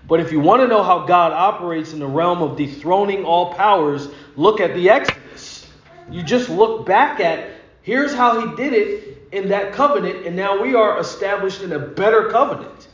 But 0.07 0.19
if 0.19 0.31
you 0.31 0.39
want 0.39 0.61
to 0.61 0.67
know 0.67 0.83
how 0.83 1.05
God 1.05 1.31
operates 1.31 1.93
in 1.93 1.99
the 1.99 2.07
realm 2.07 2.41
of 2.43 2.57
dethroning 2.57 3.23
all 3.23 3.53
powers, 3.53 4.09
look 4.35 4.59
at 4.59 4.75
the 4.75 4.89
Exodus. 4.89 5.65
You 6.11 6.21
just 6.21 6.49
look 6.49 6.85
back 6.85 7.19
at 7.19 7.49
here's 7.81 8.13
how 8.13 8.45
he 8.45 8.55
did 8.55 8.73
it 8.73 9.20
in 9.31 9.49
that 9.49 9.73
covenant, 9.73 10.25
and 10.25 10.35
now 10.35 10.61
we 10.61 10.75
are 10.75 10.99
established 10.99 11.61
in 11.61 11.71
a 11.71 11.79
better 11.79 12.29
covenant. 12.29 12.89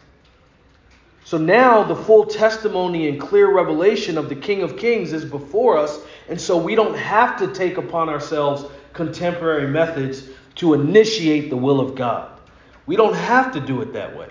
So 1.24 1.38
now 1.38 1.84
the 1.84 1.96
full 1.96 2.26
testimony 2.26 3.10
and 3.10 3.20
clear 3.20 3.54
revelation 3.54 4.18
of 4.18 4.30
the 4.30 4.36
King 4.36 4.64
of 4.64 4.78
Kings 4.78 5.12
is 5.12 5.26
before 5.26 5.78
us, 5.78 6.00
and 6.30 6.40
so 6.40 6.58
we 6.58 6.76
don't 6.76 6.96
have 6.96 7.38
to 7.40 7.54
take 7.54 7.78
upon 7.78 8.08
ourselves 8.08 8.66
contemporary 8.94 9.68
methods 9.68 10.30
to 10.56 10.74
initiate 10.74 11.50
the 11.50 11.58
will 11.58 11.80
of 11.80 11.96
God. 11.96 12.40
We 12.86 12.96
don't 12.96 13.16
have 13.16 13.52
to 13.54 13.60
do 13.60 13.82
it 13.82 13.94
that 13.94 14.18
way. 14.18 14.30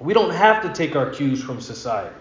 We 0.00 0.14
don't 0.14 0.32
have 0.32 0.62
to 0.62 0.72
take 0.72 0.96
our 0.96 1.10
cues 1.10 1.42
from 1.42 1.60
society. 1.60 2.14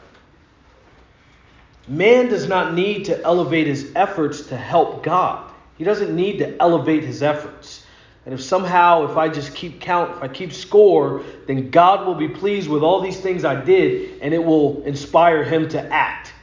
Man 1.87 2.27
does 2.27 2.47
not 2.47 2.73
need 2.73 3.05
to 3.05 3.23
elevate 3.23 3.67
his 3.67 3.91
efforts 3.95 4.47
to 4.47 4.57
help 4.57 5.03
God. 5.03 5.51
He 5.77 5.83
doesn't 5.83 6.15
need 6.15 6.37
to 6.39 6.61
elevate 6.61 7.03
his 7.03 7.23
efforts. 7.23 7.82
And 8.25 8.33
if 8.33 8.41
somehow, 8.41 9.09
if 9.09 9.17
I 9.17 9.27
just 9.27 9.53
keep 9.53 9.81
count, 9.81 10.15
if 10.17 10.23
I 10.23 10.27
keep 10.29 10.53
score, 10.53 11.23
then 11.45 11.69
God 11.69 12.07
will 12.07 12.15
be 12.15 12.29
pleased 12.29 12.69
with 12.69 12.81
all 12.81 13.01
these 13.01 13.19
things 13.19 13.43
I 13.43 13.61
did 13.61 14.21
and 14.21 14.33
it 14.33 14.43
will 14.43 14.81
inspire 14.83 15.43
him 15.43 15.67
to 15.69 15.81
act 15.91 16.33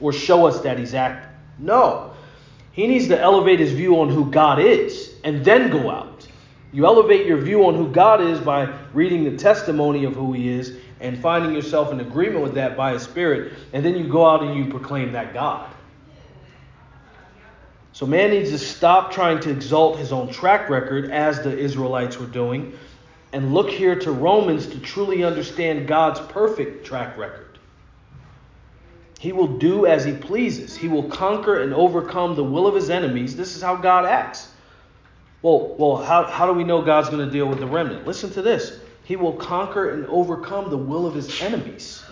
or 0.00 0.12
show 0.12 0.46
us 0.46 0.60
that 0.60 0.78
he's 0.78 0.94
acting. 0.94 1.30
No. 1.58 2.12
He 2.72 2.86
needs 2.86 3.08
to 3.08 3.20
elevate 3.20 3.58
his 3.58 3.72
view 3.72 4.00
on 4.00 4.08
who 4.08 4.30
God 4.30 4.58
is 4.58 5.14
and 5.24 5.44
then 5.44 5.70
go 5.70 5.90
out. 5.90 6.26
You 6.72 6.84
elevate 6.86 7.26
your 7.26 7.38
view 7.38 7.66
on 7.66 7.74
who 7.74 7.90
God 7.90 8.20
is 8.20 8.38
by 8.38 8.74
reading 8.92 9.24
the 9.24 9.36
testimony 9.36 10.04
of 10.04 10.14
who 10.14 10.32
he 10.32 10.48
is 10.48 10.76
and 11.00 11.18
finding 11.18 11.54
yourself 11.54 11.92
in 11.92 12.00
agreement 12.00 12.42
with 12.42 12.54
that 12.54 12.76
by 12.76 12.92
his 12.92 13.02
spirit, 13.02 13.52
and 13.72 13.84
then 13.84 13.96
you 13.96 14.08
go 14.08 14.26
out 14.26 14.42
and 14.42 14.54
you 14.56 14.70
proclaim 14.70 15.12
that 15.12 15.32
God. 15.32 15.70
So 17.96 18.04
man 18.04 18.28
needs 18.28 18.50
to 18.50 18.58
stop 18.58 19.10
trying 19.10 19.40
to 19.40 19.50
exalt 19.50 19.96
his 19.98 20.12
own 20.12 20.28
track 20.28 20.68
record 20.68 21.10
as 21.10 21.42
the 21.42 21.58
Israelites 21.58 22.18
were 22.18 22.26
doing 22.26 22.78
and 23.32 23.54
look 23.54 23.70
here 23.70 23.98
to 24.00 24.12
Romans 24.12 24.66
to 24.66 24.78
truly 24.78 25.24
understand 25.24 25.88
God's 25.88 26.20
perfect 26.20 26.84
track 26.84 27.16
record. 27.16 27.58
He 29.18 29.32
will 29.32 29.56
do 29.56 29.86
as 29.86 30.04
he 30.04 30.12
pleases. 30.12 30.76
He 30.76 30.88
will 30.88 31.04
conquer 31.04 31.62
and 31.62 31.72
overcome 31.72 32.36
the 32.36 32.44
will 32.44 32.66
of 32.66 32.74
his 32.74 32.90
enemies. 32.90 33.34
This 33.34 33.56
is 33.56 33.62
how 33.62 33.76
God 33.76 34.04
acts. 34.04 34.52
Well, 35.40 35.74
well, 35.78 35.96
how, 35.96 36.24
how 36.24 36.44
do 36.44 36.52
we 36.52 36.64
know 36.64 36.82
God's 36.82 37.08
going 37.08 37.24
to 37.24 37.32
deal 37.32 37.46
with 37.46 37.60
the 37.60 37.66
remnant? 37.66 38.06
Listen 38.06 38.28
to 38.32 38.42
this. 38.42 38.78
He 39.04 39.16
will 39.16 39.32
conquer 39.32 39.88
and 39.88 40.04
overcome 40.08 40.68
the 40.68 40.76
will 40.76 41.06
of 41.06 41.14
his 41.14 41.40
enemies. 41.40 42.04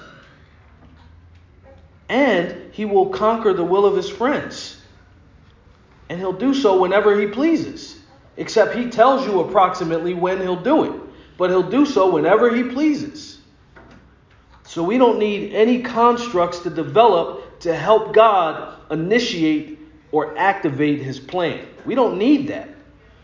And 2.08 2.72
he 2.72 2.86
will 2.86 3.10
conquer 3.10 3.52
the 3.52 3.64
will 3.64 3.84
of 3.84 3.94
his 3.94 4.08
friends 4.08 4.80
and 6.14 6.20
he'll 6.20 6.32
do 6.32 6.54
so 6.54 6.80
whenever 6.80 7.18
he 7.18 7.26
pleases. 7.26 7.98
Except 8.36 8.72
he 8.72 8.88
tells 8.88 9.26
you 9.26 9.40
approximately 9.40 10.14
when 10.14 10.40
he'll 10.40 10.62
do 10.62 10.84
it, 10.84 10.92
but 11.36 11.50
he'll 11.50 11.68
do 11.68 11.84
so 11.84 12.12
whenever 12.12 12.54
he 12.54 12.62
pleases. 12.62 13.40
So 14.62 14.84
we 14.84 14.96
don't 14.96 15.18
need 15.18 15.52
any 15.52 15.82
constructs 15.82 16.60
to 16.60 16.70
develop 16.70 17.58
to 17.60 17.74
help 17.74 18.14
God 18.14 18.78
initiate 18.92 19.80
or 20.12 20.38
activate 20.38 21.00
his 21.00 21.18
plan. 21.18 21.66
We 21.84 21.96
don't 21.96 22.16
need 22.16 22.46
that. 22.46 22.68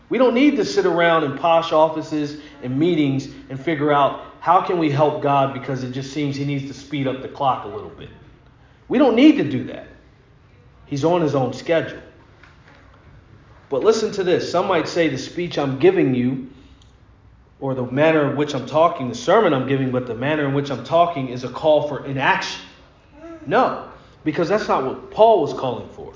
We 0.09 0.17
don't 0.17 0.33
need 0.33 0.57
to 0.57 0.65
sit 0.65 0.85
around 0.85 1.23
in 1.23 1.37
posh 1.37 1.71
offices 1.71 2.41
and 2.61 2.77
meetings 2.77 3.29
and 3.49 3.57
figure 3.57 3.93
out 3.93 4.25
how 4.41 4.59
can 4.59 4.77
we 4.77 4.91
help 4.91 5.21
God 5.21 5.53
because 5.53 5.85
it 5.85 5.93
just 5.93 6.11
seems 6.11 6.35
he 6.35 6.43
needs 6.43 6.67
to 6.67 6.73
speed 6.73 7.07
up 7.07 7.21
the 7.21 7.29
clock 7.29 7.63
a 7.63 7.69
little 7.69 7.89
bit. 7.89 8.09
We 8.89 8.97
don't 8.97 9.15
need 9.15 9.37
to 9.37 9.49
do 9.49 9.63
that. 9.65 9.87
He's 10.87 11.05
on 11.05 11.21
his 11.21 11.35
own 11.35 11.53
schedule. 11.53 12.01
But 13.71 13.85
listen 13.85 14.11
to 14.13 14.23
this. 14.25 14.51
Some 14.51 14.67
might 14.67 14.89
say 14.89 15.07
the 15.07 15.17
speech 15.17 15.57
I'm 15.57 15.79
giving 15.79 16.13
you, 16.13 16.49
or 17.61 17.73
the 17.73 17.85
manner 17.85 18.29
in 18.29 18.35
which 18.35 18.53
I'm 18.53 18.65
talking, 18.65 19.07
the 19.07 19.15
sermon 19.15 19.53
I'm 19.53 19.65
giving, 19.65 19.91
but 19.91 20.07
the 20.07 20.13
manner 20.13 20.45
in 20.45 20.53
which 20.53 20.69
I'm 20.69 20.83
talking 20.83 21.29
is 21.29 21.45
a 21.45 21.49
call 21.49 21.87
for 21.87 22.05
inaction. 22.05 22.61
No, 23.45 23.89
because 24.25 24.49
that's 24.49 24.67
not 24.67 24.83
what 24.83 25.09
Paul 25.09 25.41
was 25.41 25.53
calling 25.53 25.87
for. 25.89 26.13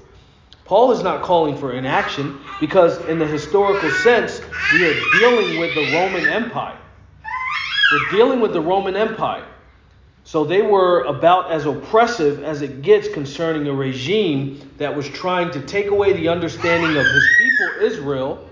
Paul 0.66 0.92
is 0.92 1.02
not 1.02 1.24
calling 1.24 1.56
for 1.58 1.72
inaction 1.72 2.40
because, 2.60 2.98
in 3.06 3.20
the 3.20 3.28
historical 3.28 3.90
sense, 3.90 4.42
we 4.74 4.86
are 4.86 5.00
dealing 5.18 5.58
with 5.58 5.74
the 5.76 5.94
Roman 5.94 6.28
Empire. 6.28 6.78
We're 7.92 8.18
dealing 8.18 8.42
with 8.42 8.52
the 8.52 8.62
Roman 8.62 8.98
Empire. 8.98 9.46
So 10.26 10.44
they 10.44 10.64
were 10.64 11.04
about 11.04 11.52
as 11.52 11.68
oppressive 11.68 12.44
as 12.44 12.64
it 12.64 12.82
gets 12.82 13.08
concerning 13.08 13.68
a 13.68 13.74
regime 13.74 14.72
that 14.80 14.96
was 14.96 15.08
trying 15.08 15.52
to 15.52 15.62
take 15.62 15.88
away 15.88 16.14
the 16.14 16.30
understanding 16.30 16.98
of 16.98 17.06
his 17.06 17.28
people, 17.38 17.76
Israel. 17.80 18.50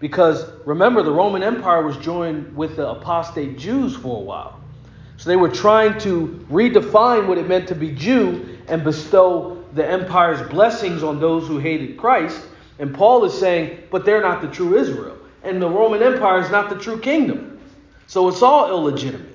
Because 0.00 0.50
remember, 0.64 1.02
the 1.02 1.12
Roman 1.12 1.42
Empire 1.42 1.82
was 1.84 1.98
joined 1.98 2.56
with 2.56 2.76
the 2.76 2.88
apostate 2.88 3.58
Jews 3.58 3.94
for 3.94 4.16
a 4.16 4.24
while. 4.24 4.58
So 5.18 5.28
they 5.28 5.36
were 5.36 5.50
trying 5.50 6.00
to 6.00 6.46
redefine 6.50 7.28
what 7.28 7.36
it 7.36 7.46
meant 7.46 7.68
to 7.68 7.74
be 7.74 7.92
Jew 7.92 8.58
and 8.66 8.82
bestow 8.82 9.62
the 9.74 9.86
empire's 9.86 10.40
blessings 10.48 11.02
on 11.02 11.20
those 11.20 11.46
who 11.46 11.58
hated 11.58 11.98
Christ. 11.98 12.42
And 12.78 12.94
Paul 12.94 13.22
is 13.26 13.38
saying, 13.38 13.82
but 13.90 14.06
they're 14.06 14.22
not 14.22 14.40
the 14.40 14.48
true 14.48 14.78
Israel. 14.78 15.18
And 15.42 15.60
the 15.60 15.68
Roman 15.68 16.02
Empire 16.02 16.40
is 16.40 16.50
not 16.50 16.70
the 16.70 16.78
true 16.78 16.98
kingdom. 16.98 17.60
So 18.06 18.28
it's 18.28 18.40
all 18.40 18.70
illegitimate. 18.70 19.31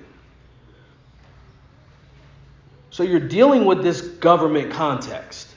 So 2.98 3.04
you're 3.04 3.20
dealing 3.20 3.66
with 3.66 3.84
this 3.84 4.02
government 4.02 4.72
context. 4.72 5.48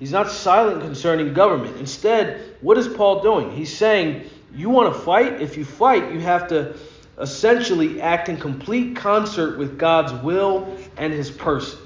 He's 0.00 0.10
not 0.10 0.28
silent 0.28 0.82
concerning 0.82 1.32
government. 1.32 1.76
Instead, 1.76 2.56
what 2.60 2.76
is 2.76 2.88
Paul 2.88 3.22
doing? 3.22 3.52
He's 3.52 3.72
saying, 3.72 4.28
you 4.52 4.68
want 4.68 4.92
to 4.92 5.00
fight? 5.00 5.40
If 5.40 5.56
you 5.56 5.64
fight, 5.64 6.12
you 6.12 6.18
have 6.18 6.48
to 6.48 6.74
essentially 7.20 8.00
act 8.00 8.28
in 8.28 8.36
complete 8.36 8.96
concert 8.96 9.58
with 9.58 9.78
God's 9.78 10.12
will 10.24 10.76
and 10.96 11.12
his 11.12 11.30
person. 11.30 11.78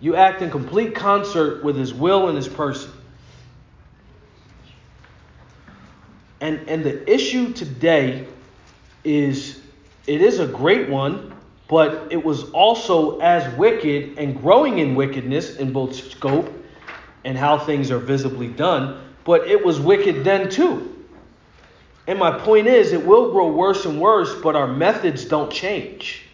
You 0.00 0.16
act 0.16 0.42
in 0.42 0.50
complete 0.50 0.96
concert 0.96 1.62
with 1.62 1.76
his 1.76 1.94
will 1.94 2.26
and 2.26 2.36
his 2.36 2.48
person. 2.48 2.90
And, 6.40 6.68
and 6.68 6.82
the 6.82 7.08
issue 7.08 7.52
today 7.52 8.26
is 9.04 9.60
it 10.08 10.20
is 10.20 10.40
a 10.40 10.48
great 10.48 10.88
one 10.88 11.32
but 11.72 12.08
it 12.10 12.22
was 12.22 12.50
also 12.50 13.18
as 13.20 13.50
wicked 13.56 14.18
and 14.18 14.38
growing 14.42 14.80
in 14.80 14.94
wickedness 14.94 15.56
in 15.56 15.72
both 15.72 15.94
scope 15.94 16.52
and 17.24 17.38
how 17.38 17.58
things 17.58 17.90
are 17.90 17.98
visibly 17.98 18.48
done, 18.48 19.02
but 19.24 19.46
it 19.46 19.64
was 19.64 19.80
wicked 19.80 20.22
then 20.22 20.50
too. 20.50 21.02
And 22.06 22.18
my 22.18 22.38
point 22.40 22.66
is, 22.66 22.92
it 22.92 23.06
will 23.06 23.32
grow 23.32 23.50
worse 23.50 23.86
and 23.86 23.98
worse, 23.98 24.34
but 24.42 24.54
our 24.54 24.66
methods 24.66 25.24
don't 25.24 25.50
change. 25.50 26.24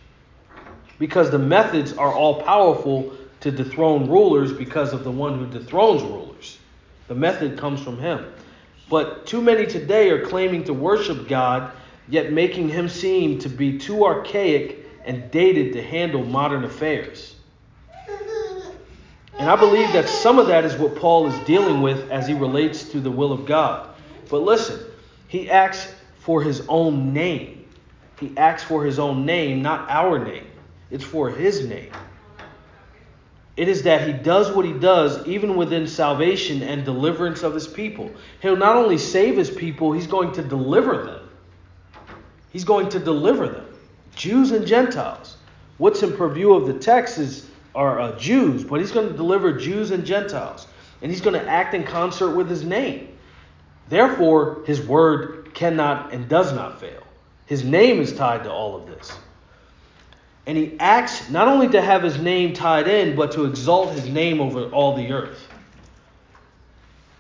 Because 0.99 1.31
the 1.31 1.39
methods 1.39 1.93
are 1.93 2.13
all 2.13 2.43
powerful 2.43 3.13
to 3.39 3.53
dethrone 3.53 4.11
rulers 4.11 4.53
because 4.53 4.93
of 4.93 5.05
the 5.05 5.13
one 5.13 5.39
who 5.39 5.47
dethrones 5.47 6.03
rulers. 6.03 6.59
The 7.07 7.15
method 7.15 7.57
comes 7.57 7.81
from 7.81 8.01
him. 8.01 8.27
But 8.91 9.25
too 9.25 9.41
many 9.41 9.67
today 9.67 10.11
are 10.11 10.27
claiming 10.27 10.65
to 10.65 10.75
worship 10.75 11.29
God, 11.29 11.71
yet 12.09 12.33
making 12.33 12.71
him 12.71 12.89
seem 12.89 13.39
to 13.39 13.49
be 13.49 13.79
too 13.79 14.05
archaic 14.05 14.87
and 15.05 15.31
dated 15.31 15.73
to 15.75 15.83
handle 15.83 16.25
modern 16.25 16.65
affairs. 16.65 17.35
And 19.39 19.49
I 19.49 19.55
believe 19.55 19.93
that 19.93 20.09
some 20.09 20.39
of 20.39 20.49
that 20.49 20.65
is 20.65 20.75
what 20.77 20.97
Paul 20.97 21.29
is 21.29 21.47
dealing 21.47 21.81
with 21.81 22.11
as 22.11 22.27
he 22.27 22.35
relates 22.35 22.89
to 22.91 23.01
the 23.01 23.11
will 23.11 23.33
of 23.33 23.47
God. 23.47 23.89
But 24.29 24.43
listen, 24.43 24.81
he 25.29 25.49
acts 25.49 25.93
for 26.19 26.43
his 26.43 26.63
own 26.69 27.13
name. 27.13 27.65
He 28.19 28.33
acts 28.37 28.65
for 28.65 28.85
his 28.85 28.99
own 28.99 29.25
name, 29.25 29.63
not 29.63 29.89
our 29.89 30.19
name. 30.23 30.47
It's 30.91 31.05
for 31.05 31.31
his 31.31 31.67
name. 31.67 31.93
It 33.57 33.69
is 33.69 33.83
that 33.83 34.07
he 34.07 34.13
does 34.13 34.51
what 34.51 34.65
he 34.65 34.73
does 34.73 35.27
even 35.27 35.57
within 35.57 35.87
salvation 35.87 36.63
and 36.63 36.85
deliverance 36.85 37.43
of 37.43 37.55
his 37.55 37.67
people. 37.67 38.11
He'll 38.41 38.57
not 38.57 38.77
only 38.77 38.99
save 38.99 39.37
his 39.37 39.51
people, 39.51 39.93
he's 39.93 40.07
going 40.07 40.33
to 40.33 40.43
deliver 40.43 41.05
them. 41.05 41.29
He's 42.51 42.65
going 42.65 42.89
to 42.91 42.99
deliver 42.99 43.49
them. 43.49 43.68
Jews 44.19 44.51
and 44.51 44.67
Gentiles. 44.67 45.37
What's 45.79 46.03
in 46.03 46.15
purview 46.17 46.53
of 46.53 46.67
the 46.67 46.75
text 46.75 47.19
is 47.19 47.49
are 47.75 48.01
uh, 48.01 48.19
Jews, 48.19 48.65
but 48.65 48.81
he's 48.81 48.91
going 48.91 49.09
to 49.09 49.17
deliver 49.17 49.53
Jews 49.53 49.93
and 49.93 50.05
Gentiles, 50.05 50.67
and 51.01 51.11
he's 51.11 51.21
going 51.21 51.41
to 51.41 51.49
act 51.49 51.75
in 51.75 51.85
concert 51.85 52.31
with 52.31 52.51
his 52.51 52.65
name. 52.65 53.17
Therefore, 53.89 54.65
his 54.67 54.83
word 54.83 55.55
cannot 55.55 56.13
and 56.13 56.29
does 56.29 56.53
not 56.53 56.81
fail. 56.81 57.03
His 57.47 57.63
name 57.63 58.01
is 58.01 58.13
tied 58.13 58.45
to 58.45 58.53
all 58.53 58.77
of 58.77 58.87
this. 58.87 59.17
And 60.47 60.59
he 60.59 60.77
acts 60.81 61.31
not 61.31 61.47
only 61.47 61.69
to 61.69 61.81
have 61.81 62.03
his 62.03 62.19
name 62.19 62.53
tied 62.55 62.89
in, 62.89 63.15
but 63.15 63.33
to 63.33 63.45
exalt 63.45 63.93
his 63.93 64.09
name 64.09 64.41
over 64.41 64.65
all 64.71 64.97
the 64.97 65.13
earth. 65.13 65.47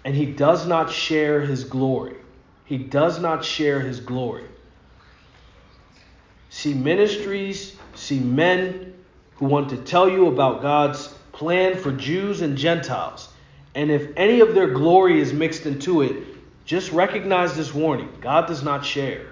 And 0.05 0.14
he 0.14 0.26
does 0.26 0.66
not 0.66 0.90
share 0.90 1.40
his 1.42 1.64
glory. 1.64 2.16
He 2.64 2.78
does 2.78 3.20
not 3.20 3.44
share 3.44 3.80
his 3.80 4.01
glory. 4.01 4.44
See 6.51 6.74
ministries, 6.74 7.76
see 7.94 8.18
men 8.20 8.94
who 9.36 9.46
want 9.46 9.70
to 9.70 9.76
tell 9.76 10.09
you 10.09 10.26
about 10.26 10.62
God's 10.62 11.09
plan 11.32 11.76
for 11.76 11.92
Jews 11.92 12.40
and 12.40 12.57
Gentiles. 12.57 13.28
And 13.74 13.90
if 13.90 14.09
any 14.16 14.40
of 14.40 14.55
their 14.55 14.68
glory 14.68 15.20
is 15.20 15.32
mixed 15.32 15.66
into 15.66 16.03
it, 16.03 16.16
just 16.64 16.92
recognize 16.92 17.57
this 17.57 17.72
warning 17.72 18.11
God 18.20 18.46
does 18.46 18.62
not 18.62 18.84
share. 18.84 19.26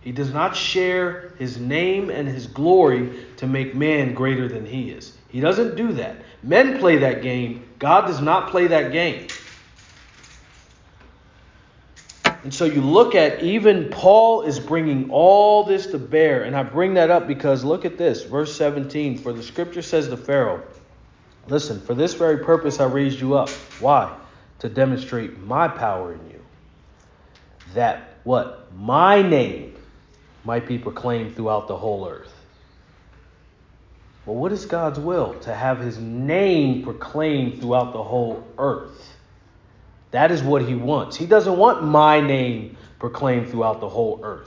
He 0.00 0.12
does 0.12 0.32
not 0.32 0.54
share 0.54 1.32
his 1.38 1.58
name 1.58 2.10
and 2.10 2.28
his 2.28 2.46
glory 2.46 3.26
to 3.38 3.46
make 3.46 3.74
man 3.74 4.12
greater 4.14 4.48
than 4.48 4.66
he 4.66 4.90
is. 4.90 5.16
He 5.28 5.40
doesn't 5.40 5.76
do 5.76 5.94
that. 5.94 6.16
Men 6.42 6.78
play 6.78 6.98
that 6.98 7.22
game. 7.22 7.64
God 7.78 8.06
does 8.06 8.20
not 8.20 8.50
play 8.50 8.66
that 8.66 8.92
game. 8.92 9.28
And 12.44 12.52
so 12.52 12.66
you 12.66 12.82
look 12.82 13.14
at 13.14 13.42
even 13.42 13.88
Paul 13.88 14.42
is 14.42 14.60
bringing 14.60 15.10
all 15.10 15.64
this 15.64 15.86
to 15.88 15.98
bear. 15.98 16.42
And 16.42 16.54
I 16.54 16.62
bring 16.62 16.94
that 16.94 17.10
up 17.10 17.26
because 17.26 17.64
look 17.64 17.86
at 17.86 17.96
this, 17.96 18.22
verse 18.22 18.54
17. 18.54 19.18
For 19.18 19.32
the 19.32 19.42
scripture 19.42 19.80
says 19.80 20.08
to 20.08 20.16
Pharaoh, 20.18 20.62
Listen, 21.48 21.80
for 21.80 21.94
this 21.94 22.14
very 22.14 22.44
purpose 22.44 22.80
I 22.80 22.84
raised 22.84 23.18
you 23.18 23.34
up. 23.34 23.48
Why? 23.80 24.14
To 24.60 24.68
demonstrate 24.68 25.38
my 25.38 25.68
power 25.68 26.12
in 26.12 26.30
you. 26.30 26.40
That 27.72 28.14
what? 28.24 28.70
My 28.74 29.22
name 29.22 29.74
might 30.44 30.66
be 30.66 30.78
proclaimed 30.78 31.36
throughout 31.36 31.66
the 31.66 31.76
whole 31.76 32.06
earth. 32.06 32.32
Well, 34.26 34.36
what 34.36 34.52
is 34.52 34.66
God's 34.66 34.98
will? 34.98 35.34
To 35.40 35.54
have 35.54 35.80
his 35.80 35.98
name 35.98 36.82
proclaimed 36.82 37.60
throughout 37.60 37.92
the 37.92 38.02
whole 38.02 38.46
earth. 38.58 39.13
That 40.14 40.30
is 40.30 40.44
what 40.44 40.62
he 40.62 40.76
wants. 40.76 41.16
He 41.16 41.26
doesn't 41.26 41.56
want 41.56 41.82
my 41.82 42.20
name 42.20 42.76
proclaimed 43.00 43.48
throughout 43.48 43.80
the 43.80 43.88
whole 43.88 44.20
earth. 44.22 44.46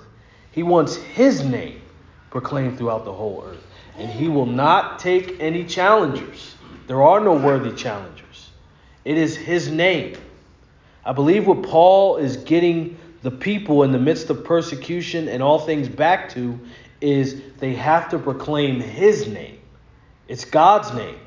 He 0.54 0.64
wants 0.64 0.96
his 0.96 1.44
name 1.44 1.82
proclaimed 2.30 2.78
throughout 2.78 3.04
the 3.04 3.12
whole 3.12 3.44
earth. 3.46 3.68
And 3.98 4.10
he 4.10 4.30
will 4.30 4.46
not 4.46 4.98
take 4.98 5.42
any 5.42 5.66
challengers. 5.66 6.56
There 6.88 7.04
are 7.04 7.20
no 7.20 7.34
worthy 7.34 7.76
challengers. 7.76 8.50
It 9.04 9.18
is 9.18 9.36
his 9.36 9.70
name. 9.70 10.16
I 11.04 11.12
believe 11.12 11.48
what 11.48 11.64
Paul 11.64 12.16
is 12.16 12.38
getting 12.38 12.98
the 13.22 13.32
people 13.32 13.84
in 13.84 13.92
the 13.92 14.00
midst 14.00 14.30
of 14.30 14.46
persecution 14.46 15.28
and 15.28 15.44
all 15.44 15.60
things 15.60 15.90
back 15.90 16.30
to 16.30 16.58
is 17.02 17.42
they 17.60 17.74
have 17.74 18.08
to 18.12 18.20
proclaim 18.20 18.80
his 18.80 19.28
name. 19.28 19.60
It's 20.30 20.46
God's 20.46 20.94
name. 20.94 21.20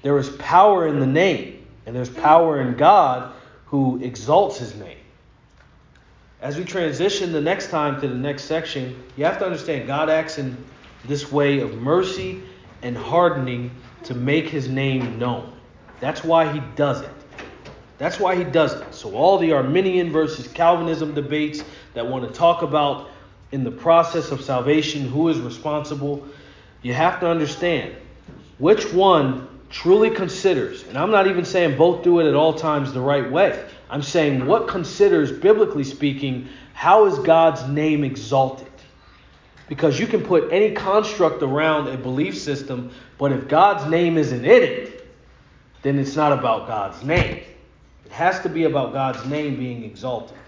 There 0.00 0.16
is 0.16 0.30
power 0.30 0.88
in 0.88 0.98
the 0.98 1.06
name, 1.06 1.63
and 1.86 1.94
there's 1.94 2.10
power 2.10 2.60
in 2.60 2.76
God 2.76 3.32
who 3.66 4.02
exalts 4.02 4.58
his 4.58 4.74
name. 4.76 4.98
As 6.40 6.56
we 6.56 6.64
transition 6.64 7.32
the 7.32 7.40
next 7.40 7.70
time 7.70 8.00
to 8.00 8.08
the 8.08 8.14
next 8.14 8.44
section, 8.44 9.02
you 9.16 9.24
have 9.24 9.38
to 9.38 9.46
understand 9.46 9.86
God 9.86 10.10
acts 10.10 10.38
in 10.38 10.56
this 11.06 11.32
way 11.32 11.60
of 11.60 11.74
mercy 11.74 12.42
and 12.82 12.96
hardening 12.96 13.70
to 14.04 14.14
make 14.14 14.48
his 14.48 14.68
name 14.68 15.18
known. 15.18 15.52
That's 16.00 16.22
why 16.22 16.52
he 16.52 16.60
does 16.76 17.00
it. 17.00 17.10
That's 17.96 18.18
why 18.18 18.36
he 18.36 18.44
does 18.44 18.74
it. 18.74 18.94
So, 18.94 19.14
all 19.14 19.38
the 19.38 19.52
Arminian 19.52 20.12
versus 20.12 20.48
Calvinism 20.48 21.14
debates 21.14 21.62
that 21.94 22.06
want 22.06 22.26
to 22.26 22.32
talk 22.32 22.62
about 22.62 23.08
in 23.52 23.64
the 23.64 23.70
process 23.70 24.30
of 24.30 24.42
salvation 24.42 25.08
who 25.08 25.28
is 25.28 25.38
responsible, 25.38 26.26
you 26.82 26.92
have 26.92 27.20
to 27.20 27.28
understand 27.28 27.94
which 28.58 28.92
one 28.92 29.48
truly 29.74 30.08
considers, 30.08 30.84
and 30.84 30.96
I'm 30.96 31.10
not 31.10 31.26
even 31.26 31.44
saying 31.44 31.76
both 31.76 32.04
do 32.04 32.20
it 32.20 32.28
at 32.28 32.34
all 32.34 32.54
times 32.54 32.92
the 32.92 33.00
right 33.00 33.28
way. 33.28 33.60
I'm 33.90 34.02
saying 34.02 34.46
what 34.46 34.68
considers, 34.68 35.32
biblically 35.32 35.82
speaking, 35.82 36.48
how 36.74 37.06
is 37.06 37.18
God's 37.18 37.66
name 37.66 38.04
exalted? 38.04 38.70
Because 39.68 39.98
you 39.98 40.06
can 40.06 40.22
put 40.22 40.52
any 40.52 40.74
construct 40.74 41.42
around 41.42 41.88
a 41.88 41.96
belief 41.96 42.38
system, 42.38 42.92
but 43.18 43.32
if 43.32 43.48
God's 43.48 43.90
name 43.90 44.16
isn't 44.16 44.44
in 44.44 44.62
it, 44.62 45.08
then 45.82 45.98
it's 45.98 46.14
not 46.14 46.32
about 46.32 46.68
God's 46.68 47.02
name. 47.02 47.42
It 48.06 48.12
has 48.12 48.38
to 48.42 48.48
be 48.48 48.64
about 48.64 48.92
God's 48.92 49.26
name 49.26 49.56
being 49.56 49.82
exalted. 49.82 50.38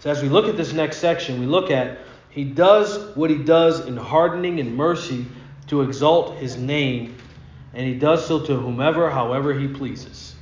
So 0.00 0.10
as 0.10 0.22
we 0.22 0.28
look 0.28 0.46
at 0.46 0.58
this 0.58 0.74
next 0.74 0.98
section, 0.98 1.40
we 1.40 1.46
look 1.46 1.70
at 1.70 2.00
he 2.28 2.44
does 2.44 3.16
what 3.16 3.30
he 3.30 3.38
does 3.38 3.86
in 3.86 3.96
hardening 3.96 4.60
and 4.60 4.76
mercy 4.76 5.24
to 5.68 5.80
exalt 5.80 6.36
his 6.36 6.58
name, 6.58 7.16
and 7.74 7.86
he 7.86 7.94
does 7.94 8.26
so 8.26 8.44
to 8.46 8.56
whomever, 8.56 9.10
however 9.10 9.52
he 9.54 9.68
pleases. 9.68 10.34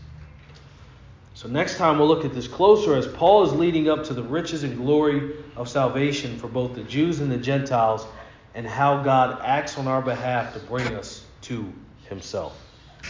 So 1.35 1.49
next 1.49 1.77
time 1.77 1.99
we'll 1.99 2.09
look 2.09 2.24
at 2.24 2.35
this 2.35 2.49
closer 2.49 2.97
as 2.97 3.07
Paul 3.07 3.45
is 3.45 3.53
leading 3.53 3.89
up 3.91 4.05
to 4.05 4.14
the 4.14 4.22
riches 4.22 4.64
and 4.64 4.77
glory 4.77 5.35
of 5.55 5.68
salvation 5.68 6.39
for 6.39 6.49
both 6.49 6.74
the 6.74 6.83
Jews 6.85 7.20
and 7.20 7.31
the 7.31 7.37
Gentiles 7.37 8.07
and 8.55 8.66
how 8.66 9.03
God 9.03 9.43
acts 9.45 9.77
on 9.77 9.87
our 9.87 10.01
behalf 10.01 10.55
to 10.55 10.61
bring 10.61 10.87
us 10.95 11.24
to 11.43 11.70
himself. 12.09 12.59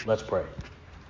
Let's 0.05 0.23
pray. 0.23 0.45